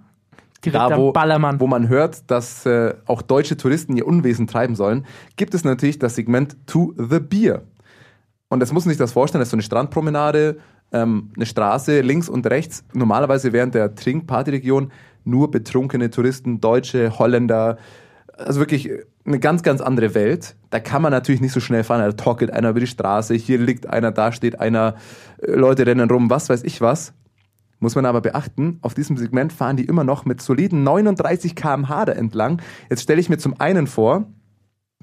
Direkt 0.64 0.92
da, 0.92 0.98
wo, 0.98 1.12
Ballermann. 1.12 1.60
wo 1.60 1.68
man 1.68 1.88
hört, 1.90 2.32
dass 2.32 2.66
äh, 2.66 2.96
auch 3.06 3.22
deutsche 3.22 3.58
Touristen 3.58 3.96
ihr 3.96 4.08
Unwesen 4.08 4.48
treiben 4.48 4.76
sollen, 4.76 5.06
gibt 5.36 5.54
es 5.54 5.64
natürlich 5.64 6.00
das 6.00 6.16
Segment 6.16 6.58
To 6.66 6.96
the 6.98 7.20
Beer. 7.20 7.62
Und 8.50 8.60
das 8.60 8.72
muss 8.72 8.86
man 8.86 8.92
sich 8.92 9.00
das 9.00 9.12
vorstellen, 9.12 9.42
das 9.42 9.48
ist 9.48 9.52
so 9.52 9.56
eine 9.56 9.64
Strandpromenade, 9.64 10.58
ähm, 10.92 11.32
eine 11.36 11.46
Straße 11.46 12.02
links 12.02 12.30
und 12.30 12.46
rechts. 12.48 12.84
Normalerweise 12.94 13.54
während 13.54 13.76
der 13.76 13.96
Trink-Partyregion 13.96 14.92
nur 15.24 15.50
betrunkene 15.50 16.10
Touristen, 16.12 16.62
Deutsche, 16.62 17.18
Holländer, 17.18 17.78
also 18.38 18.60
wirklich 18.60 18.90
eine 19.26 19.40
ganz, 19.40 19.64
ganz 19.64 19.82
andere 19.82 20.14
Welt. 20.14 20.56
Da 20.70 20.80
kann 20.80 21.02
man 21.02 21.12
natürlich 21.12 21.42
nicht 21.42 21.54
so 21.54 21.60
schnell 21.60 21.84
fahren. 21.84 22.02
Da 22.02 22.12
torkelt 22.12 22.52
einer 22.52 22.70
über 22.70 22.80
die 22.80 22.88
Straße, 22.88 23.34
hier 23.34 23.58
liegt 23.58 23.88
einer, 23.88 24.12
da 24.12 24.32
steht 24.32 24.60
einer, 24.60 24.96
äh, 25.42 25.52
Leute 25.52 25.86
rennen 25.86 26.10
rum, 26.10 26.30
was 26.30 26.50
weiß 26.50 26.64
ich 26.64 26.82
was. 26.82 27.14
Muss 27.80 27.96
man 27.96 28.06
aber 28.06 28.22
beachten, 28.22 28.80
auf 28.82 28.94
diesem 28.94 29.18
Segment 29.18 29.52
fahren 29.52 29.76
die 29.76 29.86
immer 29.86 30.04
noch 30.04 30.26
mit 30.26 30.42
soliden 30.42 30.84
39 30.84 31.56
km/h 31.56 32.06
da 32.06 32.14
entlang. 32.14 32.62
Jetzt 32.90 33.04
stelle 33.04 33.20
ich 33.20 33.30
mir 33.30 33.38
zum 33.38 33.60
einen 33.60 33.86
vor, 33.88 34.28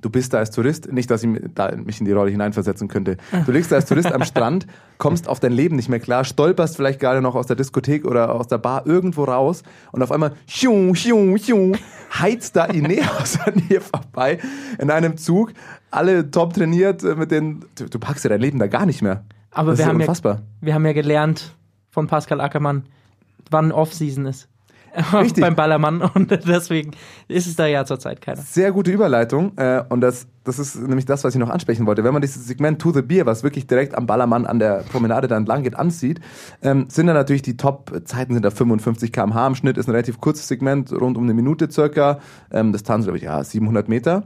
du 0.02 0.10
bist 0.10 0.34
da 0.34 0.38
als 0.38 0.50
Tourist, 0.50 0.92
nicht, 0.92 1.10
dass 1.10 1.22
ich 1.22 1.28
mich 1.28 2.00
in 2.00 2.04
die 2.04 2.12
Rolle 2.12 2.30
hineinversetzen 2.30 2.88
könnte. 2.88 3.16
Du 3.46 3.52
liegst 3.52 3.72
da 3.72 3.76
als 3.76 3.86
Tourist 3.86 4.12
am 4.12 4.24
Strand, 4.24 4.66
kommst 4.98 5.28
auf 5.28 5.40
dein 5.40 5.52
Leben 5.52 5.76
nicht 5.76 5.88
mehr 5.88 6.00
klar, 6.00 6.24
stolperst 6.24 6.76
vielleicht 6.76 7.00
gerade 7.00 7.22
noch 7.22 7.34
aus 7.34 7.46
der 7.46 7.56
Diskothek 7.56 8.04
oder 8.04 8.34
aus 8.34 8.48
der 8.48 8.58
Bar 8.58 8.86
irgendwo 8.86 9.24
raus 9.24 9.62
und 9.92 10.02
auf 10.02 10.12
einmal 10.12 10.32
schiu, 10.46 10.94
schiu, 10.94 11.38
schiu, 11.38 11.72
heizt 12.20 12.54
da 12.56 12.66
Ineos 12.66 13.38
an 13.40 13.54
dir 13.68 13.80
vorbei 13.80 14.38
in 14.78 14.90
einem 14.90 15.16
Zug, 15.16 15.52
alle 15.90 16.30
top 16.30 16.52
trainiert 16.54 17.02
äh, 17.02 17.14
mit 17.14 17.30
den, 17.30 17.64
du, 17.76 17.86
du 17.88 17.98
packst 17.98 18.24
ja 18.24 18.28
dein 18.28 18.40
Leben 18.40 18.58
da 18.58 18.66
gar 18.66 18.84
nicht 18.86 19.00
mehr. 19.02 19.24
Aber 19.50 19.70
das 19.72 19.78
wir 19.78 19.82
ist 19.82 19.86
ja 19.86 19.88
haben 19.88 20.00
ja- 20.00 20.04
unfassbar. 20.06 20.42
Wir 20.60 20.74
haben 20.74 20.84
ja 20.86 20.92
gelernt 20.92 21.54
von 21.90 22.06
Pascal 22.06 22.40
Ackermann, 22.40 22.84
wann 23.50 23.70
Off-Season 23.72 24.26
ist. 24.26 24.48
Richtig. 25.12 25.42
Beim 25.42 25.54
Ballermann 25.54 26.02
und 26.02 26.30
deswegen 26.30 26.92
ist 27.28 27.46
es 27.46 27.56
da 27.56 27.66
ja 27.66 27.84
zurzeit 27.84 28.20
keiner. 28.20 28.40
Sehr 28.42 28.72
gute 28.72 28.90
Überleitung. 28.90 29.56
Äh, 29.56 29.82
und 29.88 30.00
das, 30.00 30.26
das 30.44 30.58
ist 30.58 30.76
nämlich 30.76 31.06
das, 31.06 31.24
was 31.24 31.34
ich 31.34 31.40
noch 31.40 31.48
ansprechen 31.48 31.86
wollte. 31.86 32.04
Wenn 32.04 32.12
man 32.12 32.20
dieses 32.20 32.46
Segment 32.46 32.80
To 32.80 32.92
the 32.92 33.02
Beer, 33.02 33.24
was 33.24 33.42
wirklich 33.42 33.66
direkt 33.66 33.94
am 33.94 34.06
Ballermann 34.06 34.46
an 34.46 34.58
der 34.58 34.84
Promenade 34.90 35.28
da 35.28 35.36
entlang 35.36 35.62
geht, 35.62 35.76
ansieht, 35.76 36.20
ähm, 36.62 36.86
sind 36.88 37.06
da 37.06 37.14
natürlich 37.14 37.42
die 37.42 37.56
Top-Zeiten 37.56 38.34
sind 38.34 38.44
da 38.44 38.50
55 38.50 39.12
km/h 39.12 39.46
im 39.46 39.54
Schnitt, 39.54 39.78
ist 39.78 39.88
ein 39.88 39.92
relativ 39.92 40.20
kurzes 40.20 40.48
Segment, 40.48 40.92
rund 40.92 41.16
um 41.16 41.24
eine 41.24 41.34
Minute 41.34 41.70
circa. 41.70 42.18
Ähm, 42.50 42.72
Distanz, 42.72 43.04
glaube 43.04 43.18
ich, 43.18 43.24
ja, 43.24 43.42
700 43.42 43.88
Meter. 43.88 44.24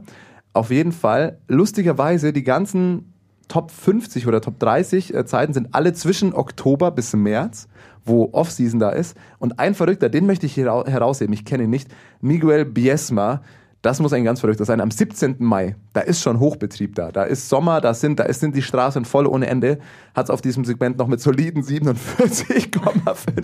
Auf 0.53 0.71
jeden 0.71 0.91
Fall, 0.91 1.37
lustigerweise, 1.47 2.33
die 2.33 2.43
ganzen 2.43 3.13
Top 3.47 3.71
50 3.71 4.27
oder 4.27 4.41
Top 4.41 4.59
30 4.59 5.13
äh, 5.13 5.25
Zeiten 5.25 5.53
sind 5.53 5.69
alle 5.73 5.93
zwischen 5.93 6.33
Oktober 6.33 6.91
bis 6.91 7.13
März, 7.13 7.67
wo 8.07 8.29
Off-Season 8.31 8.79
da 8.79 8.89
ist. 8.89 9.15
Und 9.39 9.59
ein 9.59 9.75
Verrückter, 9.75 10.09
den 10.09 10.25
möchte 10.25 10.45
ich 10.45 10.53
hier 10.53 10.65
hera- 10.65 10.87
herausheben, 10.87 11.33
ich 11.33 11.45
kenne 11.45 11.63
ihn 11.65 11.69
nicht, 11.69 11.89
Miguel 12.21 12.65
Biesma. 12.65 13.41
Das 13.83 13.99
muss 13.99 14.11
ein 14.11 14.23
ganz 14.23 14.39
Verrückter 14.39 14.65
sein. 14.65 14.81
Am 14.81 14.89
17. 14.89 15.35
Mai, 15.37 15.75
da 15.93 16.01
ist 16.01 16.21
schon 16.21 16.39
Hochbetrieb 16.39 16.95
da. 16.95 17.11
Da 17.11 17.23
ist 17.23 17.47
Sommer, 17.47 17.79
da 17.79 17.93
sind, 17.93 18.19
da 18.19 18.23
ist, 18.23 18.39
sind 18.39 18.55
die 18.55 18.63
Straßen 18.63 19.05
voll 19.05 19.27
ohne 19.27 19.45
Ende. 19.47 19.77
Hat 20.15 20.25
es 20.25 20.29
auf 20.31 20.41
diesem 20.41 20.65
Segment 20.65 20.97
noch 20.97 21.07
mit 21.07 21.21
soliden 21.21 21.61
47,5 21.63 23.43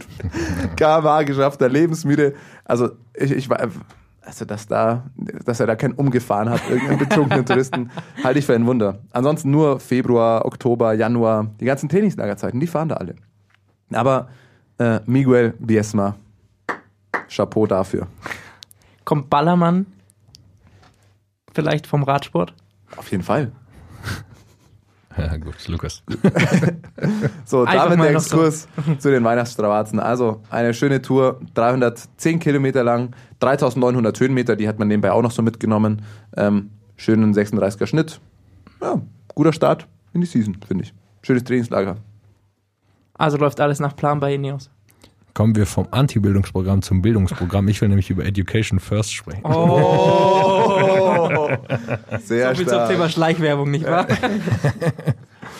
km/h 0.75 1.23
geschafft. 1.23 1.61
Der 1.61 1.69
lebensmüde. 1.69 2.33
Also 2.65 2.91
ich, 3.15 3.31
ich 3.31 3.49
war, 3.49 3.59
also 4.21 4.45
dass 4.45 4.67
da, 4.67 5.03
dass 5.45 5.59
er 5.59 5.67
da 5.67 5.75
keinen 5.75 5.93
umgefahren 5.93 6.49
hat, 6.49 6.61
irgendeinen 6.69 6.99
betrunkenen 6.99 7.45
Touristen, 7.45 7.89
halte 8.23 8.39
ich 8.39 8.45
für 8.45 8.55
ein 8.55 8.65
Wunder. 8.65 8.99
Ansonsten 9.11 9.51
nur 9.51 9.79
Februar, 9.79 10.45
Oktober, 10.45 10.93
Januar, 10.93 11.47
die 11.59 11.65
ganzen 11.65 11.89
Trainingslagerzeiten, 11.89 12.59
die 12.59 12.67
fahren 12.67 12.89
da 12.89 12.95
alle. 12.95 13.15
Aber 13.91 14.29
äh, 14.83 15.01
Miguel 15.05 15.53
Biesma, 15.59 16.15
Chapeau 17.29 17.65
dafür. 17.65 18.07
Kommt 19.05 19.29
Ballermann 19.29 19.85
vielleicht 21.53 21.87
vom 21.87 22.03
Radsport? 22.03 22.53
Auf 22.97 23.11
jeden 23.11 23.23
Fall. 23.23 23.51
Ja, 25.15 25.37
gut, 25.37 25.67
Lukas. 25.67 26.01
So, 27.45 27.65
Einfach 27.65 27.89
damit 27.89 28.03
der 28.03 28.13
noch 28.13 28.19
so. 28.21 28.45
Exkurs 28.45 28.67
zu 28.97 29.11
den 29.11 29.23
Weihnachtsstrapazen. 29.23 29.99
Also 29.99 30.41
eine 30.49 30.73
schöne 30.73 31.03
Tour, 31.03 31.39
310 31.53 32.39
Kilometer 32.39 32.83
lang, 32.83 33.15
3900 33.39 34.19
Höhenmeter, 34.19 34.55
die 34.55 34.67
hat 34.67 34.79
man 34.79 34.87
nebenbei 34.87 35.11
auch 35.11 35.21
noch 35.21 35.29
so 35.29 35.43
mitgenommen. 35.43 36.01
Ähm, 36.35 36.71
schönen 36.97 37.31
36er 37.35 37.85
Schnitt. 37.85 38.19
Ja, 38.81 38.99
guter 39.35 39.53
Start 39.53 39.87
in 40.13 40.21
die 40.21 40.25
Season, 40.27 40.57
finde 40.67 40.85
ich. 40.85 40.95
Schönes 41.21 41.43
Trainingslager. 41.43 41.97
Also 43.15 43.37
läuft 43.37 43.59
alles 43.59 43.79
nach 43.79 43.95
Plan 43.95 44.19
bei 44.19 44.33
Ineos. 44.33 44.69
Kommen 45.33 45.55
wir 45.55 45.65
vom 45.65 45.87
Anti-Bildungsprogramm 45.89 46.83
zum 46.83 47.01
Bildungsprogramm. 47.01 47.67
Ich 47.67 47.81
will 47.81 47.89
nämlich 47.89 48.11
über 48.11 48.23
Education 48.23 48.79
First 48.79 49.13
sprechen. 49.13 49.43
Oh, 49.43 51.49
sehr 52.23 52.49
So 52.49 52.55
viel 52.55 52.67
zum 52.67 52.87
Thema 52.87 53.09
Schleichwerbung, 53.09 53.71
nicht 53.71 53.85
wahr? 53.85 54.07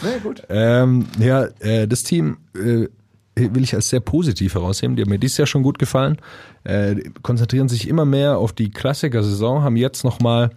Nee, 0.01 0.19
gut. 0.21 0.43
Ähm, 0.49 1.07
ja, 1.17 1.47
äh, 1.59 1.87
das 1.87 2.03
Team 2.03 2.37
äh, 2.55 2.87
will 3.35 3.63
ich 3.63 3.73
als 3.73 3.89
sehr 3.89 4.01
positiv 4.01 4.55
herausheben. 4.55 4.95
Die 4.95 5.01
haben 5.01 5.09
mir 5.09 5.19
dieses 5.19 5.37
Jahr 5.37 5.47
schon 5.47 5.63
gut 5.63 5.79
gefallen. 5.79 6.17
Äh, 6.63 6.95
konzentrieren 7.21 7.69
sich 7.69 7.87
immer 7.87 8.05
mehr 8.05 8.37
auf 8.37 8.53
die 8.53 8.69
Klassiker-Saison, 8.69 9.63
haben 9.63 9.77
jetzt 9.77 10.03
nochmal 10.03 10.51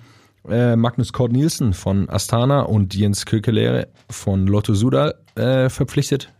äh, 0.49 0.77
Magnus 0.77 1.13
Kort 1.13 1.33
Nielsen 1.33 1.75
von 1.75 2.09
Astana 2.11 2.63
und 2.63 2.95
Jens 2.95 3.27
Kökelere 3.27 3.89
von 4.11 4.47
Lotto 4.47 4.75
Sudal 4.75 5.15
äh, 5.37 5.69
verpflichtet. 5.69 6.33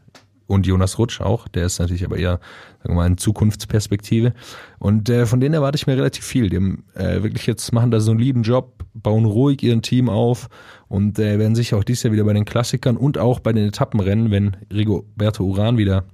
Und 0.47 0.67
Jonas 0.67 0.99
Rutsch 0.99 1.21
auch, 1.21 1.49
der 1.49 1.67
ist 1.67 1.81
natürlich 1.81 2.05
aber 2.05 2.19
eher, 2.19 2.39
sagen 2.79 2.91
wir 2.91 2.95
mal, 2.95 3.07
in 3.07 3.19
Zukunftsperspektive. 3.19 4.33
Und 4.79 5.09
äh, 5.11 5.27
von 5.27 5.41
denen 5.41 5.55
erwarte 5.55 5.77
ich 5.77 5.87
mir 5.87 5.97
relativ 5.97 6.25
viel. 6.25 6.51
Die 6.51 6.57
haben 6.57 6.85
äh, 6.95 7.23
wirklich 7.23 7.47
jetzt 7.47 7.73
machen 7.73 7.91
da 7.91 7.99
so 7.99 8.13
einen 8.13 8.21
soliden 8.21 8.43
Job, 8.43 8.85
bauen 8.95 9.25
ruhig 9.25 9.63
ihren 9.63 9.83
Team 9.83 10.09
auf 10.09 10.49
und 10.89 11.19
äh, 11.19 11.39
werden 11.39 11.57
sicher 11.57 11.77
auch 11.77 11.85
dieses 11.85 12.05
Jahr 12.05 12.13
wieder 12.13 12.25
bei 12.25 12.33
den 12.33 12.45
Klassikern 12.45 12.97
und 12.97 13.19
auch 13.19 13.41
bei 13.41 13.53
den 13.53 13.69
Etappenrennen, 13.69 14.31
wenn 14.31 14.57
Rigoberto 14.73 15.45
Uran 15.45 15.79
wieder 15.79 16.05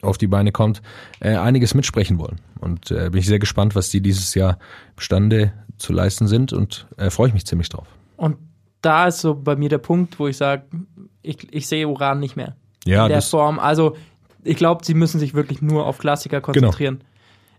auf 0.00 0.16
die 0.16 0.26
Beine 0.26 0.52
kommt, 0.52 0.80
äh, 1.20 1.36
einiges 1.36 1.74
mitsprechen 1.74 2.18
wollen. 2.18 2.40
Und 2.60 2.90
äh, 2.90 3.10
bin 3.10 3.20
ich 3.20 3.26
sehr 3.26 3.38
gespannt, 3.38 3.74
was 3.74 3.90
die 3.90 4.00
dieses 4.00 4.34
Jahr 4.34 4.58
imstande 4.96 5.52
zu 5.76 5.92
leisten 5.92 6.26
sind 6.26 6.54
und 6.54 6.86
äh, 6.96 7.10
freue 7.10 7.28
ich 7.28 7.34
mich 7.34 7.44
ziemlich 7.44 7.68
drauf. 7.68 7.86
Und 8.16 8.38
da 8.80 9.08
ist 9.08 9.20
so 9.20 9.34
bei 9.34 9.56
mir 9.56 9.68
der 9.68 9.78
Punkt, 9.78 10.18
wo 10.18 10.26
ich 10.28 10.38
sage, 10.38 10.62
ich, 11.20 11.52
ich 11.52 11.66
sehe 11.66 11.86
Uran 11.86 12.20
nicht 12.20 12.36
mehr 12.36 12.56
Ja, 12.84 13.04
in 13.06 13.10
der 13.10 13.22
Form. 13.22 13.58
Also 13.58 13.96
ich 14.44 14.56
glaube, 14.56 14.84
sie 14.84 14.94
müssen 14.94 15.18
sich 15.18 15.34
wirklich 15.34 15.60
nur 15.62 15.86
auf 15.86 15.98
Klassiker 15.98 16.40
konzentrieren. 16.40 17.02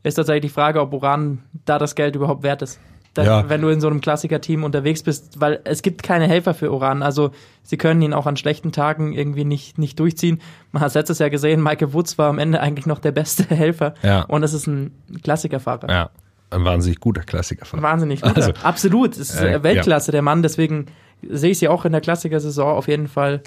Ist 0.04 0.16
tatsächlich 0.16 0.50
die 0.52 0.54
Frage, 0.54 0.82
ob 0.82 0.94
Uran 0.94 1.40
da 1.66 1.78
das 1.78 1.94
Geld 1.96 2.16
überhaupt 2.16 2.42
wert 2.44 2.62
ist. 2.64 2.80
da, 3.14 3.24
Ja. 3.26 3.50
wenn 3.50 3.62
du 3.62 3.68
in 3.68 3.82
so 3.82 3.88
einem 3.88 4.00
Klassiker-Team 4.00 4.64
unterwegs 4.64 5.04
bist, 5.04 5.42
weil 5.42 5.60
es 5.66 5.82
gibt 5.82 6.02
keine 6.02 6.28
Helfer 6.30 6.54
für 6.54 6.72
Oran. 6.72 7.04
Also 7.04 7.32
sie 7.62 7.76
können 7.76 8.02
ihn 8.02 8.14
auch 8.14 8.26
an 8.26 8.38
schlechten 8.38 8.72
Tagen 8.72 9.12
irgendwie 9.12 9.44
nicht, 9.44 9.78
nicht 9.78 10.00
durchziehen. 10.00 10.40
Man 10.72 10.82
hat 10.82 10.94
letztes 10.94 11.20
Jahr 11.20 11.30
gesehen, 11.30 11.62
Michael 11.62 11.92
Woods 11.94 12.18
war 12.18 12.30
am 12.30 12.40
Ende 12.40 12.62
eigentlich 12.62 12.86
noch 12.86 13.00
der 13.00 13.12
beste 13.12 13.44
Helfer. 13.54 13.96
Ja. 14.02 14.22
Und 14.24 14.44
es 14.44 14.54
ist 14.54 14.66
ein 14.66 14.92
Klassikerfahrer. 15.24 15.90
Ja, 15.92 16.10
ein 16.52 16.64
wahnsinnig 16.64 17.02
guter 17.02 17.22
Klassikerfahrer. 17.24 17.84
Wahnsinnig 17.84 18.22
gut. 18.22 18.34
Also- 18.38 18.54
Absolut. 18.64 19.12
Es 19.18 19.30
ist 19.32 19.42
Äh, 19.42 19.56
äh, 19.56 19.64
Weltklasse, 19.64 20.14
der 20.14 20.22
Mann. 20.22 20.42
Deswegen 20.42 20.86
sehe 21.30 21.52
ich 21.52 21.60
sie 21.60 21.68
auch 21.68 21.84
in 21.84 21.92
der 21.92 22.00
Klassiker-Saison 22.02 22.78
auf 22.78 22.88
jeden 22.88 23.10
Fall 23.10 23.42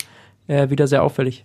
äh, 0.47 0.69
wieder 0.69 0.87
sehr 0.87 1.03
auffällig. 1.03 1.43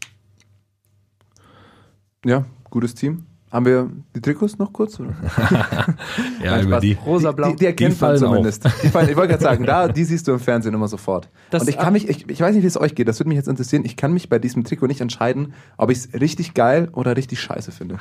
Ja, 2.25 2.45
gutes 2.69 2.95
Team. 2.95 3.25
Haben 3.51 3.65
wir 3.65 3.89
die 4.15 4.21
Trikots 4.21 4.59
noch 4.59 4.71
kurz? 4.71 4.99
Oder? 4.99 5.15
Ja, 6.43 6.51
Nein, 6.51 6.61
über 6.65 6.75
Spaß. 6.75 6.81
die. 6.81 6.93
Rosa-blau. 6.93 7.49
Die, 7.49 7.55
die 7.55 7.65
erkennt 7.65 7.79
Die 7.95 7.99
man 8.01 8.09
fallen 8.11 8.17
zumindest. 8.19 8.63
Die 8.83 8.87
fallen, 8.89 9.09
ich 9.09 9.15
wollte 9.15 9.29
gerade 9.29 9.43
sagen, 9.43 9.65
da, 9.65 9.87
die 9.87 10.03
siehst 10.03 10.27
du 10.27 10.33
im 10.33 10.39
Fernsehen 10.39 10.73
immer 10.75 10.87
sofort. 10.87 11.29
Das- 11.49 11.63
und 11.63 11.69
ich 11.69 11.77
kann 11.77 11.93
mich, 11.93 12.07
ich, 12.07 12.29
ich 12.29 12.39
weiß 12.39 12.53
nicht, 12.53 12.63
wie 12.63 12.67
es 12.67 12.79
euch 12.79 12.93
geht, 12.93 13.07
das 13.07 13.19
würde 13.19 13.29
mich 13.29 13.37
jetzt 13.37 13.47
interessieren. 13.47 13.83
Ich 13.85 13.97
kann 13.97 14.13
mich 14.13 14.29
bei 14.29 14.37
diesem 14.39 14.63
Trikot 14.63 14.85
nicht 14.87 15.01
entscheiden, 15.01 15.53
ob 15.77 15.89
ich 15.89 15.97
es 15.97 16.13
richtig 16.13 16.53
geil 16.53 16.89
oder 16.93 17.17
richtig 17.17 17.41
scheiße 17.41 17.71
finde. 17.71 17.97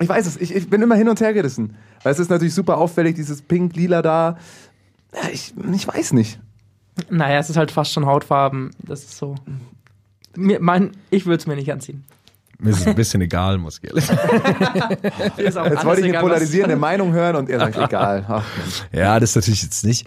Ich 0.00 0.08
weiß 0.08 0.26
es, 0.26 0.36
ich, 0.38 0.54
ich 0.54 0.70
bin 0.70 0.80
immer 0.80 0.94
hin 0.96 1.08
und 1.08 1.20
her 1.20 1.34
gerissen. 1.34 1.76
Weil 2.02 2.12
es 2.12 2.18
ist 2.18 2.30
natürlich 2.30 2.54
super 2.54 2.78
auffällig, 2.78 3.14
dieses 3.14 3.42
Pink-Lila 3.42 4.00
da. 4.02 4.38
Ich, 5.32 5.52
ich 5.74 5.86
weiß 5.86 6.12
nicht. 6.14 6.40
Naja, 7.10 7.38
es 7.38 7.50
ist 7.50 7.56
halt 7.56 7.70
fast 7.70 7.92
schon 7.92 8.06
Hautfarben. 8.06 8.70
Das 8.82 9.00
ist 9.04 9.16
so. 9.18 9.34
Mir, 10.34 10.58
mein, 10.60 10.92
ich 11.10 11.26
würde 11.26 11.36
es 11.36 11.46
mir 11.46 11.56
nicht 11.56 11.70
anziehen. 11.70 12.04
Mir 12.60 12.70
ist 12.70 12.80
es 12.80 12.86
ein 12.86 12.94
bisschen 12.94 13.20
egal, 13.22 13.58
muss 13.58 13.78
ich 13.82 13.88
ehrlich 13.88 14.04
sagen. 14.04 14.18
Auch 14.20 15.38
Jetzt 15.38 15.84
wollte 15.84 16.02
ich 16.06 16.08
eine 16.12 16.20
polarisierende 16.20 16.76
Meinung 16.76 17.12
hören 17.12 17.36
und 17.36 17.48
er 17.50 17.58
sagt, 17.60 17.76
egal. 17.88 18.24
Ach. 18.28 18.44
Ja, 18.92 19.18
das 19.20 19.30
ist 19.30 19.36
natürlich 19.36 19.62
jetzt 19.62 19.84
nicht. 19.84 20.06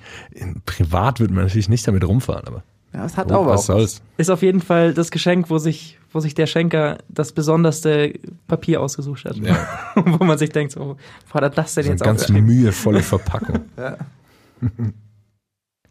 Privat 0.65 1.19
wird 1.19 1.31
man 1.31 1.43
natürlich 1.45 1.69
nicht 1.69 1.87
damit 1.87 2.07
rumfahren, 2.07 2.47
aber. 2.47 2.63
ja, 2.93 3.05
es 3.05 3.17
hat 3.17 3.31
Oh, 3.31 3.35
aber 3.41 3.47
was 3.47 3.61
auch. 3.61 3.75
soll's. 3.77 4.01
Ist 4.17 4.29
auf 4.29 4.41
jeden 4.41 4.61
Fall 4.61 4.93
das 4.93 5.09
Geschenk, 5.11 5.49
wo 5.49 5.57
sich, 5.57 5.97
wo 6.11 6.19
sich 6.19 6.35
der 6.35 6.45
Schenker 6.47 6.99
das 7.09 7.31
besonderste 7.31 8.13
Papier 8.47 8.81
ausgesucht 8.81 9.25
hat. 9.25 9.35
Ja. 9.37 9.67
wo 9.95 10.23
man 10.23 10.37
sich 10.37 10.51
denkt, 10.51 10.73
so, 10.73 10.97
hat 11.33 11.41
er 11.43 11.49
das 11.49 11.73
denn 11.73 11.83
So 11.83 11.89
eine 11.89 11.93
jetzt 11.95 12.03
ganz 12.03 12.21
aufgeschrieben? 12.21 12.45
mühevolle 12.45 13.01
Verpackung. 13.01 13.59
Ja. 13.77 13.97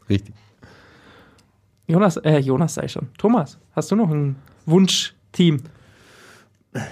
Richtig. 0.08 0.34
Jonas, 1.86 2.16
äh, 2.18 2.38
Jonas 2.38 2.74
sei 2.74 2.88
schon. 2.88 3.08
Thomas, 3.18 3.58
hast 3.72 3.90
du 3.90 3.96
noch 3.96 4.10
ein 4.10 4.36
Wunschteam? 4.66 5.58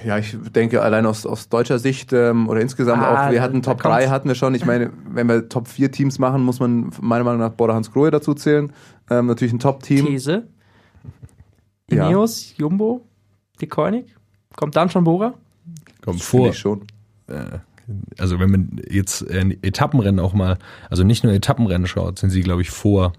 Ja, 0.05 0.19
ich 0.19 0.37
denke, 0.55 0.83
allein 0.83 1.07
aus, 1.07 1.25
aus 1.25 1.49
deutscher 1.49 1.79
Sicht 1.79 2.13
ähm, 2.13 2.49
oder 2.49 2.61
insgesamt 2.61 3.03
Ah, 3.03 3.29
auch, 3.29 3.33
wir 3.33 3.41
hatten 3.41 3.63
Top 3.63 3.81
3 3.81 3.89
kommt's. 3.91 4.11
hatten 4.11 4.29
wir 4.29 4.35
schon. 4.35 4.55
Ich 4.55 4.67
meine, 4.67 4.91
wenn 5.09 5.27
wir 5.27 5.49
Top 5.49 5.69
4 5.69 5.91
Teams 5.91 6.19
machen, 6.19 6.43
muss 6.43 6.61
man 6.61 6.91
meiner 7.01 7.25
Meinung 7.25 7.41
nach 7.41 7.53
Border 7.53 7.75
Hans 7.75 7.91
Grohe 7.91 8.11
dazu 8.11 8.35
zählen. 8.35 8.73
Ähm, 9.09 9.27
natürlich 9.27 9.55
ein 9.55 9.59
Top-Team. 9.59 10.05
These. 10.07 10.47
Ja. 11.91 12.07
Ineos, 12.09 12.55
Jumbo, 12.59 13.07
die 13.61 13.67
Koenig. 13.69 14.15
Kommt 14.57 14.77
dann 14.77 14.91
schon 14.91 15.05
Bora? 15.05 15.35
Kommt 16.03 16.23
vor. 16.23 16.51
ich 16.51 16.59
schon. 16.59 16.83
Also 18.19 18.39
wenn 18.39 18.51
man 18.51 18.81
jetzt 18.89 19.23
äh, 19.31 19.57
Etappenrennen 19.63 20.21
auch 20.21 20.35
mal, 20.35 20.59
also 20.91 21.05
nicht 21.05 21.25
nur 21.25 21.33
Etappenrennen 21.33 21.87
schaut, 21.87 22.19
sind 22.19 22.31
sie, 22.31 22.43
glaube 22.43 22.63
ich, 22.63 22.71
vor, 22.71 23.13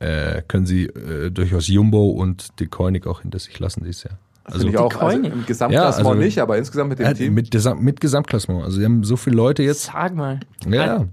äh, 0.00 0.42
können 0.46 0.66
sie 0.66 0.84
äh, 0.84 1.30
durchaus 1.30 1.66
Jumbo 1.66 2.10
und 2.10 2.60
die 2.60 2.66
Koenig 2.66 3.06
auch 3.06 3.22
hinter 3.22 3.38
sich 3.38 3.58
lassen 3.58 3.82
dieses 3.84 4.04
Jahr. 4.04 4.18
Also 4.44 4.68
ich 4.68 4.76
auch. 4.78 4.94
Also 4.94 4.98
Koenig. 5.16 5.32
Im 5.32 5.46
Gesamtklassement 5.46 6.04
Ja, 6.04 6.10
also- 6.10 6.14
nicht, 6.14 6.38
aber 6.38 6.58
insgesamt 6.58 6.90
mit 6.90 6.98
dem 6.98 7.06
äh, 7.06 7.14
Team. 7.14 7.34
mit, 7.34 7.50
Gesam 7.50 7.80
mit 7.82 8.00
Gesamtklassement. 8.00 8.62
Also 8.64 8.78
sie 8.78 8.84
haben 8.84 9.02
so 9.04 9.16
viele 9.16 9.36
Leute 9.36 9.62
jetzt. 9.62 9.84
Sag 9.84 10.14
mal. 10.14 10.40
Ja, 10.68 10.86
ja. 10.86 11.04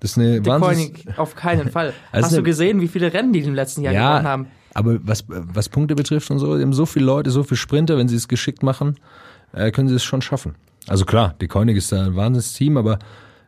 Das 0.00 0.12
ist 0.12 0.18
eine 0.18 0.44
Wahnsinns 0.44 0.76
Koenig, 1.02 1.18
auf 1.18 1.34
keinen 1.34 1.70
Fall. 1.70 1.92
Also 2.12 2.26
Hast 2.26 2.36
du 2.36 2.42
gesehen, 2.42 2.80
wie 2.80 2.88
viele 2.88 3.12
Rennen 3.12 3.32
die 3.32 3.40
im 3.40 3.54
letzten 3.54 3.82
Jahr 3.82 3.94
gewonnen 3.94 4.24
Ja, 4.24 4.30
haben? 4.30 4.46
aber 4.74 4.98
was, 5.06 5.24
was 5.28 5.68
Punkte 5.70 5.94
betrifft 5.94 6.30
und 6.30 6.38
so, 6.38 6.56
die 6.56 6.62
haben 6.62 6.72
so 6.74 6.84
viele 6.86 7.06
Leute, 7.06 7.30
so 7.30 7.42
viele 7.42 7.56
Sprinter, 7.56 7.96
wenn 7.96 8.08
sie 8.08 8.16
es 8.16 8.28
geschickt 8.28 8.62
machen, 8.62 8.96
äh, 9.52 9.70
können 9.70 9.88
sie 9.88 9.94
es 9.94 10.04
schon 10.04 10.20
schaffen. 10.20 10.54
Also 10.86 11.04
klar, 11.06 11.34
die 11.40 11.48
Koenig 11.48 11.76
ist 11.78 11.90
da 11.92 12.04
ein 12.06 12.14
Wahnsinnsteam, 12.16 12.76
aber 12.76 12.98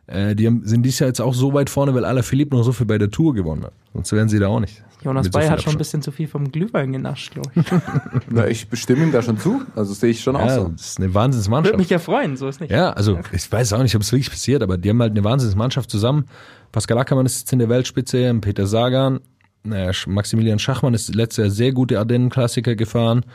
äh, 0.07 0.35
die 0.35 0.47
haben, 0.47 0.61
sind 0.65 0.81
dieses 0.83 0.99
Jahr 0.99 1.07
jetzt 1.07 1.21
auch 1.21 1.35
so 1.35 1.53
weit 1.53 1.69
vorne, 1.69 1.93
weil 1.93 2.03
Alaphilippe 2.03 2.55
noch 2.55 2.63
so 2.63 2.71
viel 2.71 2.87
bei 2.87 2.97
der 2.97 3.11
Tour 3.11 3.33
gewonnen 3.35 3.63
hat. 3.63 3.73
Sonst 3.93 4.11
wären 4.11 4.27
sie 4.27 4.39
da 4.39 4.47
auch 4.47 4.59
nicht. 4.59 4.83
Jonas 5.01 5.27
so 5.31 5.39
viel 5.39 5.49
hat 5.49 5.61
schon 5.61 5.73
ein 5.73 5.77
bisschen 5.77 6.01
zu 6.01 6.11
viel 6.11 6.27
vom 6.27 6.51
Glühwein 6.51 6.91
genascht, 6.91 7.31
glaube 7.33 7.51
ich. 7.55 7.65
Na, 8.29 8.47
ich 8.47 8.67
bestimme 8.69 9.03
ihm 9.03 9.11
da 9.11 9.21
schon 9.21 9.37
zu. 9.37 9.61
Also 9.75 9.93
sehe 9.93 10.09
ich 10.09 10.21
schon 10.21 10.35
auch 10.35 10.45
Ja, 10.45 10.55
so. 10.55 10.67
das 10.69 10.81
ist 10.87 10.97
eine 10.97 11.07
Würde 11.07 11.15
Wahnsinnsmannschaft. 11.15 11.77
mich 11.77 11.89
ja 11.89 11.99
freuen, 11.99 12.35
so 12.37 12.47
ist 12.47 12.59
nicht. 12.59 12.71
Ja, 12.71 12.91
also 12.91 13.19
ich 13.31 13.51
weiß 13.51 13.73
auch 13.73 13.81
nicht, 13.83 13.95
ob 13.95 14.01
es 14.01 14.11
wirklich 14.11 14.29
passiert, 14.29 14.61
aber 14.61 14.77
die 14.77 14.89
haben 14.89 15.01
halt 15.01 15.11
eine 15.11 15.23
Wahnsinnsmannschaft 15.23 15.89
zusammen. 15.89 16.25
Pascal 16.71 16.97
Ackermann 16.97 17.25
ist 17.25 17.39
jetzt 17.39 17.53
in 17.53 17.59
der 17.59 17.69
Weltspitze, 17.69 18.33
Peter 18.41 18.67
Sagan, 18.67 19.19
naja, 19.63 19.91
Maximilian 20.07 20.59
Schachmann 20.59 20.93
ist 20.93 21.13
letztes 21.13 21.37
Jahr 21.43 21.49
sehr 21.49 21.71
gute 21.73 21.99
Ardennen-Klassiker 21.99 22.75
gefahren. 22.75 23.25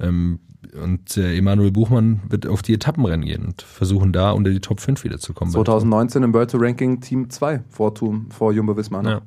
Ähm, 0.00 0.40
und 0.82 1.16
äh, 1.16 1.36
Emanuel 1.36 1.70
Buchmann 1.70 2.22
wird 2.28 2.46
auf 2.46 2.62
die 2.62 2.74
Etappenrennen 2.74 3.26
gehen 3.26 3.44
und 3.44 3.62
versuchen 3.62 4.12
da 4.12 4.30
unter 4.32 4.50
die 4.50 4.60
Top 4.60 4.80
5 4.80 5.04
wiederzukommen. 5.04 5.52
2019 5.52 6.22
im 6.22 6.32
World 6.34 6.52
Ranking 6.54 7.00
Team 7.00 7.30
2 7.30 7.62
vor, 7.68 7.92
vor 8.30 8.52
Jumbo 8.52 8.76
Visma. 8.76 9.02
ne? 9.02 9.10
Ja. 9.10 9.20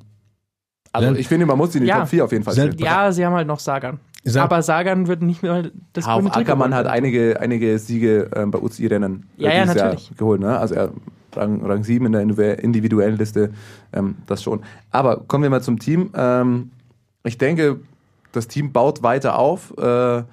Also 0.97 1.13
Ja. 1.13 1.19
ich 1.19 1.27
finde, 1.27 1.45
man 1.45 1.57
muss 1.57 1.71
die 1.71 1.77
in 1.79 1.83
die 1.85 1.89
Ja. 1.89 1.99
Top 1.99 2.07
4 2.09 2.25
auf 2.25 2.31
jeden 2.31 2.43
Fall 2.43 2.53
sehen. 2.53 2.75
Ja, 2.77 3.11
sie 3.11 3.25
haben 3.25 3.33
halt 3.33 3.47
noch 3.47 3.59
Sagan. 3.59 3.99
Sag- 4.23 4.43
Aber 4.43 4.61
Sagan 4.61 5.07
wird 5.07 5.21
nicht 5.21 5.41
mehr 5.43 5.63
das 5.93 6.05
Auch 6.05 6.15
grüne 6.15 6.29
Trikot 6.31 6.41
Ackermann 6.41 6.73
hat 6.75 6.85
einige, 6.87 7.39
einige 7.39 7.79
Siege 7.79 8.29
ähm, 8.35 8.51
bei 8.51 8.59
UCI-Rennen 8.59 9.25
Ja, 9.37 9.49
ja, 9.49 9.55
Jahr 9.57 9.65
natürlich. 9.67 10.11
geholt. 10.17 10.41
Ne? 10.41 10.57
Also 10.57 10.75
er 10.75 10.89
Rang, 11.35 11.63
Rang 11.65 11.83
7 11.83 12.05
in 12.07 12.11
der 12.13 12.21
individu- 12.23 12.59
individuellen 12.59 13.17
Liste, 13.17 13.51
ähm, 13.93 14.15
das 14.25 14.41
schon. 14.43 14.61
Aber 14.91 15.17
kommen 15.27 15.43
wir 15.43 15.49
mal 15.51 15.61
zum 15.61 15.77
Team. 15.79 16.09
Ähm, 16.15 16.71
ich 17.23 17.37
denke, 17.37 17.79
das 18.31 18.47
Team 18.47 18.71
baut 18.71 19.03
weiter 19.03 19.37
auf, 19.37 19.73
äh, 19.77 20.23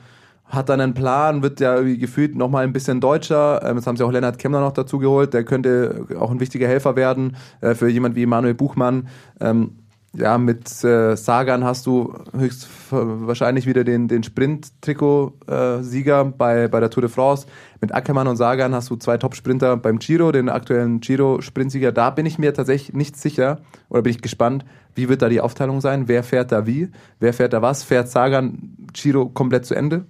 hat 0.47 0.69
dann 0.69 0.81
einen 0.81 0.95
Plan, 0.95 1.43
wird 1.43 1.61
ja 1.61 1.75
irgendwie 1.75 1.99
gefühlt 1.99 2.37
nochmal 2.37 2.65
ein 2.65 2.73
bisschen 2.73 3.01
deutscher. 3.01 3.61
Ähm, 3.65 3.77
jetzt 3.77 3.87
haben 3.87 3.97
sie 3.97 4.05
auch 4.05 4.13
Lennart 4.13 4.39
Kemmler 4.39 4.61
noch 4.61 4.73
dazu 4.73 4.99
geholt, 4.99 5.35
der 5.35 5.45
könnte 5.45 6.07
auch 6.19 6.31
ein 6.31 6.41
wichtiger 6.41 6.67
Helfer 6.69 6.97
werden 6.97 7.37
äh, 7.61 7.75
für 7.75 7.89
jemand 7.89 8.15
wie 8.17 8.23
Emanuel 8.23 8.55
Buchmann. 8.55 9.09
Ähm, 9.41 9.73
ja, 10.17 10.39
mit 10.39 10.85
äh, 10.85 11.17
Sagan 11.17 11.65
hast 11.65 11.87
du 11.87 12.15
höchst 12.37 12.69
wahrscheinlich 12.91 13.67
wieder 13.67 13.85
den, 13.85 14.09
den 14.09 14.23
Sprint-Trikot-Sieger 14.23 16.25
bei, 16.25 16.69
bei 16.69 16.81
der 16.81 16.91
Tour 16.91 17.03
de 17.03 17.11
France. 17.11 17.47
Mit 17.81 17.93
Ackermann 17.93 18.29
und 18.29 18.37
Sagan 18.37 18.75
hast 18.75 18.91
du 18.91 18.97
zwei 18.97 19.19
Top-Sprinter 19.19 19.77
beim 19.77 19.99
Giro, 19.99 20.33
den 20.33 20.49
aktuellen 20.49 21.01
Giro-Sprintsieger. 21.01 21.93
Da 21.93 22.11
bin 22.11 22.27
ich 22.27 22.39
mir 22.39 22.55
tatsächlich 22.55 22.95
nicht 22.95 23.17
sicher 23.17 23.61
oder 23.89 24.03
bin 24.03 24.11
ich 24.11 24.23
gespannt, 24.23 24.65
wie 24.95 25.09
wird 25.09 25.23
da 25.23 25.29
die 25.29 25.41
Aufteilung 25.41 25.81
sein? 25.81 26.07
Wer 26.07 26.23
fährt 26.23 26.53
da 26.53 26.67
wie? 26.67 26.91
Wer 27.19 27.35
fährt 27.35 27.53
da 27.53 27.61
was? 27.61 27.83
Fährt 27.83 28.09
Sagan 28.09 28.77
Giro 28.93 29.29
komplett 29.29 29.67
zu 29.67 29.75
Ende? 29.75 30.05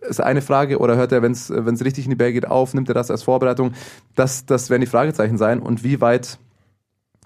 Ist 0.00 0.22
eine 0.22 0.40
Frage. 0.40 0.78
Oder 0.78 0.96
hört 0.96 1.12
er, 1.12 1.20
wenn 1.20 1.32
es 1.32 1.84
richtig 1.84 2.04
in 2.04 2.10
die 2.10 2.16
Berge 2.16 2.34
geht, 2.34 2.48
auf? 2.48 2.72
Nimmt 2.72 2.88
er 2.88 2.94
das 2.94 3.10
als 3.10 3.22
Vorbereitung? 3.22 3.72
Das, 4.14 4.46
das 4.46 4.70
werden 4.70 4.80
die 4.80 4.86
Fragezeichen 4.86 5.36
sein. 5.36 5.60
Und 5.60 5.84
wie 5.84 6.00
weit 6.00 6.38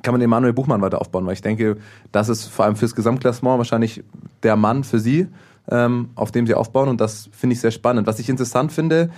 kann 0.05 0.14
man 0.14 0.21
den 0.21 0.31
Manuel 0.31 0.53
Buchmann 0.53 0.81
weiter 0.81 1.01
aufbauen, 1.01 1.27
weil 1.27 1.33
ich 1.33 1.43
denke, 1.43 1.77
das 2.12 2.29
ist 2.29 2.47
vor 2.47 2.67
allem 2.67 2.77
fürs 2.77 2.95
Gesamtklassement 2.95 3.59
wahrscheinlich 3.59 4.05
der 4.45 4.55
Mann 4.55 4.85
für 4.85 5.01
sie, 5.01 5.27
ähm, 5.69 6.11
auf 6.14 6.31
dem 6.31 6.47
sie 6.47 6.55
aufbauen 6.55 6.88
und 6.88 7.01
das 7.01 7.29
finde 7.33 7.55
ich 7.55 7.61
sehr 7.61 7.73
spannend. 7.73 8.07
Was 8.07 8.21
ich 8.21 8.29
interessant 8.29 8.71
finde, 8.71 9.11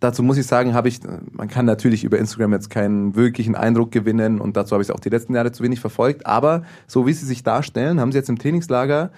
dazu 0.00 0.22
muss 0.22 0.38
ich 0.38 0.46
sagen, 0.46 0.72
habe 0.72 0.88
ich, 0.88 1.00
man 1.32 1.48
kann 1.48 1.66
natürlich 1.66 2.04
über 2.04 2.18
Instagram 2.18 2.52
jetzt 2.52 2.70
keinen 2.70 3.16
wirklichen 3.16 3.56
Eindruck 3.56 3.90
gewinnen 3.90 4.40
und 4.40 4.56
dazu 4.56 4.72
habe 4.72 4.82
ich 4.82 4.88
es 4.88 4.94
auch 4.94 5.00
die 5.00 5.10
letzten 5.10 5.34
Jahre 5.34 5.52
zu 5.52 5.62
wenig 5.62 5.80
verfolgt, 5.80 6.24
aber 6.24 6.62
so 6.86 7.06
wie 7.06 7.12
sie 7.12 7.26
sich 7.26 7.42
darstellen, 7.42 8.00
haben 8.00 8.12
sie 8.12 8.18
jetzt 8.18 8.30
im 8.30 8.38
Trainingslager 8.38 9.10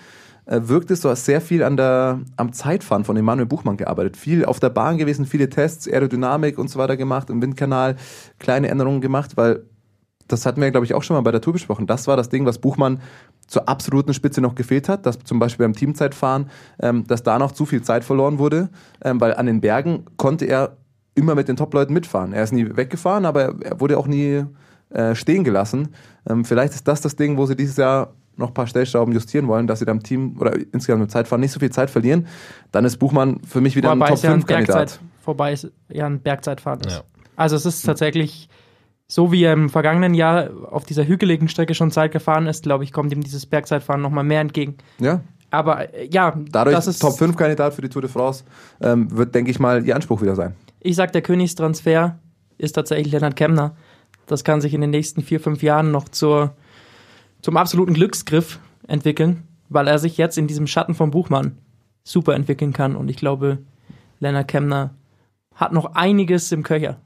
äh, 0.46 0.60
wirkt 0.64 0.90
es 0.90 1.02
so 1.02 1.14
sehr 1.14 1.40
viel 1.40 1.62
an 1.62 1.76
der, 1.76 2.20
am 2.36 2.52
Zeitfahren 2.52 3.04
von 3.04 3.16
Emanuel 3.16 3.46
Buchmann 3.46 3.76
gearbeitet. 3.76 4.16
Viel 4.16 4.44
auf 4.44 4.58
der 4.58 4.70
Bahn 4.70 4.98
gewesen, 4.98 5.26
viele 5.26 5.48
Tests, 5.48 5.86
Aerodynamik 5.86 6.58
und 6.58 6.68
so 6.68 6.78
weiter 6.78 6.96
gemacht, 6.96 7.30
im 7.30 7.42
Windkanal 7.42 7.96
kleine 8.38 8.68
Änderungen 8.68 9.00
gemacht, 9.00 9.36
weil 9.36 9.64
das 10.32 10.46
hatten 10.46 10.60
wir, 10.60 10.70
glaube 10.70 10.86
ich, 10.86 10.94
auch 10.94 11.02
schon 11.02 11.16
mal 11.16 11.22
bei 11.22 11.32
der 11.32 11.40
Tour 11.40 11.52
besprochen. 11.52 11.86
Das 11.86 12.06
war 12.06 12.16
das 12.16 12.28
Ding, 12.28 12.46
was 12.46 12.58
Buchmann 12.58 13.00
zur 13.46 13.68
absoluten 13.68 14.14
Spitze 14.14 14.40
noch 14.40 14.54
gefehlt 14.54 14.88
hat, 14.88 15.06
dass 15.06 15.18
zum 15.18 15.38
Beispiel 15.38 15.66
beim 15.66 15.74
Teamzeitfahren, 15.74 16.50
ähm, 16.80 17.06
dass 17.06 17.22
da 17.22 17.38
noch 17.38 17.52
zu 17.52 17.66
viel 17.66 17.82
Zeit 17.82 18.04
verloren 18.04 18.38
wurde, 18.38 18.70
ähm, 19.02 19.20
weil 19.20 19.34
an 19.34 19.46
den 19.46 19.60
Bergen 19.60 20.04
konnte 20.16 20.44
er 20.44 20.76
immer 21.14 21.34
mit 21.34 21.48
den 21.48 21.56
Top-Leuten 21.56 21.92
mitfahren. 21.92 22.32
Er 22.32 22.44
ist 22.44 22.52
nie 22.52 22.76
weggefahren, 22.76 23.24
aber 23.24 23.54
er, 23.62 23.80
wurde 23.80 23.98
auch 23.98 24.06
nie 24.06 24.44
äh, 24.90 25.14
stehen 25.14 25.44
gelassen. 25.44 25.88
Ähm, 26.28 26.44
vielleicht 26.44 26.74
ist 26.74 26.86
das 26.86 27.00
das 27.00 27.16
Ding, 27.16 27.36
wo 27.36 27.46
sie 27.46 27.56
dieses 27.56 27.76
Jahr 27.76 28.14
noch 28.36 28.48
ein 28.48 28.54
paar 28.54 28.66
Stellschrauben 28.66 29.12
justieren 29.12 29.48
wollen, 29.48 29.66
dass 29.66 29.80
sie 29.80 29.84
da 29.84 29.92
im 29.92 30.02
Team 30.02 30.36
oder 30.38 30.56
insgesamt 30.72 31.02
im 31.02 31.08
Zeitfahren 31.08 31.40
nicht 31.40 31.52
so 31.52 31.60
viel 31.60 31.70
Zeit 31.70 31.90
verlieren. 31.90 32.26
Dann 32.72 32.84
ist 32.84 32.96
Buchmann 32.96 33.40
für 33.46 33.60
mich 33.60 33.76
wieder 33.76 33.90
Wobei 33.90 34.06
ein 34.06 34.12
es 34.14 34.22
ja 34.22 34.32
ein 34.32 34.40
Top-5-Kandidat. 34.40 34.76
Bergzeit, 34.76 35.00
vorbei 35.22 35.52
ist 35.52 35.70
ja 35.88 36.06
ein 36.06 36.20
Bergzeitfahren 36.20 36.80
ist. 36.80 36.92
Ja. 36.92 37.02
Also 37.36 37.56
es 37.56 37.66
ist 37.66 37.82
tatsächlich 37.84 38.48
so 39.10 39.32
wie 39.32 39.42
er 39.42 39.52
im 39.54 39.68
vergangenen 39.68 40.14
Jahr 40.14 40.50
auf 40.70 40.84
dieser 40.84 41.04
hügeligen 41.04 41.48
Strecke 41.48 41.74
schon 41.74 41.90
Zeit 41.90 42.12
gefahren 42.12 42.46
ist, 42.46 42.62
glaube 42.62 42.84
ich, 42.84 42.92
kommt 42.92 43.12
ihm 43.12 43.24
dieses 43.24 43.44
Bergzeitfahren 43.44 44.00
nochmal 44.00 44.22
mehr 44.22 44.40
entgegen. 44.40 44.76
Ja, 45.00 45.20
Aber 45.50 45.92
äh, 45.92 46.08
ja, 46.12 46.36
dadurch 46.50 46.76
das 46.76 46.86
ist, 46.86 47.00
Top-5-Kandidat 47.00 47.74
für 47.74 47.82
die 47.82 47.88
Tour 47.88 48.02
de 48.02 48.10
France 48.10 48.44
ähm, 48.80 49.10
wird, 49.10 49.34
denke 49.34 49.50
ich 49.50 49.58
mal, 49.58 49.84
ihr 49.84 49.96
Anspruch 49.96 50.22
wieder 50.22 50.36
sein. 50.36 50.54
ich 50.78 50.94
sag, 50.94 51.12
der 51.12 51.22
Königstransfer 51.22 52.20
ist 52.56 52.72
tatsächlich 52.72 53.12
Lennart 53.12 53.34
Kemner. 53.34 53.74
das 54.28 54.44
kann 54.44 54.60
sich 54.60 54.74
in 54.74 54.80
den 54.80 54.90
nächsten 54.90 55.22
vier, 55.22 55.40
fünf 55.40 55.60
Jahren 55.60 55.90
noch 55.90 56.08
zur, 56.08 56.54
zum 57.42 57.56
absoluten 57.56 57.94
Glücksgriff 57.94 58.60
entwickeln, 58.86 59.42
weil 59.68 59.88
er 59.88 59.98
sich 59.98 60.18
jetzt 60.18 60.38
in 60.38 60.46
diesem 60.46 60.68
Schatten 60.68 60.94
vom 60.94 61.10
Buchmann 61.10 61.58
super 62.04 62.36
entwickeln 62.36 62.72
kann. 62.72 62.94
Und 62.94 63.10
ich 63.10 63.16
glaube, 63.16 63.58
Lennart 64.20 64.46
Kemner 64.46 64.94
hat 65.56 65.72
noch 65.72 65.96
einiges 65.96 66.52
im 66.52 66.62
Köcher. 66.62 66.98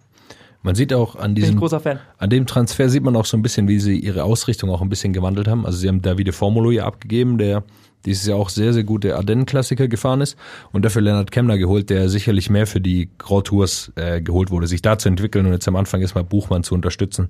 Man 0.65 0.75
sieht 0.75 0.95
auch 0.95 1.15
an 1.17 1.35
diesem, 1.35 1.59
großer 1.59 1.79
Fan. 1.79 1.99
an 2.17 2.31
dem 2.31 2.47
Transfer 2.47 2.89
sieht 2.89 3.03
man 3.03 3.15
auch 3.17 3.27
so 3.27 3.37
ein 3.37 3.43
bisschen, 3.43 3.69
wie 3.69 3.79
sie 3.79 3.99
ihre 3.99 4.25
Ausrichtung 4.25 4.71
auch 4.71 4.81
ein 4.81 4.89
bisschen 4.89 5.13
gewandelt 5.13 5.47
haben. 5.47 5.67
Also 5.67 5.77
sie 5.77 5.89
haben 5.89 6.01
Davide 6.01 6.33
Formulo 6.33 6.71
ja 6.71 6.87
abgegeben, 6.87 7.37
der 7.37 7.65
dieses 8.07 8.27
Jahr 8.27 8.39
auch 8.39 8.49
sehr, 8.49 8.73
sehr 8.73 8.83
gute 8.83 9.15
Ardennen-Klassiker 9.17 9.89
gefahren 9.89 10.23
ist 10.23 10.39
und 10.73 10.83
dafür 10.83 11.03
Leonard 11.03 11.31
Kemner 11.31 11.59
geholt, 11.59 11.91
der 11.91 12.09
sicherlich 12.09 12.49
mehr 12.49 12.67
für 12.67 12.81
die 12.81 13.11
Grand 13.19 13.47
Tours 13.47 13.93
äh, 13.97 14.23
geholt 14.23 14.51
wurde, 14.51 14.67
sich 14.67 14.81
da 14.81 14.97
zu 14.97 15.11
entwickeln 15.11 15.45
und 15.45 15.53
jetzt 15.53 15.69
am 15.69 15.77
Anfang 15.77 16.01
erstmal 16.01 16.25
Buchmann 16.25 16.65
zu 16.65 16.75
unterstützen. 16.75 17.29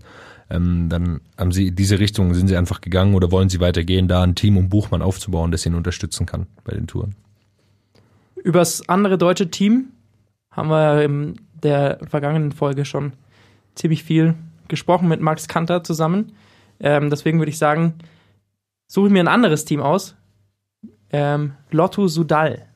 Ähm, 0.48 0.88
dann 0.88 1.20
haben 1.36 1.50
sie 1.50 1.72
diese 1.72 1.98
Richtung 1.98 2.34
sind 2.34 2.46
sie 2.46 2.56
einfach 2.56 2.80
gegangen 2.80 3.14
oder 3.14 3.32
wollen 3.32 3.48
sie 3.48 3.58
weitergehen, 3.58 4.06
da 4.06 4.22
ein 4.22 4.36
Team 4.36 4.56
um 4.56 4.68
Buchmann 4.68 5.02
aufzubauen, 5.02 5.50
das 5.50 5.66
ihn 5.66 5.74
unterstützen 5.74 6.24
kann 6.24 6.46
bei 6.62 6.72
den 6.72 6.86
Touren. 6.86 7.16
Übers 8.36 8.88
andere 8.88 9.18
deutsche 9.18 9.50
Team 9.50 9.86
haben 10.52 10.68
wir 10.68 11.02
in 11.02 11.34
der 11.64 11.98
vergangenen 12.08 12.52
Folge 12.52 12.84
schon 12.84 13.12
ziemlich 13.74 14.04
viel 14.04 14.34
gesprochen 14.68 15.08
mit 15.08 15.20
Max 15.20 15.48
Kanter 15.48 15.84
zusammen. 15.84 16.32
Ähm, 16.80 17.10
deswegen 17.10 17.38
würde 17.38 17.50
ich 17.50 17.58
sagen, 17.58 17.94
suche 18.86 19.06
ich 19.06 19.12
mir 19.12 19.20
ein 19.20 19.28
anderes 19.28 19.64
Team 19.64 19.80
aus. 19.80 20.14
Ähm, 21.10 21.52
Lotto 21.70 22.08
Sudal. 22.08 22.66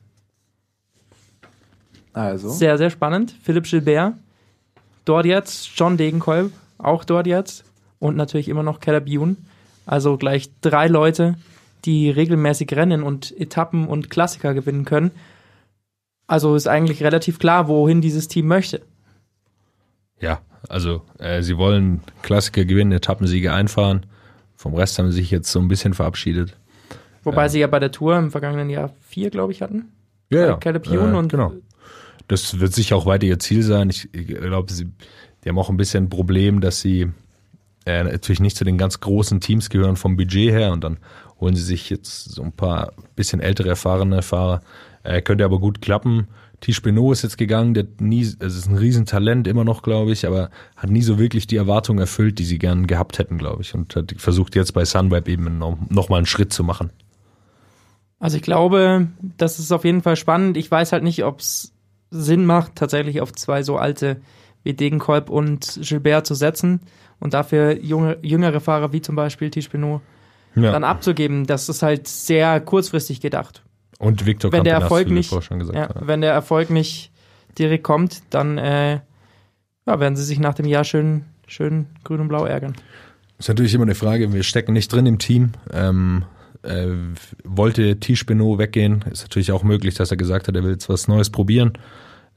Also. 2.13 2.49
Sehr, 2.49 2.77
sehr 2.77 2.89
spannend. 2.89 3.35
Philipp 3.43 3.65
Gilbert. 3.65 4.13
Dort 5.05 5.25
jetzt 5.25 5.71
John 5.75 5.97
Degenkolb. 5.97 6.51
Auch 6.77 7.03
dort 7.03 7.27
jetzt. 7.27 7.65
Und 7.99 8.15
natürlich 8.15 8.49
immer 8.49 8.63
noch 8.63 8.79
Keller 8.79 9.01
Bune. 9.01 9.35
Also 9.85 10.17
gleich 10.17 10.49
drei 10.61 10.87
Leute, 10.87 11.35
die 11.85 12.09
regelmäßig 12.09 12.71
Rennen 12.73 13.03
und 13.03 13.37
Etappen 13.39 13.87
und 13.87 14.09
Klassiker 14.09 14.53
gewinnen 14.53 14.85
können. 14.85 15.11
Also 16.27 16.55
ist 16.55 16.67
eigentlich 16.67 17.03
relativ 17.03 17.39
klar, 17.39 17.67
wohin 17.67 18.01
dieses 18.01 18.27
Team 18.27 18.47
möchte. 18.47 18.81
Ja, 20.19 20.41
also 20.67 21.01
äh, 21.19 21.41
sie 21.41 21.57
wollen 21.57 22.01
Klassiker 22.21 22.65
gewinnen, 22.65 22.91
Etappensiege 22.91 23.53
einfahren. 23.53 24.05
Vom 24.55 24.73
Rest 24.75 24.99
haben 24.99 25.11
sie 25.11 25.17
sich 25.21 25.31
jetzt 25.31 25.51
so 25.51 25.59
ein 25.59 25.67
bisschen 25.67 25.93
verabschiedet. 25.93 26.55
Wobei 27.23 27.43
Ja. 27.43 27.49
sie 27.49 27.59
ja 27.59 27.67
bei 27.67 27.79
der 27.79 27.91
Tour 27.91 28.17
im 28.17 28.31
vergangenen 28.31 28.69
Jahr 28.69 28.91
vier, 29.07 29.29
glaube 29.29 29.51
ich, 29.53 29.61
hatten. 29.61 29.91
Ja, 30.29 30.57
Caleb 30.57 30.87
Ewan 30.87 31.15
und- 31.15 31.29
genau. 31.29 31.53
Das 32.27 32.59
wird 32.59 32.73
sicher 32.73 32.95
auch 32.95 33.05
weiter 33.07 33.25
ihr 33.25 33.39
Ziel 33.39 33.63
sein. 33.63 33.89
Ich 33.89 34.07
glaube, 34.11 34.71
sie 34.71 34.89
die 35.43 35.49
haben 35.49 35.57
auch 35.57 35.69
ein 35.69 35.77
bisschen 35.77 36.05
ein 36.05 36.09
Problem, 36.09 36.59
dass 36.61 36.81
sie 36.81 37.07
äh, 37.85 38.03
natürlich 38.03 38.41
nicht 38.41 38.57
zu 38.57 38.65
den 38.65 38.77
ganz 38.77 38.99
großen 38.99 39.39
Teams 39.39 39.69
gehören 39.69 39.95
vom 39.95 40.17
Budget 40.17 40.51
her 40.51 40.73
und 40.73 40.83
dann 40.83 40.97
holen 41.39 41.55
sie 41.55 41.63
sich 41.63 41.89
jetzt 41.89 42.25
so 42.31 42.43
ein 42.43 42.51
paar 42.51 42.91
bisschen 43.15 43.39
ältere, 43.39 43.69
erfahrene 43.69 44.21
Fahrer. 44.21 44.61
Äh, 45.03 45.21
könnte 45.21 45.45
aber 45.45 45.59
gut 45.59 45.81
klappen. 45.81 46.27
Tisch 46.61 46.81
Pinot 46.81 47.13
ist 47.13 47.21
jetzt 47.23 47.37
gegangen, 47.37 47.73
der 47.73 47.85
nie, 47.99 48.21
es 48.21 48.35
ist 48.39 48.67
ein 48.67 48.77
Riesentalent 48.77 49.47
immer 49.47 49.63
noch, 49.63 49.81
glaube 49.81 50.11
ich, 50.11 50.27
aber 50.27 50.49
hat 50.75 50.89
nie 50.89 51.01
so 51.01 51.17
wirklich 51.17 51.47
die 51.47 51.55
Erwartungen 51.55 51.99
erfüllt, 51.99 52.37
die 52.39 52.45
sie 52.45 52.59
gern 52.59 52.85
gehabt 52.87 53.17
hätten, 53.19 53.37
glaube 53.37 53.61
ich. 53.61 53.73
Und 53.73 53.95
hat 53.95 54.13
versucht 54.17 54.55
jetzt 54.55 54.73
bei 54.73 54.83
Sunweb 54.83 55.27
eben 55.29 55.57
noch, 55.57 55.77
noch 55.89 56.09
mal 56.09 56.17
einen 56.17 56.25
Schritt 56.25 56.51
zu 56.51 56.63
machen. 56.63 56.89
Also 58.19 58.35
ich 58.35 58.43
glaube, 58.43 59.07
das 59.37 59.59
ist 59.59 59.71
auf 59.71 59.85
jeden 59.85 60.01
Fall 60.01 60.17
spannend. 60.17 60.57
Ich 60.57 60.69
weiß 60.69 60.91
halt 60.91 61.03
nicht, 61.03 61.23
ob 61.23 61.39
es 61.39 61.71
Sinn 62.11 62.45
macht, 62.45 62.75
tatsächlich 62.75 63.21
auf 63.21 63.31
zwei 63.33 63.63
so 63.63 63.77
alte 63.77 64.17
wie 64.63 64.73
Degenkolb 64.73 65.29
und 65.29 65.79
Gilbert 65.81 66.27
zu 66.27 66.35
setzen 66.35 66.81
und 67.19 67.33
dafür 67.33 67.81
junge, 67.81 68.17
jüngere 68.21 68.59
Fahrer 68.59 68.91
wie 68.91 69.01
zum 69.01 69.15
Beispiel 69.15 69.49
Tisch 69.49 69.69
Pinot 69.69 70.01
Ja. 70.55 70.73
dann 70.73 70.83
abzugeben. 70.83 71.45
Das 71.45 71.69
ist 71.69 71.81
halt 71.81 72.07
sehr 72.07 72.59
kurzfristig 72.59 73.21
gedacht. 73.21 73.63
Und 73.99 74.25
Victor 74.25 74.51
wenn 74.51 74.63
der 74.63 74.79
Campenas, 74.79 74.91
Erfolg 74.91 75.09
nicht, 75.11 75.29
vorher 75.29 75.43
schon 75.43 75.59
gesagt 75.59 75.77
ja, 75.77 75.89
haben. 75.89 76.07
wenn 76.07 76.21
der 76.21 76.31
Erfolg 76.31 76.69
nicht 76.69 77.11
direkt 77.57 77.83
kommt, 77.83 78.23
dann 78.29 78.57
äh, 78.57 79.01
ja, 79.85 79.99
werden 79.99 80.15
sie 80.15 80.23
sich 80.23 80.39
nach 80.39 80.53
dem 80.53 80.65
Jahr 80.65 80.85
schön, 80.85 81.25
schön 81.47 81.87
grün 82.03 82.21
und 82.21 82.29
blau 82.29 82.45
ärgern. 82.45 82.73
Ist 83.37 83.49
natürlich 83.49 83.73
immer 83.73 83.83
eine 83.83 83.95
Frage, 83.95 84.33
wir 84.33 84.43
stecken 84.43 84.73
nicht 84.73 84.91
drin 84.91 85.05
im 85.05 85.19
Team. 85.19 85.51
Ähm, 85.71 86.23
äh, 86.63 86.87
wollte 87.43 87.99
Tisch 87.99 88.25
Benot 88.25 88.57
weggehen, 88.57 89.03
ist 89.11 89.23
natürlich 89.23 89.51
auch 89.51 89.63
möglich, 89.63 89.95
dass 89.95 90.11
er 90.11 90.17
gesagt 90.17 90.47
hat, 90.47 90.55
er 90.55 90.63
will 90.63 90.71
jetzt 90.71 90.89
was 90.89 91.07
Neues 91.07 91.29
probieren. 91.29 91.73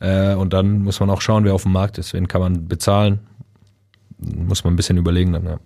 Äh, 0.00 0.34
und 0.34 0.52
dann 0.52 0.82
muss 0.82 0.98
man 0.98 1.10
auch 1.10 1.20
schauen, 1.20 1.44
wer 1.44 1.54
auf 1.54 1.62
dem 1.62 1.72
Markt 1.72 1.98
ist. 1.98 2.12
Wen 2.12 2.26
kann 2.26 2.40
man 2.40 2.66
bezahlen? 2.66 3.20
Muss 4.18 4.64
man 4.64 4.72
ein 4.72 4.76
bisschen 4.76 4.96
überlegen 4.96 5.32
dann, 5.32 5.44
ja. 5.44 5.60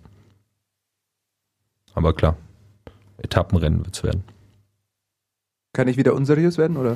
Aber 1.95 2.13
klar, 2.13 2.37
Etappenrennen 3.17 3.83
wird's 3.83 4.03
werden. 4.03 4.23
Kann 5.77 5.87
ich 5.87 5.95
wieder 5.95 6.15
unseriös 6.15 6.57
werden, 6.57 6.75
oder? 6.75 6.95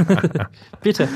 Bitte. 0.82 1.06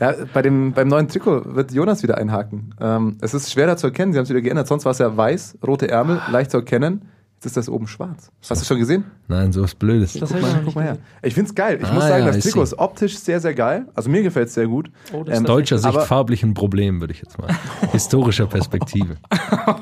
Ja, 0.00 0.14
bei 0.32 0.40
dem, 0.40 0.72
beim 0.72 0.88
neuen 0.88 1.06
Trikot 1.06 1.54
wird 1.54 1.70
Jonas 1.72 2.02
wieder 2.02 2.16
einhaken. 2.16 2.74
Ähm, 2.80 3.18
es 3.20 3.34
ist 3.34 3.52
schwerer 3.52 3.76
zu 3.76 3.88
erkennen, 3.88 4.14
sie 4.14 4.18
haben 4.18 4.22
es 4.22 4.30
wieder 4.30 4.40
geändert. 4.40 4.66
Sonst 4.66 4.86
war 4.86 4.92
es 4.92 4.98
ja 5.00 5.14
weiß, 5.14 5.58
rote 5.66 5.90
Ärmel, 5.90 6.18
leicht 6.32 6.50
zu 6.50 6.56
erkennen. 6.56 7.02
Jetzt 7.42 7.46
ist 7.46 7.56
das 7.56 7.68
oben 7.70 7.86
schwarz. 7.88 8.30
Hast 8.50 8.60
du 8.60 8.66
schon 8.66 8.78
gesehen? 8.78 9.02
Nein, 9.26 9.50
so 9.50 9.62
was 9.62 9.74
Blödes. 9.74 10.12
Das 10.12 10.30
Guck 10.30 10.42
mal, 10.42 10.60
guck 10.62 10.74
mal 10.74 10.84
her. 10.84 10.98
Ich 11.22 11.32
find's 11.32 11.54
geil. 11.54 11.78
Ich 11.80 11.88
Ah, 11.88 11.94
muss 11.94 12.04
sagen, 12.06 12.26
ja, 12.26 12.32
das 12.32 12.44
Trikot 12.44 12.62
ist 12.64 12.78
optisch 12.78 13.18
sehr, 13.18 13.40
sehr 13.40 13.54
geil. 13.54 13.86
Also 13.94 14.10
mir 14.10 14.22
gefällt's 14.22 14.52
sehr 14.52 14.66
gut. 14.66 14.90
Oh, 15.14 15.24
das 15.24 15.38
Ähm, 15.38 15.44
Deutscher 15.46 15.78
Sicht 15.78 15.88
Aber- 15.88 16.02
farblich 16.04 16.42
ein 16.42 16.52
Problem, 16.52 17.00
würde 17.00 17.14
ich 17.14 17.20
jetzt 17.22 17.38
mal. 17.38 17.48
Historischer 17.92 18.46
Perspektive. 18.46 19.16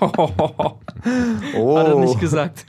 Oh. 0.09 0.79
Hat 1.79 1.87
er 1.89 1.95
nicht 1.99 2.21
gesagt. 2.21 2.65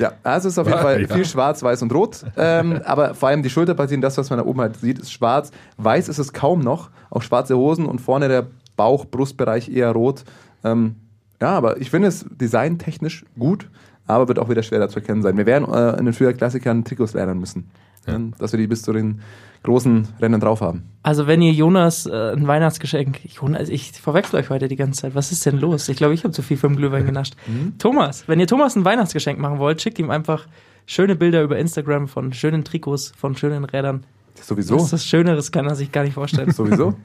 Ja, 0.00 0.12
also 0.24 0.48
es 0.48 0.54
ist 0.54 0.58
auf 0.58 0.66
jeden 0.66 0.80
Fall 0.80 1.02
ja. 1.02 1.14
viel 1.14 1.24
schwarz, 1.24 1.62
weiß 1.62 1.82
und 1.82 1.92
rot. 1.94 2.24
Ähm, 2.36 2.80
aber 2.84 3.14
vor 3.14 3.28
allem 3.28 3.44
die 3.44 3.50
Schulterpartien, 3.50 4.00
das, 4.00 4.18
was 4.18 4.28
man 4.30 4.40
da 4.40 4.44
oben 4.44 4.60
halt 4.60 4.76
sieht, 4.76 4.98
ist 4.98 5.12
schwarz. 5.12 5.52
Weiß 5.76 6.08
ist 6.08 6.18
es 6.18 6.32
kaum 6.32 6.60
noch. 6.60 6.90
Auch 7.10 7.22
schwarze 7.22 7.56
Hosen 7.56 7.86
und 7.86 8.00
vorne 8.00 8.26
der 8.26 8.46
Bauch, 8.76 9.04
Brustbereich 9.04 9.68
eher 9.68 9.92
rot. 9.92 10.24
Ähm, 10.64 10.96
ja, 11.40 11.50
aber 11.50 11.80
ich 11.80 11.90
finde 11.90 12.08
es 12.08 12.24
designtechnisch 12.30 13.24
gut, 13.38 13.68
aber 14.12 14.28
wird 14.28 14.38
auch 14.38 14.48
wieder 14.48 14.62
schwerer 14.62 14.88
zu 14.88 15.00
erkennen 15.00 15.22
sein. 15.22 15.36
Wir 15.36 15.46
werden 15.46 15.72
äh, 15.72 15.98
in 15.98 16.04
den 16.04 16.14
früher 16.14 16.32
Klassikern 16.32 16.84
Trikots 16.84 17.14
lernen 17.14 17.38
müssen. 17.40 17.70
Ähm, 18.06 18.34
Dass 18.38 18.52
wir 18.52 18.58
die 18.58 18.66
bis 18.66 18.82
zu 18.82 18.92
den 18.92 19.20
großen 19.62 20.08
Rennen 20.20 20.40
drauf 20.40 20.60
haben. 20.60 20.82
Also 21.02 21.26
wenn 21.26 21.40
ihr 21.40 21.52
Jonas 21.52 22.06
äh, 22.06 22.32
ein 22.32 22.46
Weihnachtsgeschenk, 22.48 23.20
Jonas, 23.32 23.68
ich 23.68 23.92
verwechsel 23.92 24.40
euch 24.40 24.50
heute 24.50 24.66
die 24.68 24.76
ganze 24.76 25.02
Zeit. 25.02 25.14
Was 25.14 25.30
ist 25.30 25.46
denn 25.46 25.58
los? 25.58 25.88
Ich 25.88 25.96
glaube, 25.96 26.14
ich 26.14 26.24
habe 26.24 26.32
zu 26.32 26.42
viel 26.42 26.56
vom 26.56 26.76
Glühwein 26.76 27.06
genascht. 27.06 27.34
Thomas, 27.78 28.26
wenn 28.26 28.40
ihr 28.40 28.46
Thomas 28.46 28.74
ein 28.74 28.84
Weihnachtsgeschenk 28.84 29.38
machen 29.38 29.58
wollt, 29.58 29.80
schickt 29.80 29.98
ihm 29.98 30.10
einfach 30.10 30.46
schöne 30.86 31.14
Bilder 31.14 31.42
über 31.42 31.58
Instagram 31.58 32.08
von 32.08 32.32
schönen 32.32 32.64
Trikots, 32.64 33.12
von 33.16 33.36
schönen 33.36 33.64
Rädern. 33.64 34.04
Sowieso. 34.34 34.80
Was 34.80 34.90
das 34.90 35.06
Schöneres 35.06 35.52
kann 35.52 35.66
er 35.66 35.76
sich 35.76 35.92
gar 35.92 36.02
nicht 36.02 36.14
vorstellen. 36.14 36.50
Sowieso. 36.50 36.94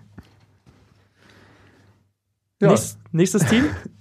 Ja, 2.59 2.69
Nächst, 2.69 2.97
nächstes 3.11 3.45
Team? 3.45 3.65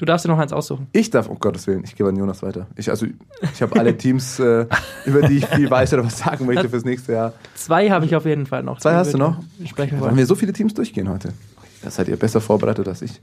Du 0.00 0.06
darfst 0.06 0.24
dir 0.24 0.30
noch 0.30 0.38
eins 0.38 0.50
aussuchen. 0.50 0.86
ich 0.92 1.10
darf, 1.10 1.28
um 1.28 1.38
Gottes 1.38 1.66
Willen, 1.66 1.84
ich 1.84 1.94
gebe 1.94 2.08
an 2.08 2.16
Jonas 2.16 2.42
weiter. 2.42 2.66
Ich, 2.74 2.88
also, 2.88 3.04
ich 3.52 3.60
habe 3.60 3.78
alle 3.78 3.94
Teams, 3.94 4.40
äh, 4.40 4.64
über 5.04 5.20
die 5.28 5.36
ich 5.36 5.46
viel 5.46 5.68
weiß 5.70 5.92
oder 5.92 6.06
was 6.06 6.16
sagen 6.16 6.46
möchte 6.46 6.70
fürs 6.70 6.86
nächste 6.86 7.12
Jahr. 7.12 7.34
Zwei 7.54 7.90
habe 7.90 8.06
ich 8.06 8.16
auf 8.16 8.24
jeden 8.24 8.46
Fall 8.46 8.62
noch. 8.62 8.80
Zwei 8.80 8.94
hast 8.94 9.12
du 9.12 9.18
noch? 9.18 9.36
Sprechen 9.66 9.92
Wollen 9.92 10.00
wollen. 10.00 10.16
wir 10.16 10.24
so 10.24 10.34
viele 10.34 10.54
Teams 10.54 10.72
durchgehen 10.72 11.10
heute? 11.10 11.34
Das 11.82 11.96
seid 11.96 12.08
ihr 12.08 12.16
besser 12.16 12.40
vorbereitet 12.40 12.88
als 12.88 13.02
ich. 13.02 13.20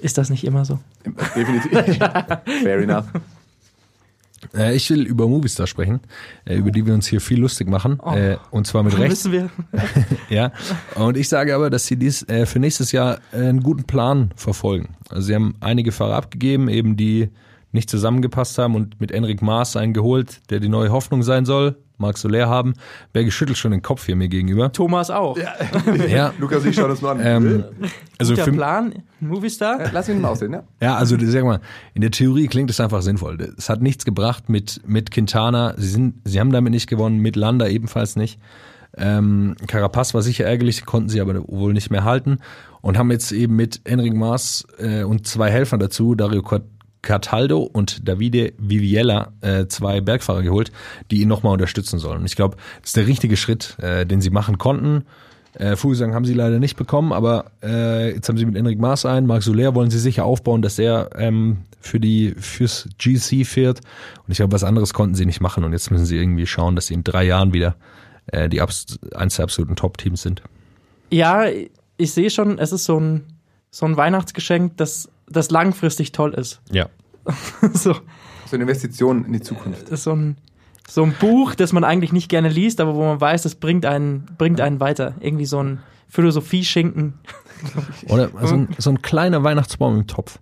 Ist 0.00 0.16
das 0.16 0.30
nicht 0.30 0.44
immer 0.44 0.64
so? 0.64 0.78
Definitiv. 1.36 1.70
Fair 2.62 2.78
enough. 2.78 3.04
Äh, 4.54 4.76
ich 4.76 4.90
will 4.90 5.06
über 5.06 5.26
Movistar 5.28 5.66
sprechen, 5.66 6.00
äh, 6.44 6.56
über 6.56 6.70
die 6.70 6.86
wir 6.86 6.94
uns 6.94 7.06
hier 7.06 7.20
viel 7.20 7.40
lustig 7.40 7.68
machen. 7.68 7.98
Oh. 8.02 8.12
Äh, 8.12 8.36
und 8.50 8.66
zwar 8.66 8.82
mit 8.82 8.96
Recht. 8.98 9.08
Müssen 9.08 9.32
wir. 9.32 9.50
Ja, 10.28 10.52
und 10.96 11.16
ich 11.16 11.28
sage 11.28 11.54
aber, 11.54 11.70
dass 11.70 11.86
sie 11.86 11.96
dies 11.96 12.26
für 12.44 12.58
nächstes 12.58 12.90
Jahr 12.90 13.20
einen 13.32 13.62
guten 13.62 13.84
Plan 13.84 14.32
verfolgen. 14.34 14.96
Also 15.08 15.28
sie 15.28 15.34
haben 15.34 15.54
einige 15.60 15.92
Fahrer 15.92 16.16
abgegeben, 16.16 16.68
eben 16.68 16.96
die 16.96 17.30
nicht 17.76 17.88
zusammengepasst 17.88 18.58
haben 18.58 18.74
und 18.74 19.00
mit 19.00 19.12
Enric 19.12 19.42
Maas 19.42 19.76
einen 19.76 19.92
geholt, 19.92 20.40
der 20.50 20.58
die 20.58 20.68
neue 20.68 20.90
Hoffnung 20.90 21.22
sein 21.22 21.44
soll. 21.44 21.76
Marc 21.98 22.18
Soler 22.18 22.48
haben. 22.48 22.74
Berge 23.12 23.30
schüttelt 23.30 23.56
schon 23.56 23.70
den 23.70 23.82
Kopf 23.82 24.04
hier 24.06 24.16
mir 24.16 24.28
gegenüber. 24.28 24.72
Thomas 24.72 25.10
auch. 25.10 25.38
Ja, 26.08 26.34
Lukas, 26.38 26.64
ich 26.64 26.76
schau 26.76 26.88
das 26.88 27.00
mal 27.00 27.12
an. 27.12 27.20
ähm, 27.24 27.64
also 28.18 28.34
Guter 28.34 28.44
für, 28.44 28.52
Plan, 28.52 28.94
Movistar. 29.20 29.90
Lass 29.92 30.08
mich 30.08 30.18
mal 30.18 30.28
aussehen, 30.28 30.52
ja? 30.52 30.64
Ja, 30.80 30.96
also 30.96 31.16
sag 31.18 31.44
mal, 31.44 31.60
in 31.94 32.02
der 32.02 32.10
Theorie 32.10 32.48
klingt 32.48 32.70
es 32.70 32.80
einfach 32.80 33.02
sinnvoll. 33.02 33.54
Es 33.56 33.70
hat 33.70 33.80
nichts 33.80 34.04
gebracht 34.04 34.48
mit 34.48 34.82
mit 34.86 35.10
Quintana. 35.10 35.74
Sie 35.76 35.88
sind, 35.88 36.16
sie 36.24 36.38
haben 36.38 36.50
damit 36.52 36.72
nicht 36.72 36.86
gewonnen, 36.86 37.18
mit 37.18 37.36
Landa 37.36 37.66
ebenfalls 37.66 38.16
nicht. 38.16 38.38
Ähm, 38.98 39.56
Carapaz 39.66 40.14
war 40.14 40.22
sicher 40.22 40.46
ärgerlich, 40.46 40.86
konnten 40.86 41.08
sie 41.10 41.20
aber 41.20 41.46
wohl 41.48 41.74
nicht 41.74 41.90
mehr 41.90 42.04
halten 42.04 42.38
und 42.80 42.96
haben 42.96 43.10
jetzt 43.10 43.30
eben 43.32 43.54
mit 43.54 43.80
Enric 43.84 44.14
Maas 44.14 44.66
äh, 44.78 45.02
und 45.02 45.26
zwei 45.26 45.50
Helfern 45.50 45.80
dazu, 45.80 46.14
Dario 46.14 46.42
Cataldo 47.06 47.60
und 47.60 48.08
Davide 48.08 48.52
Viviella, 48.58 49.32
äh, 49.40 49.66
zwei 49.66 50.00
Bergfahrer 50.00 50.42
geholt, 50.42 50.72
die 51.10 51.22
ihn 51.22 51.28
nochmal 51.28 51.52
unterstützen 51.52 51.98
sollen. 51.98 52.20
Und 52.20 52.26
ich 52.26 52.36
glaube, 52.36 52.56
das 52.80 52.90
ist 52.90 52.96
der 52.96 53.06
richtige 53.06 53.36
Schritt, 53.36 53.78
äh, 53.80 54.04
den 54.04 54.20
sie 54.20 54.30
machen 54.30 54.58
konnten. 54.58 55.04
Äh, 55.54 55.76
Vogelsang 55.76 56.14
haben 56.14 56.24
sie 56.24 56.34
leider 56.34 56.58
nicht 56.58 56.76
bekommen, 56.76 57.12
aber 57.12 57.46
äh, 57.62 58.12
jetzt 58.12 58.28
haben 58.28 58.36
sie 58.36 58.44
mit 58.44 58.56
Enric 58.56 58.78
Maas 58.78 59.06
ein. 59.06 59.26
Marc 59.26 59.42
Soler 59.42 59.74
wollen 59.74 59.90
sie 59.90 60.00
sicher 60.00 60.24
aufbauen, 60.24 60.62
dass 60.62 60.78
er 60.78 61.10
ähm, 61.16 61.58
für 61.80 62.00
die 62.00 62.34
fürs 62.36 62.88
GC 62.98 63.46
fährt. 63.46 63.80
Und 64.26 64.32
ich 64.32 64.38
glaube, 64.38 64.52
was 64.52 64.64
anderes 64.64 64.92
konnten 64.92 65.14
sie 65.14 65.26
nicht 65.26 65.40
machen. 65.40 65.62
Und 65.62 65.72
jetzt 65.72 65.90
müssen 65.90 66.04
sie 66.04 66.16
irgendwie 66.16 66.46
schauen, 66.46 66.74
dass 66.74 66.88
sie 66.88 66.94
in 66.94 67.04
drei 67.04 67.24
Jahren 67.24 67.54
wieder 67.54 67.76
äh, 68.26 68.48
die 68.48 68.60
eins 68.60 69.36
der 69.36 69.44
absoluten 69.44 69.76
Top-Teams 69.76 70.20
sind. 70.20 70.42
Ja, 71.10 71.44
ich 71.96 72.12
sehe 72.12 72.30
schon, 72.30 72.58
es 72.58 72.72
ist 72.72 72.84
so 72.84 72.98
ein, 72.98 73.22
so 73.70 73.86
ein 73.86 73.96
Weihnachtsgeschenk, 73.96 74.76
das, 74.76 75.08
das 75.28 75.50
langfristig 75.50 76.12
toll 76.12 76.34
ist. 76.34 76.60
Ja. 76.70 76.88
so, 77.72 77.94
So 78.46 78.54
eine 78.56 78.62
Investition 78.62 79.24
in 79.24 79.32
die 79.32 79.40
Zukunft. 79.40 79.84
das 79.84 79.90
ist 80.00 80.04
so 80.04 80.12
ein, 80.12 80.36
so 80.88 81.02
ein 81.02 81.14
Buch, 81.18 81.54
das 81.54 81.72
man 81.72 81.84
eigentlich 81.84 82.12
nicht 82.12 82.28
gerne 82.28 82.48
liest, 82.48 82.80
aber 82.80 82.94
wo 82.94 83.04
man 83.04 83.20
weiß, 83.20 83.42
das 83.42 83.56
bringt 83.56 83.84
einen, 83.86 84.26
bringt 84.38 84.60
einen 84.60 84.78
weiter. 84.80 85.14
Irgendwie 85.20 85.46
so 85.46 85.62
ein 85.62 85.80
Philosophie-Schinken. 86.08 87.14
Oder 88.08 88.30
so 88.42 88.54
ein, 88.54 88.68
so 88.78 88.90
ein 88.90 89.02
kleiner 89.02 89.42
Weihnachtsbaum 89.42 89.96
im 89.96 90.06
Topf, 90.06 90.38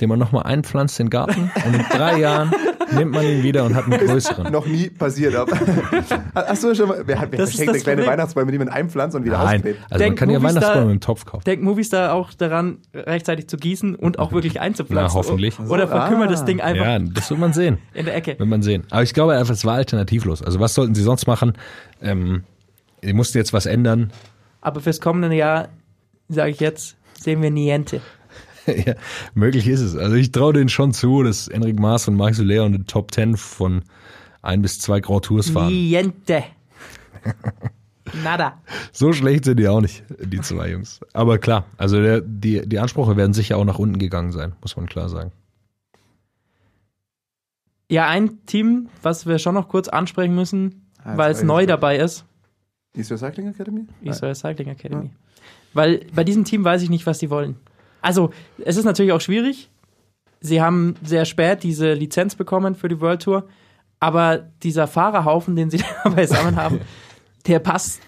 den 0.00 0.08
man 0.08 0.18
nochmal 0.18 0.44
einpflanzt 0.44 0.98
in 0.98 1.06
den 1.06 1.10
Garten 1.10 1.50
und 1.64 1.74
in 1.74 1.84
drei 1.90 2.18
Jahren 2.18 2.52
nimmt 2.94 3.12
man 3.12 3.24
ihn 3.24 3.42
wieder 3.42 3.64
und 3.64 3.74
hat 3.74 3.84
einen 3.84 3.98
größeren. 4.06 4.52
Noch 4.52 4.66
nie 4.66 4.88
passiert, 4.90 5.34
aber. 5.34 5.52
Hast 6.34 6.64
du 6.64 6.74
schon 6.74 6.88
mal. 6.88 7.02
Wer, 7.06 7.18
wer 7.30 7.38
Das 7.38 7.50
ist 7.50 7.56
verschenkt 7.56 7.74
das 7.76 7.82
kleine. 7.84 8.06
Weihnachtsbäume, 8.06 8.52
die 8.52 8.58
man 8.58 8.68
einpflanzt 8.68 9.16
und 9.16 9.24
wieder 9.24 9.38
Nein, 9.38 9.56
ausgräbt? 9.58 9.78
also 9.82 9.88
man 9.92 9.98
Denk, 9.98 10.18
kann 10.18 10.30
ja 10.30 10.42
Weihnachtsbäume 10.42 10.92
im 10.92 11.00
Topf 11.00 11.24
kaufen. 11.24 11.44
Denkt 11.44 11.64
Movies 11.64 11.90
da 11.90 12.12
auch 12.12 12.32
daran, 12.34 12.78
rechtzeitig 12.94 13.48
zu 13.48 13.56
gießen 13.56 13.94
und 13.94 14.18
auch 14.18 14.32
wirklich 14.32 14.60
einzupflanzen? 14.60 15.12
Na, 15.20 15.26
hoffentlich. 15.26 15.58
Oder 15.60 15.88
verkümmert 15.88 16.28
Ah. 16.28 16.32
das 16.32 16.44
Ding 16.44 16.60
einfach 16.60 16.84
Ja, 16.84 16.98
das 16.98 17.30
wird 17.30 17.40
man 17.40 17.52
sehen. 17.52 17.78
in 17.94 18.04
der 18.06 18.16
Ecke? 18.16 18.38
Wird 18.38 18.48
man 18.48 18.62
sehen. 18.62 18.84
Aber 18.90 19.02
ich 19.02 19.14
glaube 19.14 19.34
einfach, 19.34 19.54
es 19.54 19.64
war 19.64 19.74
alternativlos. 19.74 20.42
Also 20.42 20.60
was 20.60 20.74
sollten 20.74 20.94
sie 20.94 21.02
sonst 21.02 21.26
machen? 21.26 21.54
Ähm, 22.02 22.44
sie 23.02 23.12
mussten 23.12 23.38
jetzt 23.38 23.52
was 23.52 23.66
ändern. 23.66 24.12
Aber 24.60 24.80
fürs 24.80 25.00
kommende 25.00 25.36
Jahr, 25.36 25.68
sage 26.28 26.50
ich 26.50 26.60
jetzt, 26.60 26.96
sehen 27.18 27.42
wir 27.42 27.50
Niente. 27.50 28.00
ja, 28.86 28.94
möglich 29.34 29.66
ist 29.68 29.80
es. 29.80 29.96
Also 29.96 30.16
ich 30.16 30.32
traue 30.32 30.52
denen 30.52 30.68
schon 30.68 30.92
zu, 30.92 31.22
dass 31.22 31.48
Enric 31.48 31.78
Maas 31.78 32.08
und 32.08 32.16
Marc 32.16 32.34
Soler 32.34 32.66
in 32.66 32.72
den 32.72 32.86
Top 32.86 33.12
10 33.12 33.36
von 33.36 33.82
ein 34.42 34.62
bis 34.62 34.78
zwei 34.80 35.00
Grand 35.00 35.24
Tours 35.24 35.50
fahren. 35.50 35.68
Niente. 35.72 36.44
Nada. 38.22 38.60
So 38.92 39.12
schlecht 39.12 39.44
sind 39.46 39.58
die 39.58 39.66
auch 39.68 39.80
nicht, 39.80 40.04
die 40.20 40.40
zwei 40.40 40.70
Jungs. 40.70 41.00
Aber 41.14 41.38
klar, 41.38 41.64
also 41.78 42.00
der, 42.00 42.20
die, 42.20 42.66
die 42.68 42.78
Ansprüche 42.78 43.16
werden 43.16 43.32
sicher 43.32 43.56
auch 43.56 43.64
nach 43.64 43.78
unten 43.78 43.98
gegangen 43.98 44.30
sein, 44.32 44.52
muss 44.60 44.76
man 44.76 44.86
klar 44.86 45.08
sagen. 45.08 45.32
Ja, 47.90 48.08
ein 48.08 48.44
Team, 48.46 48.88
was 49.02 49.26
wir 49.26 49.38
schon 49.38 49.54
noch 49.54 49.68
kurz 49.68 49.88
ansprechen 49.88 50.34
müssen, 50.34 50.80
Ah, 51.02 51.16
weil 51.18 51.32
es 51.32 51.42
neu 51.42 51.62
ich. 51.62 51.68
dabei 51.68 51.98
ist, 51.98 52.24
East 52.96 53.10
Recycling 53.10 53.48
Academy? 53.48 53.86
Israel 54.02 54.34
Cycling 54.34 54.68
Academy. 54.68 55.10
Weil 55.74 56.06
bei 56.14 56.24
diesem 56.24 56.44
Team 56.44 56.62
weiß 56.64 56.82
ich 56.82 56.90
nicht, 56.90 57.06
was 57.06 57.18
sie 57.18 57.28
wollen. 57.28 57.56
Also, 58.04 58.30
es 58.62 58.76
ist 58.76 58.84
natürlich 58.84 59.12
auch 59.12 59.20
schwierig. 59.20 59.70
Sie 60.40 60.60
haben 60.60 60.94
sehr 61.02 61.24
spät 61.24 61.62
diese 61.62 61.94
Lizenz 61.94 62.34
bekommen 62.34 62.74
für 62.74 62.88
die 62.88 63.00
World 63.00 63.22
Tour, 63.22 63.48
aber 63.98 64.50
dieser 64.62 64.86
Fahrerhaufen, 64.86 65.56
den 65.56 65.70
sie 65.70 65.78
da 66.04 66.10
beisammen 66.10 66.56
haben, 66.56 66.80
der 67.46 67.60
passt 67.60 68.02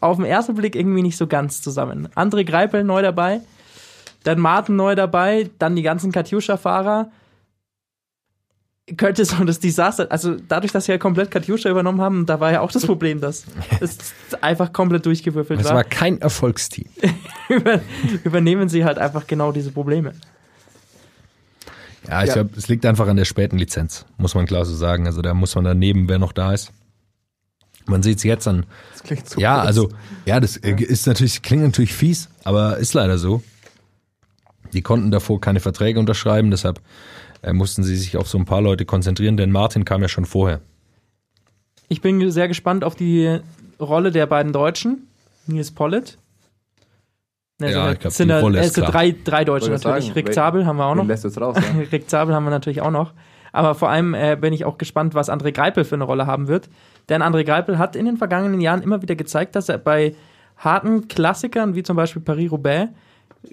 auf 0.00 0.18
den 0.18 0.24
ersten 0.24 0.54
Blick 0.54 0.76
irgendwie 0.76 1.02
nicht 1.02 1.16
so 1.16 1.26
ganz 1.26 1.62
zusammen. 1.62 2.08
André 2.14 2.44
Greipel 2.44 2.84
neu 2.84 3.02
dabei, 3.02 3.40
dann 4.22 4.38
Martin 4.38 4.76
neu 4.76 4.94
dabei, 4.94 5.50
dann 5.58 5.74
die 5.74 5.82
ganzen 5.82 6.12
Katjuscha-Fahrer. 6.12 7.10
Könnte 8.96 9.24
so 9.24 9.44
das 9.44 9.60
Desaster, 9.60 10.06
also 10.10 10.36
dadurch, 10.48 10.72
dass 10.72 10.86
sie 10.86 10.92
ja 10.92 10.98
komplett 10.98 11.30
Katjuscha 11.30 11.68
übernommen 11.70 12.00
haben, 12.00 12.26
da 12.26 12.40
war 12.40 12.50
ja 12.52 12.60
auch 12.60 12.72
das 12.72 12.86
Problem, 12.86 13.20
dass 13.20 13.44
es 13.80 13.98
einfach 14.40 14.72
komplett 14.72 15.06
durchgewürfelt 15.06 15.60
Es 15.60 15.66
war 15.66 15.74
war 15.74 15.84
kein 15.84 16.20
Erfolgsteam. 16.20 16.86
über, 17.48 17.80
übernehmen 18.24 18.68
sie 18.68 18.84
halt 18.84 18.98
einfach 18.98 19.26
genau 19.26 19.52
diese 19.52 19.70
Probleme. 19.70 20.14
Ja, 22.08 22.22
ich 22.22 22.28
Ja. 22.28 22.34
glaube, 22.34 22.50
es 22.56 22.68
liegt 22.68 22.86
einfach 22.86 23.06
an 23.06 23.16
der 23.16 23.24
späten 23.24 23.58
Lizenz, 23.58 24.06
muss 24.16 24.34
man 24.34 24.46
klar 24.46 24.64
so 24.64 24.74
sagen. 24.74 25.06
Also 25.06 25.22
da 25.22 25.34
muss 25.34 25.54
man 25.54 25.64
daneben, 25.64 26.08
wer 26.08 26.18
noch 26.18 26.32
da 26.32 26.52
ist. 26.52 26.72
Man 27.86 28.02
sieht 28.02 28.18
es 28.18 28.24
jetzt 28.24 28.46
an. 28.48 28.66
Das 28.92 29.02
klingt 29.02 29.28
so 29.28 29.40
Ja, 29.40 29.60
also, 29.60 29.90
ja, 30.24 30.40
das 30.40 30.56
äh, 30.58 30.72
ist 30.72 31.06
natürlich, 31.06 31.42
klingt 31.42 31.62
natürlich 31.62 31.92
fies, 31.94 32.28
aber 32.44 32.78
ist 32.78 32.94
leider 32.94 33.18
so. 33.18 33.42
Die 34.72 34.82
konnten 34.82 35.10
davor 35.10 35.40
keine 35.40 35.60
Verträge 35.60 35.98
unterschreiben, 35.98 36.50
deshalb 36.50 36.80
äh, 37.42 37.52
mussten 37.52 37.82
sie 37.82 37.96
sich 37.96 38.16
auf 38.16 38.28
so 38.28 38.38
ein 38.38 38.44
paar 38.44 38.60
Leute 38.62 38.84
konzentrieren, 38.84 39.36
denn 39.36 39.50
Martin 39.50 39.84
kam 39.84 40.02
ja 40.02 40.08
schon 40.08 40.24
vorher. 40.26 40.60
Ich 41.88 42.00
bin 42.00 42.30
sehr 42.30 42.48
gespannt 42.48 42.84
auf 42.84 42.94
die 42.94 43.40
Rolle 43.80 44.10
der 44.12 44.26
beiden 44.26 44.52
Deutschen, 44.52 45.08
Nils 45.46 45.70
Pollitt. 45.72 46.18
Ne, 47.58 47.72
Ja, 47.72 47.84
sind- 47.84 47.92
ich 47.94 47.98
glaub, 48.00 48.12
sind 48.12 48.28
die 48.28 48.32
da- 48.34 48.40
Rolle 48.40 48.58
ist 48.60 48.64
also 48.68 48.80
klar. 48.82 48.92
drei, 48.92 49.14
drei 49.24 49.44
Deutsche 49.44 49.70
natürlich. 49.70 50.04
sagen, 50.06 50.12
Rick 50.14 50.32
Zabel 50.34 50.66
haben 50.66 50.76
wir 50.76 50.86
auch 50.86 50.94
noch. 50.94 51.06
lässt 51.06 51.24
jetzt 51.24 51.40
raus, 51.40 51.56
ja. 51.56 51.80
Rick 51.92 52.08
Zabel 52.08 52.34
haben 52.34 52.44
wir 52.44 52.50
natürlich 52.50 52.80
auch 52.80 52.90
noch. 52.90 53.12
Aber 53.52 53.74
vor 53.74 53.90
allem 53.90 54.14
äh, 54.14 54.36
bin 54.40 54.52
ich 54.52 54.64
auch 54.64 54.78
gespannt, 54.78 55.14
was 55.14 55.28
André 55.28 55.52
Greipel 55.52 55.84
für 55.84 55.96
eine 55.96 56.04
Rolle 56.04 56.26
haben 56.26 56.46
wird. 56.46 56.68
Denn 57.08 57.20
André 57.22 57.44
Greipel 57.44 57.78
hat 57.78 57.96
in 57.96 58.06
den 58.06 58.16
vergangenen 58.16 58.60
Jahren 58.60 58.80
immer 58.82 59.02
wieder 59.02 59.16
gezeigt, 59.16 59.56
dass 59.56 59.68
er 59.68 59.78
bei 59.78 60.14
harten 60.56 61.08
Klassikern, 61.08 61.74
wie 61.74 61.82
zum 61.82 61.96
Beispiel 61.96 62.22
Paris-Roubaix, 62.22 62.92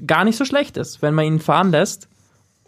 gar 0.05 0.23
nicht 0.23 0.38
so 0.38 0.45
schlecht 0.45 0.77
ist, 0.77 1.01
wenn 1.01 1.15
man 1.15 1.25
ihn 1.25 1.39
fahren 1.39 1.71
lässt. 1.71 2.07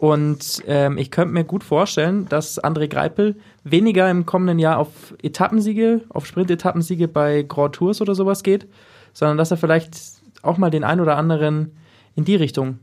Und 0.00 0.62
ähm, 0.66 0.96
ich 0.96 1.10
könnte 1.10 1.34
mir 1.34 1.44
gut 1.44 1.62
vorstellen, 1.62 2.26
dass 2.30 2.58
André 2.64 2.88
Greipel 2.88 3.36
weniger 3.64 4.10
im 4.10 4.24
kommenden 4.24 4.58
Jahr 4.58 4.78
auf 4.78 4.88
Etappensiege, 5.22 6.00
auf 6.08 6.24
Sprint-Etappensiege 6.24 7.06
bei 7.06 7.42
Grand 7.42 7.74
Tours 7.74 8.00
oder 8.00 8.14
sowas 8.14 8.42
geht, 8.42 8.66
sondern 9.12 9.36
dass 9.36 9.50
er 9.50 9.58
vielleicht 9.58 10.00
auch 10.40 10.56
mal 10.56 10.70
den 10.70 10.84
ein 10.84 11.00
oder 11.00 11.18
anderen 11.18 11.76
in 12.16 12.24
die 12.24 12.34
Richtung 12.36 12.78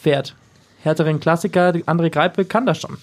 fährt. 0.00 0.34
Härteren 0.82 1.20
Klassiker, 1.20 1.72
André 1.72 2.08
Greipel 2.08 2.46
kann 2.46 2.64
das 2.64 2.78
schon. 2.78 2.96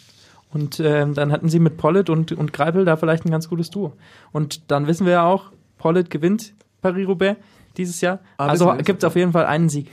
Und 0.52 0.80
ähm, 0.80 1.14
dann 1.14 1.32
hatten 1.32 1.48
sie 1.48 1.60
mit 1.60 1.78
Pollitt 1.78 2.10
und, 2.10 2.32
und 2.32 2.54
Greipel 2.54 2.86
da 2.86 2.98
vielleicht 2.98 3.24
ein 3.24 3.30
ganz 3.30 3.50
gutes 3.50 3.70
Duo. 3.70 3.94
Und 4.32 4.72
dann 4.72 4.88
wissen 4.88 5.06
wir 5.06 5.14
ja 5.14 5.26
auch, 5.28 5.52
Pollitt 5.78 6.10
gewinnt 6.10 6.56
Paris-Roubaix 6.82 7.40
dieses 7.78 8.02
Jahr. 8.02 8.18
Ah, 8.38 8.48
also 8.48 8.74
gibt 8.84 9.04
es 9.04 9.08
auf 9.08 9.16
jeden 9.16 9.32
Fall 9.32 9.46
einen 9.46 9.70
Sieg. 9.70 9.92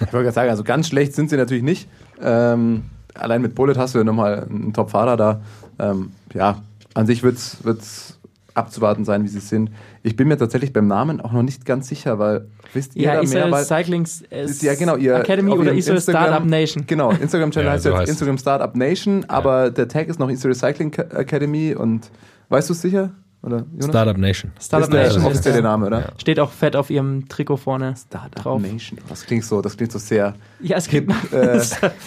Ich 0.00 0.14
wollte 0.14 0.24
gerade 0.24 0.32
sagen, 0.32 0.50
also 0.50 0.64
ganz 0.64 0.88
schlecht 0.88 1.12
sind 1.12 1.28
sie 1.28 1.36
natürlich 1.36 1.62
nicht. 1.62 1.88
Ähm, 2.22 2.84
allein 3.14 3.42
mit 3.42 3.54
Bullet 3.54 3.74
hast 3.76 3.94
du 3.94 3.98
ja 3.98 4.04
nochmal 4.04 4.46
einen 4.48 4.72
Top-Fahrer 4.72 5.16
da. 5.16 5.40
Ähm, 5.78 6.12
ja, 6.34 6.62
an 6.94 7.06
sich 7.06 7.22
wird 7.22 7.36
es 7.38 8.18
abzuwarten 8.54 9.04
sein, 9.06 9.24
wie 9.24 9.28
sie 9.28 9.40
sind. 9.40 9.70
Ich 10.02 10.14
bin 10.14 10.28
mir 10.28 10.36
tatsächlich 10.36 10.72
beim 10.74 10.86
Namen 10.86 11.20
auch 11.22 11.32
noch 11.32 11.42
nicht 11.42 11.64
ganz 11.64 11.88
sicher, 11.88 12.18
weil 12.18 12.46
wisst 12.74 12.94
ihr 12.96 13.04
Ja, 13.04 13.14
da 13.22 13.22
mehr? 13.26 13.50
Weil, 13.50 13.64
Cyclings 13.64 14.22
äh, 14.30 14.46
ja, 14.60 14.74
genau, 14.74 14.96
ihr, 14.96 15.16
Academy 15.16 15.52
oder 15.52 15.72
Israel 15.72 15.96
Instagram- 15.96 16.26
Startup 16.26 16.46
Nation. 16.48 16.84
Genau, 16.86 17.10
Instagram-Channel 17.12 17.66
Ja, 17.68 17.72
heißt 17.72 17.84
jetzt. 17.86 18.08
Instagram 18.10 18.36
Startup 18.36 18.76
Nation, 18.76 19.24
aber 19.28 19.70
der 19.70 19.88
Tag 19.88 20.08
ist 20.08 20.18
noch 20.20 20.28
Israel 20.28 20.54
Cycling 20.54 20.90
Ca- 20.90 21.04
Academy 21.18 21.74
und 21.74 22.10
weißt 22.50 22.68
du 22.68 22.74
es 22.74 22.82
sicher? 22.82 23.10
Oder, 23.42 23.64
Jonas? 23.72 23.86
Startup 23.86 24.16
Nation. 24.16 24.52
Startup 24.60 24.88
ist 24.88 24.92
der 24.94 25.02
Nation 25.20 25.32
ist, 25.32 25.46
äh, 25.46 25.62
Name, 25.62 25.86
oder? 25.86 26.12
steht 26.18 26.38
auch 26.38 26.50
fett 26.52 26.76
auf 26.76 26.90
ihrem 26.90 27.28
Trikot 27.28 27.56
vorne 27.56 27.94
Startup 27.96 28.34
drauf. 28.42 28.62
Nation. 28.62 28.98
Das 29.08 29.26
klingt 29.26 29.44
so, 29.44 29.60
das 29.60 29.76
klingt 29.76 29.90
so 29.90 29.98
sehr 29.98 30.34
Ja, 30.60 30.76
es 30.76 30.88
gibt 30.88 31.10
Äh, 31.32 31.58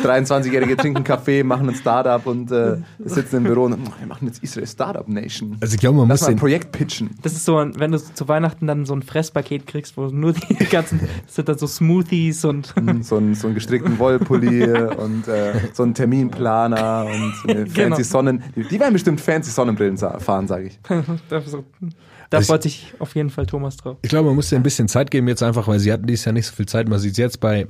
23-Jährige 0.03 0.77
trinken 0.77 1.03
Kaffee, 1.03 1.43
machen 1.43 1.67
ein 1.69 1.75
Startup 1.75 2.25
und 2.25 2.51
äh, 2.51 2.77
sitzen 3.03 3.37
im 3.37 3.43
Büro 3.43 3.63
und 3.65 3.73
"Oh, 3.73 3.91
wir 3.99 4.07
machen 4.07 4.27
jetzt 4.27 4.43
Israel 4.43 4.67
Startup 4.67 5.07
Nation. 5.07 5.57
Also 5.61 5.73
ich 5.75 5.79
glaube, 5.79 5.97
man 5.97 6.07
Lass 6.07 6.21
muss 6.21 6.27
mal 6.29 6.33
ein 6.35 6.37
Projekt 6.39 6.71
pitchen. 6.71 7.11
Das 7.21 7.33
ist 7.33 7.45
so, 7.45 7.55
wenn 7.75 7.91
du 7.91 7.97
zu 7.97 8.27
Weihnachten 8.27 8.67
dann 8.67 8.85
so 8.85 8.93
ein 8.95 9.01
Fresspaket 9.03 9.67
kriegst, 9.67 9.97
wo 9.97 10.05
nur 10.07 10.33
die 10.33 10.55
ganzen, 10.71 11.01
sind 11.27 11.49
dann 11.49 11.57
so 11.57 11.67
Smoothies 11.67 12.45
und 12.45 12.73
So 13.01 13.17
einen, 13.17 13.35
so 13.35 13.47
einen 13.47 13.55
gestrickten 13.55 13.99
Wollpulli 13.99 14.71
und 14.73 15.27
äh, 15.27 15.53
so 15.73 15.83
einen 15.83 15.93
Terminplaner 15.93 17.05
und 17.05 17.49
eine 17.49 17.65
fancy 17.65 17.73
Genau. 17.73 18.01
Sonnen. 18.01 18.43
Die, 18.55 18.63
die 18.63 18.79
werden 18.79 18.93
bestimmt 18.93 19.19
fancy 19.21 19.51
Sonnenbrillen 19.51 19.97
fahren, 19.97 20.47
sage 20.47 20.67
ich. 20.67 20.79
Da, 21.29 21.41
so, 21.41 21.63
da 22.29 22.37
Also 22.37 22.47
freut 22.47 22.63
sich 22.63 22.93
auf 22.99 23.15
jeden 23.15 23.29
Fall 23.29 23.45
Thomas 23.45 23.77
drauf. 23.77 23.97
ich 24.01 24.09
glaube, 24.09 24.27
man 24.27 24.35
muss 24.35 24.49
dir 24.49 24.55
ein 24.55 24.63
bisschen 24.63 24.87
Zeit 24.87 25.11
geben 25.11 25.27
jetzt 25.27 25.43
einfach, 25.43 25.67
weil 25.67 25.79
sie 25.79 25.91
hatten 25.91 26.07
dieses 26.07 26.25
Jahr 26.25 26.33
nicht 26.33 26.47
so 26.47 26.53
viel 26.53 26.65
Zeit. 26.65 26.87
Man 26.87 26.99
sieht 26.99 27.13
es 27.13 27.17
jetzt 27.17 27.39
bei 27.39 27.67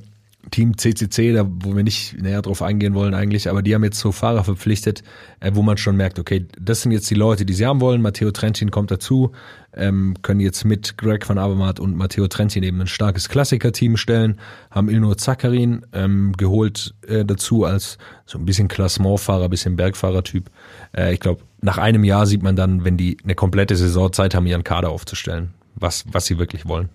Team 0.50 0.76
CCC, 0.76 1.32
da, 1.32 1.46
wo 1.46 1.74
wir 1.74 1.82
nicht 1.82 2.20
näher 2.20 2.42
drauf 2.42 2.62
eingehen 2.62 2.94
wollen 2.94 3.14
eigentlich, 3.14 3.48
aber 3.48 3.62
die 3.62 3.74
haben 3.74 3.84
jetzt 3.84 3.98
so 3.98 4.12
Fahrer 4.12 4.44
verpflichtet, 4.44 5.02
äh, 5.40 5.50
wo 5.54 5.62
man 5.62 5.76
schon 5.76 5.96
merkt, 5.96 6.18
okay, 6.18 6.46
das 6.60 6.82
sind 6.82 6.92
jetzt 6.92 7.10
die 7.10 7.14
Leute, 7.14 7.44
die 7.44 7.52
sie 7.52 7.66
haben 7.66 7.80
wollen. 7.80 8.00
Matteo 8.00 8.30
Trentin 8.30 8.70
kommt 8.70 8.90
dazu, 8.90 9.32
ähm, 9.74 10.14
können 10.22 10.40
jetzt 10.40 10.64
mit 10.64 10.96
Greg 10.98 11.28
van 11.28 11.38
Avermaet 11.38 11.80
und 11.80 11.96
Matteo 11.96 12.28
Trentin 12.28 12.62
eben 12.62 12.80
ein 12.80 12.86
starkes 12.86 13.28
Klassiker-Team 13.28 13.96
stellen, 13.96 14.38
haben 14.70 14.88
Ilnur 14.88 15.18
Zakarin 15.18 15.84
ähm, 15.92 16.32
geholt 16.36 16.94
äh, 17.08 17.24
dazu 17.24 17.64
als 17.64 17.98
so 18.24 18.38
ein 18.38 18.44
bisschen 18.44 18.68
Klassementfahrer, 18.68 19.48
bisschen 19.48 19.76
Bergfahrertyp. 19.76 20.50
Äh, 20.96 21.14
ich 21.14 21.20
glaube, 21.20 21.42
nach 21.60 21.78
einem 21.78 22.04
Jahr 22.04 22.26
sieht 22.26 22.42
man 22.42 22.56
dann, 22.56 22.84
wenn 22.84 22.96
die 22.96 23.16
eine 23.24 23.34
komplette 23.34 23.76
Saison 23.76 24.12
Zeit 24.12 24.34
haben, 24.34 24.46
ihren 24.46 24.64
Kader 24.64 24.90
aufzustellen, 24.90 25.54
was, 25.74 26.04
was 26.10 26.26
sie 26.26 26.38
wirklich 26.38 26.66
wollen. 26.66 26.88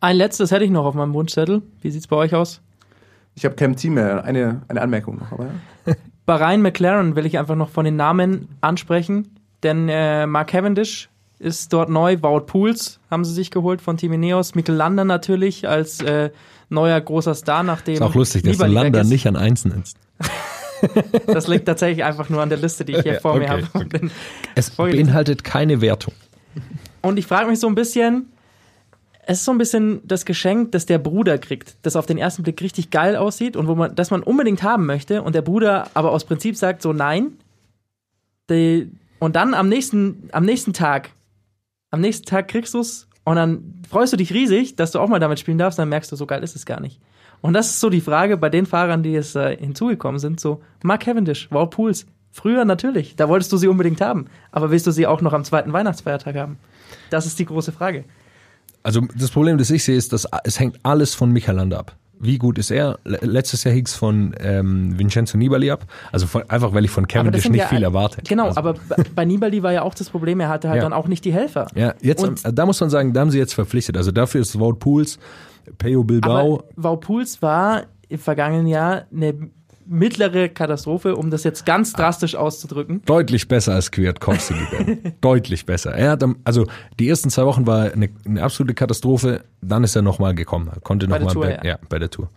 Ein 0.00 0.16
letztes 0.16 0.50
hätte 0.50 0.64
ich 0.64 0.70
noch 0.70 0.84
auf 0.84 0.94
meinem 0.94 1.12
Wunschzettel. 1.12 1.62
Wie 1.82 1.90
sieht's 1.90 2.06
bei 2.06 2.16
euch 2.16 2.34
aus? 2.34 2.60
Ich 3.34 3.44
habe 3.44 3.54
kein 3.54 3.76
Team 3.76 3.94
mehr. 3.94 4.24
Eine, 4.24 4.62
eine 4.68 4.80
Anmerkung 4.80 5.18
noch, 5.18 5.32
aber 5.32 5.46
ja. 5.86 5.94
Bahrain 6.26 6.62
McLaren 6.62 7.16
will 7.16 7.26
ich 7.26 7.38
einfach 7.38 7.56
noch 7.56 7.70
von 7.70 7.84
den 7.84 7.96
Namen 7.96 8.48
ansprechen, 8.60 9.36
denn 9.62 9.88
äh, 9.88 10.26
Mark 10.26 10.48
Cavendish 10.48 11.08
ist 11.38 11.72
dort 11.72 11.88
neu. 11.88 12.18
Wout 12.20 12.42
Pools 12.46 13.00
haben 13.10 13.24
sie 13.24 13.32
sich 13.32 13.50
geholt 13.50 13.80
von 13.80 13.96
Team 13.96 14.12
Ineos. 14.12 14.54
Mikkel 14.54 14.74
Lander 14.74 15.04
natürlich 15.04 15.68
als 15.68 16.00
äh, 16.02 16.30
neuer 16.68 17.00
großer 17.00 17.34
Star, 17.34 17.62
nachdem 17.62 17.94
Ist 17.94 18.02
auch 18.02 18.14
lustig, 18.14 18.42
dass 18.44 18.58
du 18.58 18.66
Lander 18.66 19.04
nicht 19.04 19.26
an 19.26 19.36
eins 19.36 19.64
nennst. 19.64 19.96
Das 21.26 21.46
liegt 21.48 21.66
tatsächlich 21.66 22.04
einfach 22.04 22.28
nur 22.28 22.42
an 22.42 22.48
der 22.48 22.58
Liste, 22.58 22.84
die 22.84 22.94
ich 22.96 23.02
hier 23.02 23.20
vor 23.20 23.36
mir 23.36 23.44
Okay, 23.50 23.64
habe. 23.74 23.84
okay. 23.86 24.10
Es 24.54 24.70
beinhaltet 24.70 25.44
keine 25.44 25.80
Wertung. 25.80 26.14
Und 27.02 27.18
ich 27.18 27.26
frage 27.26 27.48
mich 27.48 27.60
so 27.60 27.66
ein 27.68 27.74
bisschen, 27.74 28.30
es 29.26 29.38
ist 29.38 29.44
so 29.44 29.52
ein 29.52 29.58
bisschen 29.58 30.00
das 30.04 30.24
Geschenk, 30.24 30.72
das 30.72 30.86
der 30.86 30.98
Bruder 30.98 31.38
kriegt, 31.38 31.76
das 31.82 31.96
auf 31.96 32.06
den 32.06 32.18
ersten 32.18 32.42
Blick 32.42 32.60
richtig 32.60 32.90
geil 32.90 33.16
aussieht 33.16 33.56
und 33.56 33.68
wo 33.68 33.74
man, 33.74 33.94
das 33.94 34.10
man 34.10 34.22
unbedingt 34.22 34.62
haben 34.62 34.86
möchte 34.86 35.22
und 35.22 35.34
der 35.34 35.42
Bruder 35.42 35.88
aber 35.94 36.10
aus 36.12 36.24
Prinzip 36.24 36.56
sagt 36.56 36.82
so 36.82 36.92
nein. 36.92 37.32
Die, 38.50 38.90
und 39.20 39.36
dann 39.36 39.54
am 39.54 39.68
nächsten, 39.68 40.28
am 40.32 40.44
nächsten 40.44 40.72
Tag, 40.72 41.10
am 41.90 42.00
nächsten 42.00 42.26
Tag 42.26 42.48
kriegst 42.48 42.74
du 42.74 42.80
es 42.80 43.06
und 43.24 43.36
dann 43.36 43.82
freust 43.88 44.12
du 44.12 44.16
dich 44.16 44.32
riesig, 44.34 44.76
dass 44.76 44.90
du 44.90 44.98
auch 44.98 45.08
mal 45.08 45.20
damit 45.20 45.38
spielen 45.38 45.58
darfst, 45.58 45.78
dann 45.78 45.88
merkst 45.88 46.10
du, 46.10 46.16
so 46.16 46.26
geil 46.26 46.42
ist 46.42 46.56
es 46.56 46.66
gar 46.66 46.80
nicht. 46.80 47.00
Und 47.42 47.54
das 47.54 47.70
ist 47.70 47.80
so 47.80 47.88
die 47.90 48.00
Frage 48.00 48.36
bei 48.36 48.48
den 48.50 48.66
Fahrern, 48.66 49.02
die 49.02 49.12
jetzt 49.12 49.34
äh, 49.36 49.56
hinzugekommen 49.56 50.18
sind, 50.18 50.40
so 50.40 50.60
Mark 50.82 51.00
Cavendish, 51.02 51.48
Wout 51.50 51.66
Pools. 51.68 52.06
Früher 52.32 52.64
natürlich, 52.64 53.16
da 53.16 53.28
wolltest 53.28 53.50
du 53.52 53.56
sie 53.56 53.66
unbedingt 53.66 54.00
haben, 54.00 54.26
aber 54.52 54.70
willst 54.70 54.86
du 54.86 54.92
sie 54.92 55.06
auch 55.06 55.20
noch 55.20 55.32
am 55.32 55.42
zweiten 55.44 55.72
Weihnachtsfeiertag 55.72 56.36
haben? 56.36 56.58
Das 57.10 57.26
ist 57.26 57.38
die 57.40 57.44
große 57.44 57.72
Frage. 57.72 58.04
Also 58.84 59.00
das 59.18 59.30
Problem, 59.30 59.58
das 59.58 59.70
ich 59.70 59.82
sehe, 59.84 59.96
ist, 59.96 60.12
dass 60.12 60.26
es 60.44 60.60
hängt 60.60 60.78
alles 60.84 61.14
von 61.14 61.32
Michael 61.32 61.56
Lander 61.56 61.80
ab. 61.80 61.96
Wie 62.22 62.36
gut 62.38 62.58
ist 62.58 62.70
er? 62.70 62.98
Le- 63.04 63.18
Letztes 63.22 63.64
Jahr 63.64 63.74
hing 63.74 63.86
es 63.86 63.94
von 63.94 64.34
ähm, 64.40 64.96
Vincenzo 64.98 65.38
Nibali 65.38 65.70
ab. 65.70 65.86
Also 66.12 66.26
von, 66.26 66.48
einfach, 66.50 66.72
weil 66.74 66.84
ich 66.84 66.90
von 66.90 67.08
Cavendish 67.08 67.48
nicht 67.48 67.60
ja- 67.62 67.66
viel 67.66 67.82
erwartet. 67.82 68.28
Genau, 68.28 68.46
also, 68.46 68.58
aber 68.58 68.74
bei- 68.88 69.02
bei 69.14 69.24
Nibali 69.24 69.62
war 69.62 69.72
ja 69.72 69.82
auch 69.82 69.94
das 69.94 70.10
Problem, 70.10 70.38
er 70.40 70.50
hatte 70.50 70.68
halt 70.68 70.76
Ja. 70.76 70.82
dann 70.82 70.92
auch 70.92 71.08
nicht 71.08 71.24
die 71.24 71.32
Helfer. 71.32 71.66
Ja, 71.74 71.94
jetzt, 72.02 72.22
Und- 72.22 72.42
da 72.56 72.66
muss 72.66 72.78
man 72.80 72.90
sagen, 72.90 73.12
da 73.14 73.20
haben 73.22 73.30
sie 73.30 73.38
jetzt 73.38 73.54
verpflichtet. 73.54 73.96
Also 73.96 74.12
dafür 74.12 74.40
ist 74.42 74.58
Wout 74.60 74.74
Pools, 74.74 75.18
Peo 75.78 76.04
Bilbao, 76.04 76.64
Pools 76.96 77.42
war 77.42 77.84
im 78.08 78.18
vergangenen 78.18 78.66
Jahr 78.66 79.06
eine 79.12 79.50
mittlere 79.90 80.48
Katastrophe, 80.48 81.16
um 81.16 81.30
das 81.30 81.42
jetzt 81.42 81.66
ganz 81.66 81.92
drastisch 81.92 82.36
auszudrücken. 82.36 83.02
deutlich 83.06 83.48
besser 83.48 83.74
als 83.74 83.90
Kwiatkowski. 83.90 84.54
deutlich 85.20 85.66
besser. 85.66 85.92
Er 85.92 86.12
hat, 86.12 86.24
also 86.44 86.66
die 87.00 87.08
ersten 87.08 87.28
zwei 87.28 87.44
Wochen 87.44 87.66
war 87.66 87.92
eine, 87.92 88.08
eine 88.24 88.42
absolute 88.42 88.74
Katastrophe. 88.74 89.42
Dann 89.60 89.82
ist 89.82 89.96
er 89.96 90.02
nochmal 90.02 90.34
gekommen, 90.34 90.70
Er 90.72 90.80
konnte 90.80 91.08
nochmal 91.08 91.50
ja. 91.50 91.64
ja. 91.64 91.78
bei 91.88 91.98
der 91.98 92.08
Tour. 92.08 92.30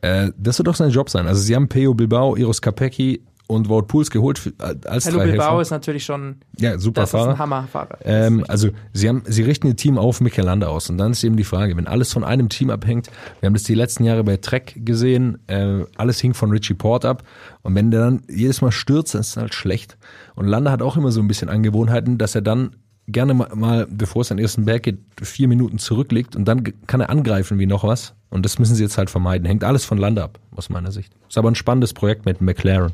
Äh, 0.00 0.30
das 0.38 0.58
wird 0.58 0.68
doch 0.68 0.76
sein 0.76 0.90
Job 0.90 1.10
sein. 1.10 1.26
Also 1.26 1.42
sie 1.42 1.56
haben 1.56 1.68
Peo 1.68 1.92
Bilbao, 1.92 2.36
Eros 2.36 2.62
Capecchi 2.62 3.20
und 3.54 3.68
Wout 3.68 3.82
Pools 3.82 4.10
geholt 4.10 4.38
für, 4.38 4.52
als 4.58 5.04
Hello 5.06 5.18
drei 5.18 5.26
Bilbao 5.26 5.48
Helfer. 5.50 5.62
ist 5.62 5.70
natürlich 5.70 6.04
schon, 6.04 6.36
Ja, 6.58 6.78
super 6.78 7.02
das 7.02 7.10
ist 7.10 7.14
ein 7.14 7.20
Fahrer. 7.20 7.38
Hammerfahrer. 7.38 7.98
Ähm, 8.04 8.44
also 8.48 8.70
sie 8.92 9.08
haben, 9.08 9.22
sie 9.26 9.42
richten 9.42 9.66
ihr 9.68 9.76
Team 9.76 9.98
auf 9.98 10.20
Michelanda 10.20 10.66
aus 10.68 10.90
und 10.90 10.98
dann 10.98 11.12
ist 11.12 11.22
eben 11.24 11.36
die 11.36 11.44
Frage, 11.44 11.76
wenn 11.76 11.86
alles 11.86 12.12
von 12.12 12.24
einem 12.24 12.48
Team 12.48 12.70
abhängt, 12.70 13.10
wir 13.40 13.46
haben 13.46 13.54
das 13.54 13.62
die 13.64 13.74
letzten 13.74 14.04
Jahre 14.04 14.24
bei 14.24 14.36
Trek 14.36 14.74
gesehen, 14.84 15.38
äh, 15.48 15.84
alles 15.96 16.20
hing 16.20 16.34
von 16.34 16.50
Richie 16.50 16.74
Port 16.74 17.04
ab 17.04 17.22
und 17.62 17.74
wenn 17.74 17.90
der 17.90 18.00
dann 18.00 18.22
jedes 18.28 18.60
Mal 18.60 18.72
stürzt, 18.72 19.14
dann 19.14 19.20
ist 19.20 19.28
es 19.28 19.36
halt 19.36 19.54
schlecht. 19.54 19.96
Und 20.34 20.46
Landa 20.46 20.70
hat 20.70 20.82
auch 20.82 20.96
immer 20.96 21.12
so 21.12 21.20
ein 21.20 21.28
bisschen 21.28 21.48
Angewohnheiten, 21.48 22.18
dass 22.18 22.34
er 22.34 22.42
dann 22.42 22.76
gerne 23.08 23.34
mal, 23.34 23.48
mal 23.54 23.86
bevor 23.90 24.22
es 24.22 24.30
an 24.30 24.36
den 24.36 24.44
ersten 24.44 24.64
Berg 24.64 24.84
geht, 24.84 24.98
vier 25.20 25.48
Minuten 25.48 25.78
zurücklegt 25.78 26.36
und 26.36 26.46
dann 26.46 26.62
kann 26.86 27.00
er 27.00 27.10
angreifen 27.10 27.58
wie 27.58 27.66
noch 27.66 27.84
was. 27.84 28.14
Und 28.30 28.44
das 28.46 28.58
müssen 28.58 28.74
sie 28.76 28.82
jetzt 28.82 28.96
halt 28.96 29.10
vermeiden. 29.10 29.46
Hängt 29.46 29.64
alles 29.64 29.84
von 29.84 29.98
Landa 29.98 30.24
ab, 30.24 30.38
aus 30.56 30.70
meiner 30.70 30.90
Sicht. 30.92 31.12
Ist 31.28 31.36
aber 31.36 31.50
ein 31.50 31.54
spannendes 31.54 31.92
Projekt 31.92 32.24
mit 32.24 32.40
McLaren. 32.40 32.92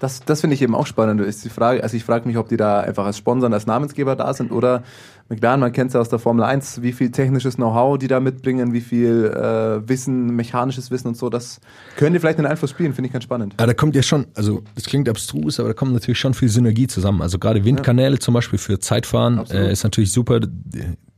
Das, 0.00 0.20
das 0.20 0.40
finde 0.40 0.54
ich 0.54 0.62
eben 0.62 0.74
auch 0.74 0.86
spannend. 0.86 1.20
Ist 1.20 1.44
die 1.44 1.48
Frage, 1.48 1.82
also 1.82 1.96
ich 1.96 2.04
frage 2.04 2.26
mich, 2.28 2.36
ob 2.36 2.48
die 2.48 2.56
da 2.56 2.80
einfach 2.80 3.04
als 3.04 3.18
Sponsor, 3.18 3.52
als 3.52 3.66
Namensgeber 3.66 4.16
da 4.16 4.32
sind 4.32 4.52
oder 4.52 4.82
McLaren, 5.28 5.60
man 5.60 5.72
kennt 5.72 5.88
es 5.88 5.94
ja 5.94 6.00
aus 6.00 6.08
der 6.08 6.18
Formel 6.18 6.42
1, 6.44 6.80
wie 6.82 6.92
viel 6.92 7.10
technisches 7.10 7.56
Know-how 7.56 7.98
die 7.98 8.08
da 8.08 8.18
mitbringen, 8.18 8.72
wie 8.72 8.80
viel 8.80 9.26
äh, 9.26 9.86
Wissen, 9.86 10.34
mechanisches 10.34 10.90
Wissen 10.90 11.08
und 11.08 11.16
so, 11.16 11.28
das 11.28 11.60
können 11.96 12.14
die 12.14 12.20
vielleicht 12.20 12.38
einen 12.38 12.46
Einfluss 12.46 12.70
spielen, 12.70 12.94
finde 12.94 13.08
ich 13.08 13.12
ganz 13.12 13.24
spannend. 13.24 13.54
Ja, 13.60 13.66
da 13.66 13.74
kommt 13.74 13.94
ja 13.94 14.02
schon, 14.02 14.26
also 14.34 14.62
das 14.74 14.84
klingt 14.84 15.08
abstrus, 15.08 15.60
aber 15.60 15.68
da 15.68 15.74
kommt 15.74 15.92
natürlich 15.92 16.18
schon 16.18 16.32
viel 16.32 16.48
Synergie 16.48 16.86
zusammen. 16.86 17.20
Also 17.20 17.38
gerade 17.38 17.64
Windkanäle 17.64 18.18
zum 18.18 18.34
Beispiel 18.34 18.58
für 18.58 18.78
Zeitfahren 18.78 19.44
äh, 19.50 19.70
ist 19.70 19.84
natürlich 19.84 20.12
super. 20.12 20.40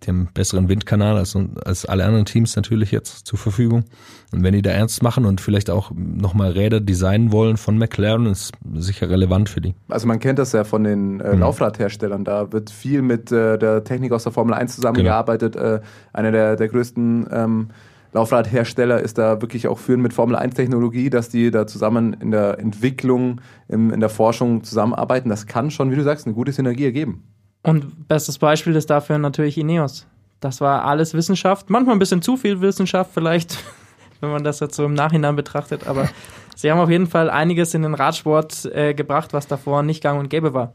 Die, 0.03 0.09
haben 0.09 0.17
einen 0.19 0.33
besseren 0.33 0.69
Windkanal 0.69 1.17
als, 1.17 1.37
als 1.65 1.87
alle 1.87 2.05
anderen 2.05 2.27
Teams 2.27 2.55
natürlich 2.55 2.91
jetzt 2.91 3.27
zur 3.27 3.39
Verfügung. 3.39 3.85
Und 4.33 4.43
wenn 4.43 4.55
die 4.55 4.63
da 4.63 4.71
ernst 4.71 5.03
machen 5.03 5.25
und 5.25 5.41
vielleicht 5.41 5.71
auch 5.71 5.91
nochmal 5.95 6.53
Räder 6.53 6.81
designen 6.81 7.33
wollen 7.33 7.57
von 7.57 7.77
McLaren, 7.77 8.27
ist 8.27 8.53
sicher 8.75 9.11
relevant 9.11 9.49
für 9.49 9.61
die. 9.61 9.75
Also 9.89 10.07
man 10.07 10.21
kennt 10.21 10.39
das 10.39 10.53
ja 10.53 10.65
von 10.65 10.85
den 10.85 11.21
äh, 11.21 11.35
Mhm. 11.35 11.41
Laufradherstellern, 11.41 12.25
da 12.25 12.53
wird 12.53 12.71
viel 12.71 13.03
mit 13.03 13.33
äh, 13.33 13.59
der 13.59 13.85
Technik 13.85 14.13
aus 14.13 14.25
der 14.25 14.33
Formel 14.33 14.55
1 14.55 14.77
zusammengearbeitet. 14.77 15.57
Äh, 15.57 15.81
einer 16.13 16.33
der, 16.33 16.57
der 16.57 16.69
größten 16.69 17.27
ähm, 17.31 17.69
Laufradhersteller 18.13 19.01
ist 19.01 19.19
da 19.19 19.41
wirklich 19.41 19.69
auch 19.69 19.79
führend 19.79 20.03
mit 20.03 20.13
Formel 20.13 20.37
1 20.37 20.55
Technologie, 20.55 21.11
dass 21.11 21.29
die 21.29 21.51
da 21.51 21.67
zusammen 21.67 22.15
in 22.15 22.31
der 22.31 22.59
Entwicklung, 22.59 23.41
im, 23.69 23.93
in 23.93 24.01
der 24.01 24.09
Forschung 24.09 24.65
zusammenarbeiten. 24.65 25.29
Das 25.29 25.47
kann 25.47 25.71
schon, 25.71 25.91
wie 25.91 25.97
du 25.97 26.03
sagst, 26.03 26.27
eine 26.27 26.35
gute 26.35 26.53
Synergie 26.53 26.85
ergeben. 26.85 27.25
Und 27.63 28.09
bestes 28.09 28.39
Beispiel 28.39 28.75
ist 28.77 28.91
dafür 28.91 29.19
natürlich 29.19 29.59
Ineos. 29.59 30.07
Das 30.41 30.61
war 30.61 30.85
alles 30.85 31.13
Wissenschaft, 31.13 31.69
manchmal 31.69 31.97
ein 31.97 31.99
bisschen 31.99 32.23
zu 32.23 32.37
viel 32.37 32.61
Wissenschaft 32.61 33.11
vielleicht, 33.13 33.59
wenn 34.21 34.31
man 34.31 34.45
das 34.45 34.61
jetzt 34.61 34.75
so 34.75 34.85
im 34.85 34.95
Nachhinein 34.95 35.37
betrachtet, 35.37 35.87
aber 35.87 36.09
sie 36.57 36.71
haben 36.71 36.79
auf 36.79 36.91
jeden 36.91 37.07
Fall 37.07 37.29
einiges 37.29 37.75
in 37.75 37.83
den 37.83 37.95
Radsport 37.95 38.65
äh, 38.67 38.95
gebracht, 38.95 39.35
was 39.35 39.47
davor 39.47 39.83
nicht 39.83 40.03
gang 40.03 40.19
und 40.19 40.31
gäbe 40.31 40.55
war. 40.55 40.73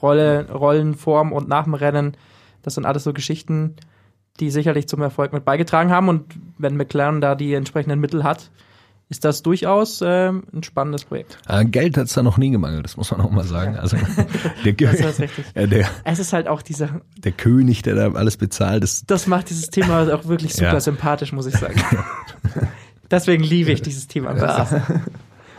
Rolle, 0.00 0.50
Rollen, 0.50 0.94
Form 0.94 1.32
und 1.32 1.48
nach 1.48 1.64
dem 1.64 1.74
Rennen, 1.74 2.16
das 2.62 2.74
sind 2.74 2.86
alles 2.86 3.04
so 3.04 3.12
Geschichten, 3.12 3.76
die 4.40 4.50
sicherlich 4.50 4.88
zum 4.88 5.02
Erfolg 5.02 5.32
mit 5.32 5.44
beigetragen 5.44 5.90
haben 5.90 6.08
und 6.08 6.34
wenn 6.58 6.76
McLaren 6.76 7.20
da 7.20 7.34
die 7.34 7.54
entsprechenden 7.54 8.00
Mittel 8.00 8.24
hat, 8.24 8.50
ist 9.14 9.24
das 9.24 9.42
durchaus 9.42 10.02
ähm, 10.04 10.42
ein 10.52 10.62
spannendes 10.64 11.04
Projekt. 11.04 11.38
Äh, 11.48 11.64
Geld 11.66 11.96
hat 11.96 12.06
es 12.06 12.14
da 12.14 12.22
noch 12.24 12.36
nie 12.36 12.50
gemangelt, 12.50 12.84
das 12.84 12.96
muss 12.96 13.10
man 13.12 13.20
auch 13.20 13.30
mal 13.30 13.44
sagen. 13.44 13.76
Also 13.76 13.96
der, 14.64 14.72
Das 14.76 15.00
ist 15.00 15.20
richtig. 15.20 15.44
ja, 15.54 15.66
der, 15.68 15.86
Es 16.02 16.18
ist 16.18 16.32
halt 16.32 16.48
auch 16.48 16.62
dieser, 16.62 17.00
der 17.18 17.30
König, 17.32 17.82
der 17.82 17.94
da 17.94 18.12
alles 18.12 18.36
bezahlt, 18.36 18.82
das, 18.82 19.04
das 19.06 19.26
macht 19.28 19.50
dieses 19.50 19.68
Thema 19.70 20.12
auch 20.12 20.26
wirklich 20.26 20.52
super 20.54 20.72
Ja. 20.74 20.80
sympathisch, 20.80 21.32
muss 21.32 21.46
ich 21.46 21.56
sagen. 21.56 21.80
Deswegen 23.10 23.44
liebe 23.44 23.70
ich 23.70 23.82
dieses 23.82 24.08
Thema 24.08 24.30
einfach. 24.30 24.66
so. 24.68 24.76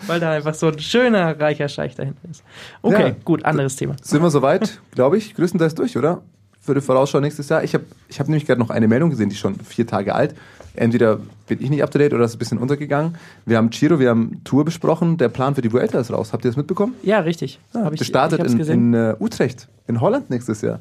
Weil 0.08 0.20
da 0.20 0.32
einfach 0.32 0.54
so 0.54 0.68
ein 0.68 0.78
schöner, 0.80 1.40
reicher 1.40 1.70
Scheich 1.70 1.96
dahinter 1.96 2.28
ist. 2.30 2.44
Okay, 2.82 3.08
Ja. 3.10 3.16
gut, 3.24 3.46
anderes 3.46 3.76
Thema. 3.76 3.96
Sind 4.02 4.22
wir 4.22 4.30
soweit, 4.30 4.80
glaube 4.92 5.18
ich, 5.18 5.34
größtenteils 5.36 5.76
durch, 5.76 5.98
oder? 5.98 6.22
Für 6.60 6.74
die 6.76 6.82
Vorausschau 6.82 7.20
nächstes 7.22 7.48
Jahr. 7.50 7.64
Ich 7.64 7.74
habe 7.74 7.86
ich 8.10 8.20
hab 8.20 8.28
nämlich 8.28 8.46
gerade 8.46 8.60
noch 8.60 8.70
eine 8.70 8.88
Meldung 8.88 9.10
gesehen, 9.12 9.30
die 9.30 9.36
ist 9.36 9.40
schon 9.40 9.56
vier 9.60 9.88
Tage 9.88 10.14
alt. 10.14 10.36
Entweder 10.76 11.20
bin 11.48 11.62
ich 11.62 11.70
nicht 11.70 11.84
up 11.84 11.92
to 11.92 11.98
date 11.98 12.14
oder 12.14 12.26
ist 12.26 12.36
ein 12.36 12.40
bisschen 12.40 12.58
untergegangen. 12.58 13.16
Wir 13.46 13.58
haben 13.58 13.70
Giro, 13.70 14.00
wir 14.00 14.10
haben 14.10 14.42
Tour 14.44 14.66
besprochen. 14.66 15.18
Der 15.18 15.30
Plan 15.30 15.56
für 15.56 15.62
die 15.62 15.72
Vuelta 15.72 16.00
ist 16.00 16.12
raus. 16.12 16.34
Habt 16.34 16.46
ihr 16.46 16.50
das 16.52 16.58
mitbekommen? 16.58 16.94
Ja, 17.04 17.20
richtig. 17.20 17.60
Ja, 17.74 17.86
Hab 17.86 17.94
ich, 17.94 18.00
das 18.00 18.08
startet 18.08 18.44
ich 18.46 18.54
in, 18.54 18.94
in 18.94 18.94
äh, 18.94 19.16
Utrecht, 19.20 19.68
in 19.88 20.02
Holland 20.02 20.30
nächstes 20.30 20.62
Jahr. 20.62 20.80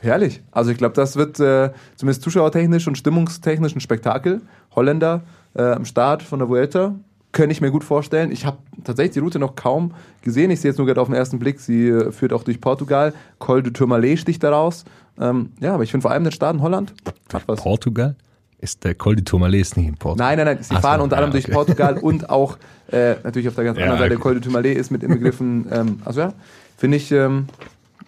Herrlich. 0.00 0.42
Also 0.50 0.70
ich 0.70 0.78
glaube, 0.78 0.94
das 0.94 1.16
wird 1.16 1.38
äh, 1.38 1.70
zumindest 1.96 2.22
zuschauertechnisch 2.22 2.88
und 2.88 2.98
stimmungstechnisch 2.98 3.74
ein 3.76 3.80
Spektakel. 3.80 4.40
Holländer 4.74 5.22
äh, 5.54 5.62
am 5.62 5.84
Start 5.84 6.22
von 6.22 6.40
der 6.40 6.48
Vuelta. 6.48 6.94
Könnte 7.30 7.52
ich 7.52 7.60
mir 7.60 7.70
gut 7.70 7.84
vorstellen. 7.84 8.30
Ich 8.30 8.44
habe 8.44 8.58
tatsächlich 8.84 9.14
die 9.14 9.20
Route 9.20 9.38
noch 9.38 9.56
kaum 9.56 9.94
gesehen. 10.20 10.50
Ich 10.50 10.60
sehe 10.60 10.70
jetzt 10.70 10.78
nur 10.78 10.86
gerade 10.86 11.00
auf 11.00 11.08
den 11.08 11.14
ersten 11.14 11.38
Blick, 11.38 11.60
sie 11.60 11.88
äh, 11.88 12.12
führt 12.12 12.32
auch 12.32 12.42
durch 12.42 12.60
Portugal. 12.60 13.14
Col 13.38 13.62
du 13.62 13.70
Tourmalet 13.70 14.18
sticht 14.18 14.42
daraus. 14.42 14.84
Ähm, 15.18 15.50
ja, 15.60 15.72
aber 15.72 15.84
ich 15.84 15.90
finde 15.90 16.02
vor 16.02 16.10
allem 16.10 16.24
den 16.24 16.32
Start 16.32 16.54
in 16.54 16.62
Holland 16.62 16.92
hat 17.32 17.44
was. 17.46 17.60
Portugal 17.60 18.16
ist 18.62 18.84
der 18.84 18.94
Col 18.94 19.16
di 19.16 19.24
Tourmalet 19.24 19.60
ist 19.60 19.76
nicht 19.76 19.88
in 19.88 19.96
Portugal. 19.96 20.28
Nein, 20.28 20.46
nein, 20.46 20.54
nein. 20.54 20.64
Sie 20.64 20.70
Ach 20.70 20.76
so, 20.76 20.82
fahren 20.82 21.00
unter 21.00 21.16
ja, 21.16 21.22
anderem 21.22 21.32
durch 21.32 21.44
okay. 21.44 21.54
Portugal 21.54 21.98
und 21.98 22.30
auch 22.30 22.56
äh, 22.90 23.16
natürlich 23.24 23.48
auf 23.48 23.54
der 23.54 23.64
ganz 23.64 23.78
Ja, 23.78 23.84
anderen 23.84 24.00
Seite 24.00 24.14
okay. 24.14 24.22
Col 24.22 24.34
de 24.34 24.42
Tourmalet 24.42 24.76
ist 24.76 24.90
mit 24.90 25.02
inbegriffen. 25.02 25.66
Ähm, 25.70 26.00
also 26.04 26.20
ja, 26.20 26.32
finde 26.76 26.96
ich, 26.96 27.10
ähm, 27.12 27.46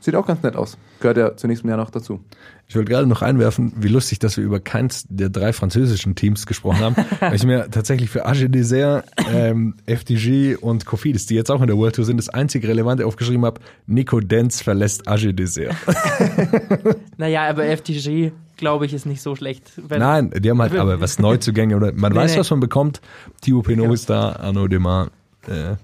sieht 0.00 0.14
auch 0.14 0.26
ganz 0.26 0.42
nett 0.42 0.56
aus. 0.56 0.78
Gehört 1.00 1.16
ja 1.16 1.36
zunächst 1.36 1.64
Jahr 1.64 1.76
noch 1.76 1.90
dazu. 1.90 2.20
Ich 2.66 2.76
wollte 2.76 2.90
gerade 2.90 3.06
noch 3.06 3.20
einwerfen, 3.20 3.72
wie 3.76 3.88
lustig, 3.88 4.20
dass 4.20 4.36
wir 4.36 4.44
über 4.44 4.58
keins 4.58 5.04
der 5.08 5.28
drei 5.28 5.52
französischen 5.52 6.14
Teams 6.14 6.46
gesprochen 6.46 6.80
haben, 6.80 6.96
weil 7.20 7.34
ich 7.34 7.44
mir 7.44 7.70
tatsächlich 7.70 8.08
für 8.08 8.24
AG 8.24 8.48
Dessert, 8.48 9.04
ähm, 9.32 9.74
FDG 9.86 10.56
und 10.56 10.86
Cofidis, 10.86 11.26
die 11.26 11.34
jetzt 11.34 11.50
auch 11.50 11.60
in 11.60 11.66
der 11.66 11.76
World 11.76 11.96
Tour 11.96 12.04
sind, 12.04 12.16
das 12.16 12.30
einzig 12.30 12.66
Relevante 12.66 13.06
aufgeschrieben 13.06 13.44
habe, 13.44 13.60
Nico 13.86 14.20
Denz 14.20 14.62
verlässt 14.62 15.08
AG 15.08 15.32
Dessert. 15.32 15.74
Naja, 17.16 17.48
aber 17.48 17.64
FTG, 17.64 18.32
glaube 18.56 18.86
ich, 18.86 18.94
ist 18.94 19.06
nicht 19.06 19.22
so 19.22 19.34
schlecht. 19.36 19.72
Wenn, 19.76 20.00
Nein, 20.00 20.30
die 20.38 20.50
haben 20.50 20.60
halt 20.60 20.74
aber 20.78 21.00
was 21.00 21.18
Neuzugänge 21.18 21.76
oder 21.76 21.92
man 21.92 22.12
Nee, 22.12 22.18
weiß, 22.18 22.34
nee. 22.34 22.40
was 22.40 22.50
man 22.50 22.60
bekommt. 22.60 23.00
Thibaut 23.40 23.64
Pinot 23.66 23.86
Ja. 23.86 23.92
ist 23.92 24.10
da, 24.10 24.32
Arnaud 24.36 24.72
Demar, 24.72 25.08
äh, 25.46 25.74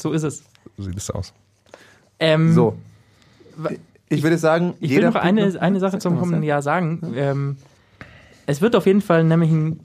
So 0.00 0.12
ist 0.12 0.22
es. 0.22 0.42
so 0.76 0.82
sieht 0.84 0.96
es 0.96 1.10
aus. 1.10 1.32
Ähm, 2.18 2.52
So. 2.54 2.76
Ich 4.08 4.22
würde 4.22 4.38
sagen, 4.38 4.74
Ich 4.80 4.90
will 4.90 4.96
jeder 4.98 5.08
noch 5.10 5.16
eine, 5.20 5.60
eine 5.60 5.78
Sache 5.80 5.98
zum 5.98 6.18
kommenden 6.18 6.42
ja. 6.42 6.54
Jahr 6.56 6.62
sagen. 6.62 7.12
Ähm, 7.14 7.56
es 8.46 8.60
wird 8.60 8.74
auf 8.74 8.86
jeden 8.86 9.02
Fall 9.02 9.24
nämlich 9.24 9.50
ein 9.50 9.80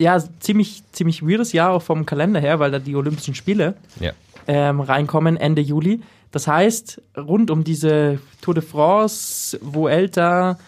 ja, 0.00 0.18
ziemlich, 0.40 0.82
ziemlich 0.92 1.22
weirdes 1.22 1.52
Jahr 1.52 1.70
auch 1.70 1.82
vom 1.82 2.06
Kalender 2.06 2.40
her, 2.40 2.58
weil 2.58 2.70
da 2.70 2.78
die 2.78 2.96
Olympischen 2.96 3.34
Spiele 3.34 3.74
Ja. 4.00 4.12
ähm, 4.46 4.80
reinkommen 4.80 5.36
Ende 5.36 5.60
Juli. 5.60 6.00
Das 6.30 6.48
heißt, 6.48 7.00
rund 7.16 7.50
um 7.50 7.62
diese 7.62 8.18
Tour 8.40 8.54
de 8.54 8.62
France, 8.62 9.58
Vuelta, 9.60 10.58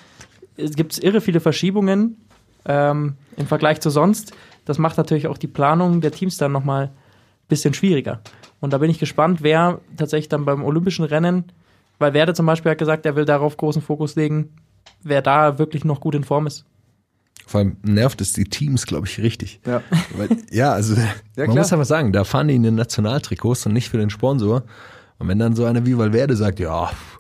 gibt 0.57 0.93
es 0.93 0.99
irre 0.99 1.21
viele 1.21 1.41
Verschiebungen 1.41 2.17
ähm, 2.65 3.15
im 3.37 3.47
Vergleich 3.47 3.81
zu 3.81 3.91
sonst. 3.91 4.33
Das 4.65 4.79
macht 4.79 4.97
natürlich 4.97 5.27
auch 5.27 5.39
die 5.39 5.47
Planung 5.47 6.01
der 6.01 6.13
Teams 6.13 6.37
dann 6.37 6.53
nochmal 6.53 6.85
ein 6.87 6.91
bisschen 7.49 7.75
schwieriger. 7.75 8.21
Und 8.61 8.73
da 8.73 8.79
bin 8.79 8.91
ich 8.91 8.99
gespannt, 8.99 9.43
wer 9.43 9.81
tatsächlich 9.97 10.29
dann 10.29 10.45
beim 10.45 10.65
olympischen 10.65 11.05
Rennen, 11.05 11.53
weil 11.99 12.15
Werde 12.15 12.35
zum 12.35 12.47
Beispiel 12.47 12.71
hat 12.71 12.79
gesagt, 12.79 13.05
er 13.07 13.17
will 13.17 13.25
darauf 13.27 13.57
großen 13.57 13.83
Fokus 13.83 14.17
legen, 14.17 14.57
wer 15.03 15.21
da 15.23 15.59
wirklich 15.59 15.85
noch 15.85 16.01
gut 16.01 16.15
in 16.15 16.25
Form 16.25 16.47
ist. 16.47 16.65
Vor 17.47 17.61
allem 17.61 17.77
nervt 17.83 18.23
es 18.23 18.33
die 18.33 18.45
Teams, 18.45 18.87
glaube 18.87 19.07
ich, 19.07 19.21
richtig. 19.21 19.61
Ja. 19.67 19.83
Weil, 20.17 20.29
ja, 20.51 20.73
also 20.73 20.95
Ja, 20.95 21.03
man 21.37 21.47
klar. 21.47 21.57
muss 21.59 21.73
aber 21.75 21.85
sagen, 21.85 22.13
da 22.13 22.25
fahren 22.25 22.49
die 22.49 22.55
in 22.55 22.63
den 22.63 22.75
Nationaltrikots 22.75 23.67
und 23.67 23.75
nicht 23.75 23.91
für 23.91 23.99
den 23.99 24.09
Sponsor. 24.09 24.63
Und 25.19 25.29
wenn 25.29 25.39
dann 25.39 25.55
so 25.55 25.65
einer 25.67 25.85
wie 25.85 25.99
Valverde 25.99 26.37
sagt, 26.37 26.59
ja, 26.59 26.87
pff, 26.87 27.19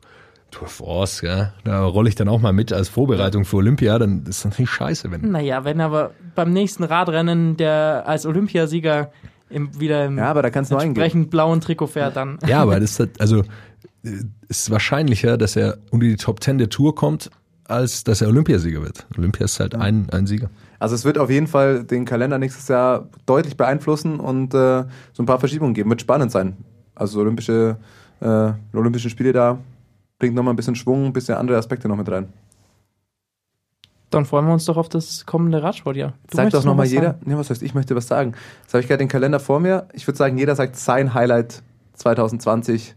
Tour 0.55 0.69
France, 0.69 1.27
ja, 1.27 1.53
da 1.65 1.85
rolle 1.85 2.09
ich 2.09 2.15
dann 2.15 2.29
auch 2.29 2.41
mal 2.41 2.53
mit 2.53 2.73
als 2.73 2.89
Vorbereitung 2.89 3.45
für 3.45 3.57
Olympia, 3.57 3.99
dann 3.99 4.21
ist 4.21 4.45
das 4.45 4.45
natürlich 4.45 4.71
scheiße, 4.71 5.11
wenn. 5.11 5.33
Naja, 5.33 5.65
wenn 5.65 5.81
aber 5.81 6.13
beim 6.37 6.53
nächsten 6.53 6.85
Radrennen 6.85 7.57
der 7.57 8.05
als 8.07 8.25
Olympiasieger 8.25 9.11
im, 9.51 9.81
wieder 9.81 10.05
im 10.05 10.17
Ja, 10.17 10.31
aber 10.31 10.43
da 10.43 10.51
kannst 10.51 10.71
entsprechend 10.71 11.31
blauen 11.31 11.61
Trikot 11.61 11.89
fährt, 11.89 12.17
dann. 12.17 12.39
Ja, 12.47 12.63
aber 12.63 12.79
das 12.79 12.91
ist 12.93 13.01
halt, 13.01 13.21
also 13.21 13.41
äh, 14.05 14.11
ist 14.49 14.71
wahrscheinlicher, 14.71 15.37
dass 15.37 15.57
er 15.57 15.79
unter 15.91 16.07
die 16.07 16.17
Top 16.17 16.41
10 16.41 16.59
der 16.59 16.69
Tour 16.69 16.95
kommt, 16.95 17.31
als 17.65 18.05
dass 18.05 18.21
er 18.21 18.29
Olympiasieger 18.29 18.81
wird. 18.81 19.07
Olympia 19.19 19.47
ist 19.47 19.59
halt 19.59 19.75
ein, 19.75 20.09
ein 20.11 20.27
Sieger. 20.27 20.51
Also 20.79 20.95
es 20.95 21.05
wird 21.05 21.19
auf 21.19 21.31
jeden 21.31 21.49
Fall 21.49 21.83
den 21.83 22.05
Kalender 22.05 22.39
nächstes 22.39 22.69
Jahr 22.69 23.09
deutlich 23.27 23.57
beeinflussen 23.57 24.21
und 24.21 24.55
äh, 24.55 24.85
so 25.13 25.23
ein 25.23 25.27
paar 25.27 25.41
Verschiebungen 25.41 25.75
geben. 25.75 25.91
Wird 25.91 26.01
spannend 26.01 26.31
sein. 26.31 26.57
Also 26.95 27.21
Olympische, 27.21 27.77
äh, 28.21 28.53
Olympischen 28.73 29.11
Spiele 29.11 29.33
da 29.33 29.59
bringt 30.25 30.35
nochmal 30.37 30.55
ein 30.55 30.57
bisschen 30.57 30.75
Schwung, 30.75 31.05
ein 31.05 31.12
bisschen 31.12 31.35
andere 31.35 31.59
Aspekte 31.59 31.87
noch 31.87 31.97
mit 31.97 32.11
rein. 32.11 32.33
Dann 34.09 34.25
freuen 34.25 34.47
wir 34.47 34.55
uns 34.55 34.64
doch 34.64 34.79
auf 34.79 34.89
das 34.89 35.27
kommende 35.27 35.62
Radsportjahr. 35.62 36.14
Du 36.31 36.37
Sagt 36.37 36.55
doch 36.55 36.64
nochmal 36.64 36.87
was 36.87 36.93
jeder. 36.93 37.09
sagen? 37.09 37.18
Nee, 37.27 37.37
was 37.37 37.51
heißt, 37.51 37.62
ich 37.62 37.75
möchte 37.75 37.95
was 37.95 38.07
sagen. 38.07 38.33
Jetzt 38.62 38.72
habe 38.72 38.81
ich 38.81 38.89
gerade 38.89 38.99
den 39.01 39.09
Kalender 39.09 39.39
vor 39.39 39.61
mir. 39.61 39.87
Ich 39.93 40.07
würde 40.07 40.16
sagen, 40.16 40.39
jeder 40.39 40.57
sagt 40.57 40.77
sein 40.77 41.12
Highlight 41.12 41.62
2020. 41.95 42.95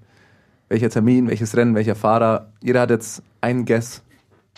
Welcher 0.69 0.89
Termin, 0.89 1.27
welches 1.27 1.55
Rennen, 1.57 1.75
welcher 1.75 1.95
Fahrer. 1.95 2.53
Jeder 2.61 2.79
hat 2.81 2.91
jetzt 2.91 3.23
einen 3.41 3.65
Guess. 3.65 4.03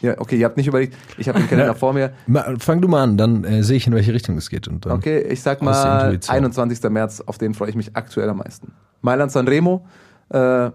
Ja, 0.01 0.19
okay, 0.19 0.37
ihr 0.37 0.45
habt 0.45 0.57
nicht 0.57 0.67
überlegt. 0.67 0.95
Ich 1.17 1.27
habe 1.27 1.39
den 1.39 1.47
Kalender 1.49 1.73
vor 1.73 1.93
mir. 1.93 2.11
Fang 2.59 2.81
du 2.81 2.87
mal 2.87 3.01
an, 3.03 3.17
dann 3.17 3.43
äh, 3.45 3.63
sehe 3.63 3.77
ich, 3.77 3.87
in 3.87 3.93
welche 3.95 4.13
Richtung 4.13 4.37
es 4.37 4.49
geht. 4.51 4.67
Und 4.67 4.85
dann, 4.85 4.91
Okay, 4.93 5.21
ich 5.21 5.41
sag 5.41 5.63
mal 5.63 6.03
Intuition. 6.03 6.35
21. 6.35 6.83
März, 6.91 7.21
auf 7.25 7.39
den 7.39 7.55
freue 7.55 7.69
ich 7.69 7.75
mich 7.75 7.95
aktuell 7.95 8.29
am 8.29 8.37
meisten. 8.37 8.73
Mailand 9.01 9.31
Sanremo, 9.31 9.85
äh, 10.29 10.69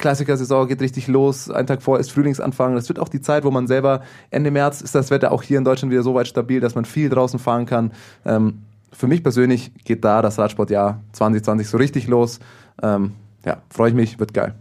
Klassiker-Saison 0.00 0.66
geht 0.66 0.80
richtig 0.80 1.06
los. 1.06 1.50
Ein 1.50 1.66
Tag 1.66 1.82
vor 1.82 2.00
ist 2.00 2.10
Frühlingsanfang. 2.10 2.74
Das 2.74 2.88
wird 2.88 2.98
auch 2.98 3.08
die 3.08 3.20
Zeit, 3.20 3.44
wo 3.44 3.50
man 3.50 3.66
selber 3.66 4.02
Ende 4.30 4.50
März 4.50 4.80
ist 4.80 4.94
das 4.94 5.10
Wetter 5.10 5.30
auch 5.30 5.42
hier 5.42 5.58
in 5.58 5.64
Deutschland 5.64 5.92
wieder 5.92 6.02
so 6.02 6.14
weit 6.14 6.26
stabil, 6.26 6.60
dass 6.60 6.74
man 6.74 6.84
viel 6.84 7.08
draußen 7.08 7.38
fahren 7.38 7.66
kann. 7.66 7.92
Ähm, 8.24 8.62
für 8.92 9.06
mich 9.06 9.22
persönlich 9.22 9.72
geht 9.84 10.04
da 10.04 10.22
das 10.22 10.38
Radsportjahr 10.38 11.00
2020 11.12 11.68
so 11.68 11.76
richtig 11.76 12.08
los. 12.08 12.40
Ähm, 12.82 13.12
ja, 13.44 13.58
freue 13.70 13.90
ich 13.90 13.94
mich, 13.94 14.18
wird 14.18 14.34
geil. 14.34 14.54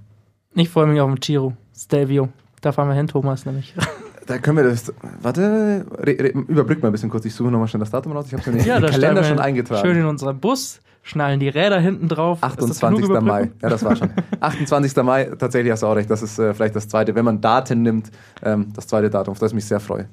Ich 0.55 0.69
freue 0.69 0.87
mich 0.87 0.99
auf 1.01 1.09
den 1.09 1.19
Giro, 1.19 1.53
Stelvio. 1.75 2.29
Da 2.61 2.71
fahren 2.71 2.89
wir 2.89 2.95
hin, 2.95 3.07
Thomas, 3.07 3.45
nämlich. 3.45 3.73
Da 4.29 4.37
können 4.37 4.57
wir 4.57 4.63
das. 4.63 4.93
Warte, 5.23 5.87
re, 5.97 6.05
re, 6.05 6.27
überbrück 6.27 6.83
mal 6.83 6.89
ein 6.89 6.91
bisschen 6.91 7.09
kurz. 7.09 7.25
Ich 7.25 7.33
suche 7.33 7.49
nochmal 7.49 7.67
schnell 7.67 7.79
das 7.79 7.89
Datum 7.89 8.11
raus. 8.11 8.27
Ich 8.27 8.33
habe 8.33 8.41
es 8.41 8.47
in 8.47 8.57
den 8.59 8.81
da 8.81 8.87
Kalender 8.87 9.23
schon 9.23 9.39
eingetragen. 9.39 9.81
Schön 9.81 9.97
in 9.97 10.05
unserem 10.05 10.39
Bus, 10.39 10.81
schnallen 11.09 11.39
die 11.39 11.49
Räder 11.49 11.79
hinten 11.79 12.07
drauf. 12.07 12.39
Ist 12.43 12.69
das 12.69 12.79
genug 12.79 12.99
28. 13.03 13.21
Mai. 13.21 13.51
Ja, 13.61 13.69
das 13.69 13.83
war 13.83 13.95
schon. 13.95 14.09
28. 14.39 14.95
Mai, 15.03 15.25
tatsächlich 15.37 15.71
hast 15.71 15.83
du 15.83 15.87
auch 15.87 15.95
recht. 15.95 16.09
Das 16.09 16.21
ist 16.21 16.37
äh, 16.39 16.53
vielleicht 16.53 16.75
das 16.75 16.87
zweite, 16.87 17.15
wenn 17.15 17.25
man 17.25 17.41
Daten 17.41 17.81
nimmt, 17.81 18.11
ähm, 18.43 18.71
das 18.75 18.87
zweite 18.87 19.09
Datum, 19.09 19.31
auf 19.33 19.39
das 19.39 19.51
ich 19.51 19.55
mich 19.55 19.65
sehr 19.65 19.79
freue. 19.79 20.07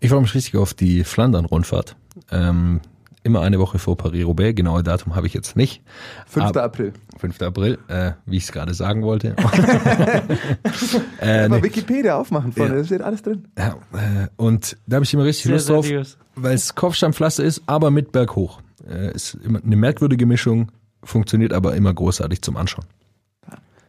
Ich 0.00 0.10
freue 0.10 0.20
mich 0.20 0.34
richtig 0.34 0.56
auf 0.56 0.74
die 0.74 1.04
Flandern-Rundfahrt. 1.04 1.96
Ähm, 2.30 2.80
immer 3.22 3.40
eine 3.40 3.58
Woche 3.58 3.78
vor 3.78 3.96
Paris-Roubaix. 3.96 4.54
Genaue 4.56 4.82
Datum 4.82 5.14
habe 5.16 5.26
ich 5.26 5.34
jetzt 5.34 5.56
nicht. 5.56 5.82
5. 6.26 6.46
Aber- 6.46 6.62
April. 6.64 6.92
5. 7.18 7.40
April, 7.42 7.78
äh, 7.88 8.12
wie 8.26 8.36
ich 8.36 8.44
es 8.44 8.52
gerade 8.52 8.74
sagen 8.74 9.02
wollte. 9.02 9.34
äh, 11.20 11.48
Mal 11.48 11.58
nee. 11.58 11.62
Wikipedia 11.64 12.16
aufmachen, 12.18 12.52
Freunde, 12.52 12.74
Ja. 12.74 12.80
da 12.80 12.86
steht 12.86 13.02
alles 13.02 13.22
drin. 13.22 13.48
ja, 13.58 13.68
äh, 13.94 14.28
und 14.36 14.76
da 14.86 14.96
habe 14.96 15.04
ich 15.04 15.14
immer 15.14 15.24
richtig 15.24 15.44
Sehr 15.44 15.52
Lust 15.54 15.68
drauf, 15.70 15.84
seriös. 15.86 16.18
weil 16.34 16.54
es 16.54 16.74
Kopfsteinpflaster 16.74 17.42
ist, 17.44 17.62
aber 17.66 17.90
mit 17.90 18.12
Berghoch. 18.12 18.60
Äh, 18.88 19.12
ist 19.14 19.34
immer 19.34 19.60
eine 19.62 19.76
merkwürdige 19.76 20.26
Mischung, 20.26 20.70
funktioniert 21.02 21.52
aber 21.52 21.74
immer 21.74 21.92
großartig 21.92 22.42
zum 22.42 22.56
Anschauen. 22.56 22.86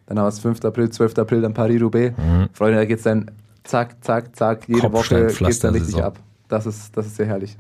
Dann 0.08 0.18
haben 0.18 0.26
wir 0.26 0.30
es 0.30 0.40
5. 0.40 0.64
April, 0.64 0.90
12. 0.90 1.18
April, 1.20 1.42
dann 1.42 1.54
Paris-Roubaix. 1.54 2.16
Freunde, 2.54 2.78
da 2.78 2.86
geht's 2.86 3.04
dann 3.04 3.30
zack, 3.64 4.04
zack, 4.04 4.36
zack, 4.36 4.68
jede 4.68 4.92
Woche 4.92 5.28
geht's 5.28 5.60
dann 5.60 5.74
richtig 5.74 6.02
ab. 6.02 6.20
Das 6.48 6.66
ist, 6.66 6.96
das 6.96 7.08
ist 7.08 7.18
sehr 7.18 7.26
herrlich. 7.26 7.58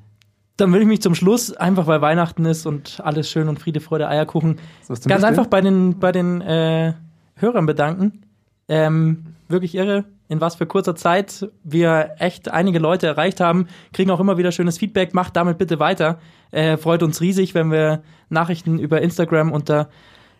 Dann 0.55 0.73
will 0.73 0.81
ich 0.81 0.87
mich 0.87 1.01
zum 1.01 1.13
Schluss, 1.13 1.53
einfach 1.55 1.85
weil 1.85 2.01
Weihnachten 2.01 2.45
ist 2.45 2.65
und 2.65 2.99
alles 3.03 3.29
schön 3.29 3.47
und 3.47 3.59
Friede, 3.59 3.79
Freude, 3.79 4.07
Eierkuchen, 4.07 4.57
ganz 4.87 5.01
Beispiel? 5.03 5.25
einfach 5.25 5.45
bei 5.47 5.61
den, 5.61 5.99
bei 5.99 6.11
den 6.11 6.41
äh, 6.41 6.93
Hörern 7.35 7.67
bedanken. 7.67 8.23
Ähm, 8.67 9.25
wirklich 9.49 9.75
irre, 9.75 10.05
in 10.29 10.41
was 10.41 10.55
für 10.55 10.65
kurzer 10.65 10.95
Zeit 10.95 11.49
wir 11.63 12.15
echt 12.19 12.51
einige 12.51 12.79
Leute 12.79 13.07
erreicht 13.07 13.39
haben, 13.39 13.67
kriegen 13.93 14.11
auch 14.11 14.19
immer 14.19 14.37
wieder 14.37 14.51
schönes 14.51 14.77
Feedback. 14.77 15.13
Macht 15.13 15.35
damit 15.35 15.57
bitte 15.57 15.79
weiter. 15.79 16.19
Äh, 16.51 16.77
freut 16.77 17.03
uns 17.03 17.21
riesig, 17.21 17.53
wenn 17.53 17.71
wir 17.71 18.03
Nachrichten 18.29 18.79
über 18.79 19.01
Instagram 19.01 19.51
unter 19.51 19.89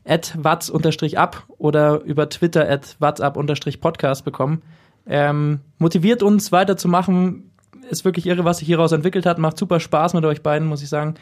watz-ab 0.06 1.44
oder 1.58 2.02
über 2.02 2.30
Twitter 2.30 2.70
at 2.70 2.96
watzup-podcast 3.00 4.24
bekommen. 4.24 4.62
Ähm, 5.06 5.62
motiviert 5.78 6.24
uns 6.24 6.52
weiterzumachen. 6.52 7.52
Ist 7.90 8.06
wirklich 8.06 8.26
irre, 8.26 8.46
was 8.46 8.60
sich 8.60 8.68
hieraus 8.68 8.92
entwickelt 8.92 9.26
hat. 9.26 9.38
Macht 9.38 9.58
super 9.58 9.80
Spaß 9.80 10.14
mit 10.14 10.26
euch 10.26 10.44
beiden, 10.44 10.68
muss 10.68 10.84
ich 10.84 10.90
sagen. 10.90 11.16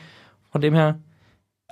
Von 0.51 0.61
dem 0.61 0.73
her 0.73 0.99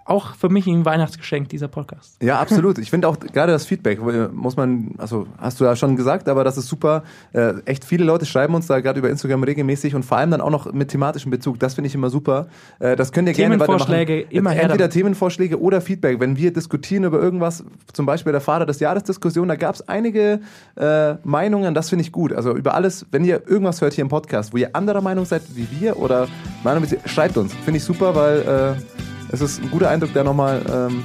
auch 0.06 0.36
für 0.36 0.49
mich 0.49 0.68
ein 0.68 0.86
Weihnachtsgeschenk, 0.86 1.49
dieser 1.49 1.68
Podcast. 1.68 2.22
Ja, 2.22 2.39
absolut. 2.41 2.78
Ich 2.78 2.89
finde 2.89 3.08
auch 3.08 3.20
gerade 3.20 3.51
das 3.51 3.66
Feedback, 3.66 3.99
äh, 3.99 4.28
muss 4.32 4.58
man, 4.58 4.95
also 4.97 5.28
hast 5.38 5.60
du 5.60 5.66
ja 5.66 5.76
schon 5.76 5.95
gesagt, 5.95 6.28
aber 6.28 6.43
das 6.43 6.58
ist 6.58 6.68
super. 6.68 7.04
Äh, 7.32 7.54
echt 7.66 7.86
viele 7.86 8.04
Leute 8.04 8.26
schreiben 8.26 8.54
uns 8.56 8.68
da 8.68 8.80
gerade 8.82 8.99
über 8.99 9.10
Instagram 9.10 9.43
regelmäßig 9.43 9.95
und 9.95 10.04
vor 10.04 10.18
allem 10.18 10.32
dann 10.32 10.41
auch 10.41 10.49
noch 10.49 10.72
mit 10.74 10.89
thematischem 10.89 11.32
Bezug. 11.32 11.60
Das 11.60 11.76
finde 11.76 11.88
ich 11.88 11.95
immer 11.95 12.10
super. 12.10 12.47
Äh, 12.80 12.95
das 12.95 13.12
könnt 13.12 13.28
ihr 13.28 13.34
gerne 13.34 13.56
Themenvorschläge, 13.56 14.14
weitermachen. 14.14 14.36
immer 14.36 14.51
her 14.51 14.64
Entweder 14.64 14.78
damit. 14.80 14.93
Themenvorschläge 14.93 15.60
oder 15.60 15.82
Feedback. 15.82 16.20
Wenn 16.20 16.38
wir 16.38 16.51
diskutieren 16.51 17.06
über 17.06 17.20
irgendwas, 17.20 17.64
zum 17.93 18.06
Beispiel 18.06 18.32
der 18.32 18.41
Fahrer 18.41 18.66
des 18.66 18.80
Jahres 18.80 19.04
Diskussion, 19.04 19.47
da 19.47 19.56
gab 19.56 19.76
es 19.76 19.88
einige 19.88 20.41
äh, 20.76 21.16
Meinungen, 21.24 21.74
das 21.74 21.89
finde 21.89 22.04
ich 22.04 22.12
gut. 22.12 22.34
Also 22.34 22.56
über 22.56 22.74
alles, 22.74 23.06
wenn 23.12 23.24
ihr 23.24 23.47
irgendwas 23.47 23.82
hört 23.82 23.93
hier 23.93 24.01
im 24.01 24.10
Podcast, 24.10 24.54
wo 24.54 24.58
ihr 24.58 24.76
anderer 24.76 25.01
Meinung 25.01 25.26
seid 25.26 25.43
wie 25.56 25.68
wir 25.80 25.97
oder 25.97 26.28
Meinung, 26.64 26.84
schreibt 27.06 27.38
uns. 27.38 27.54
Finde 27.54 27.78
ich 27.78 27.84
super, 27.84 28.16
weil 28.16 28.78
äh, 28.78 29.12
es 29.34 29.42
ist 29.42 29.62
ein 29.62 29.72
guter 29.72 29.90
Eindruck, 29.90 30.14
da 30.14 30.24
nochmal 30.24 30.64
ähm, 30.72 31.04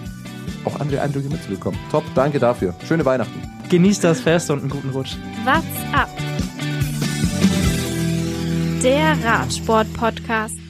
auch 0.65 0.79
andere 0.79 1.01
Eindrücke 1.01 1.29
mitzubekommen. 1.29 1.81
Top, 1.91 2.05
danke 2.15 2.39
dafür. 2.39 2.75
Schöne 2.87 3.05
Weihnachten. 3.05 3.43
Genießt 3.71 4.05
das 4.05 4.21
Fest 4.21 4.51
und 4.51 4.61
einen 4.61 4.71
guten 4.71 4.91
Rutsch. 4.91 5.17
What's 5.45 5.65
up? 5.95 6.09
Der 8.83 9.17
Radsport-Podcast. 9.25 10.68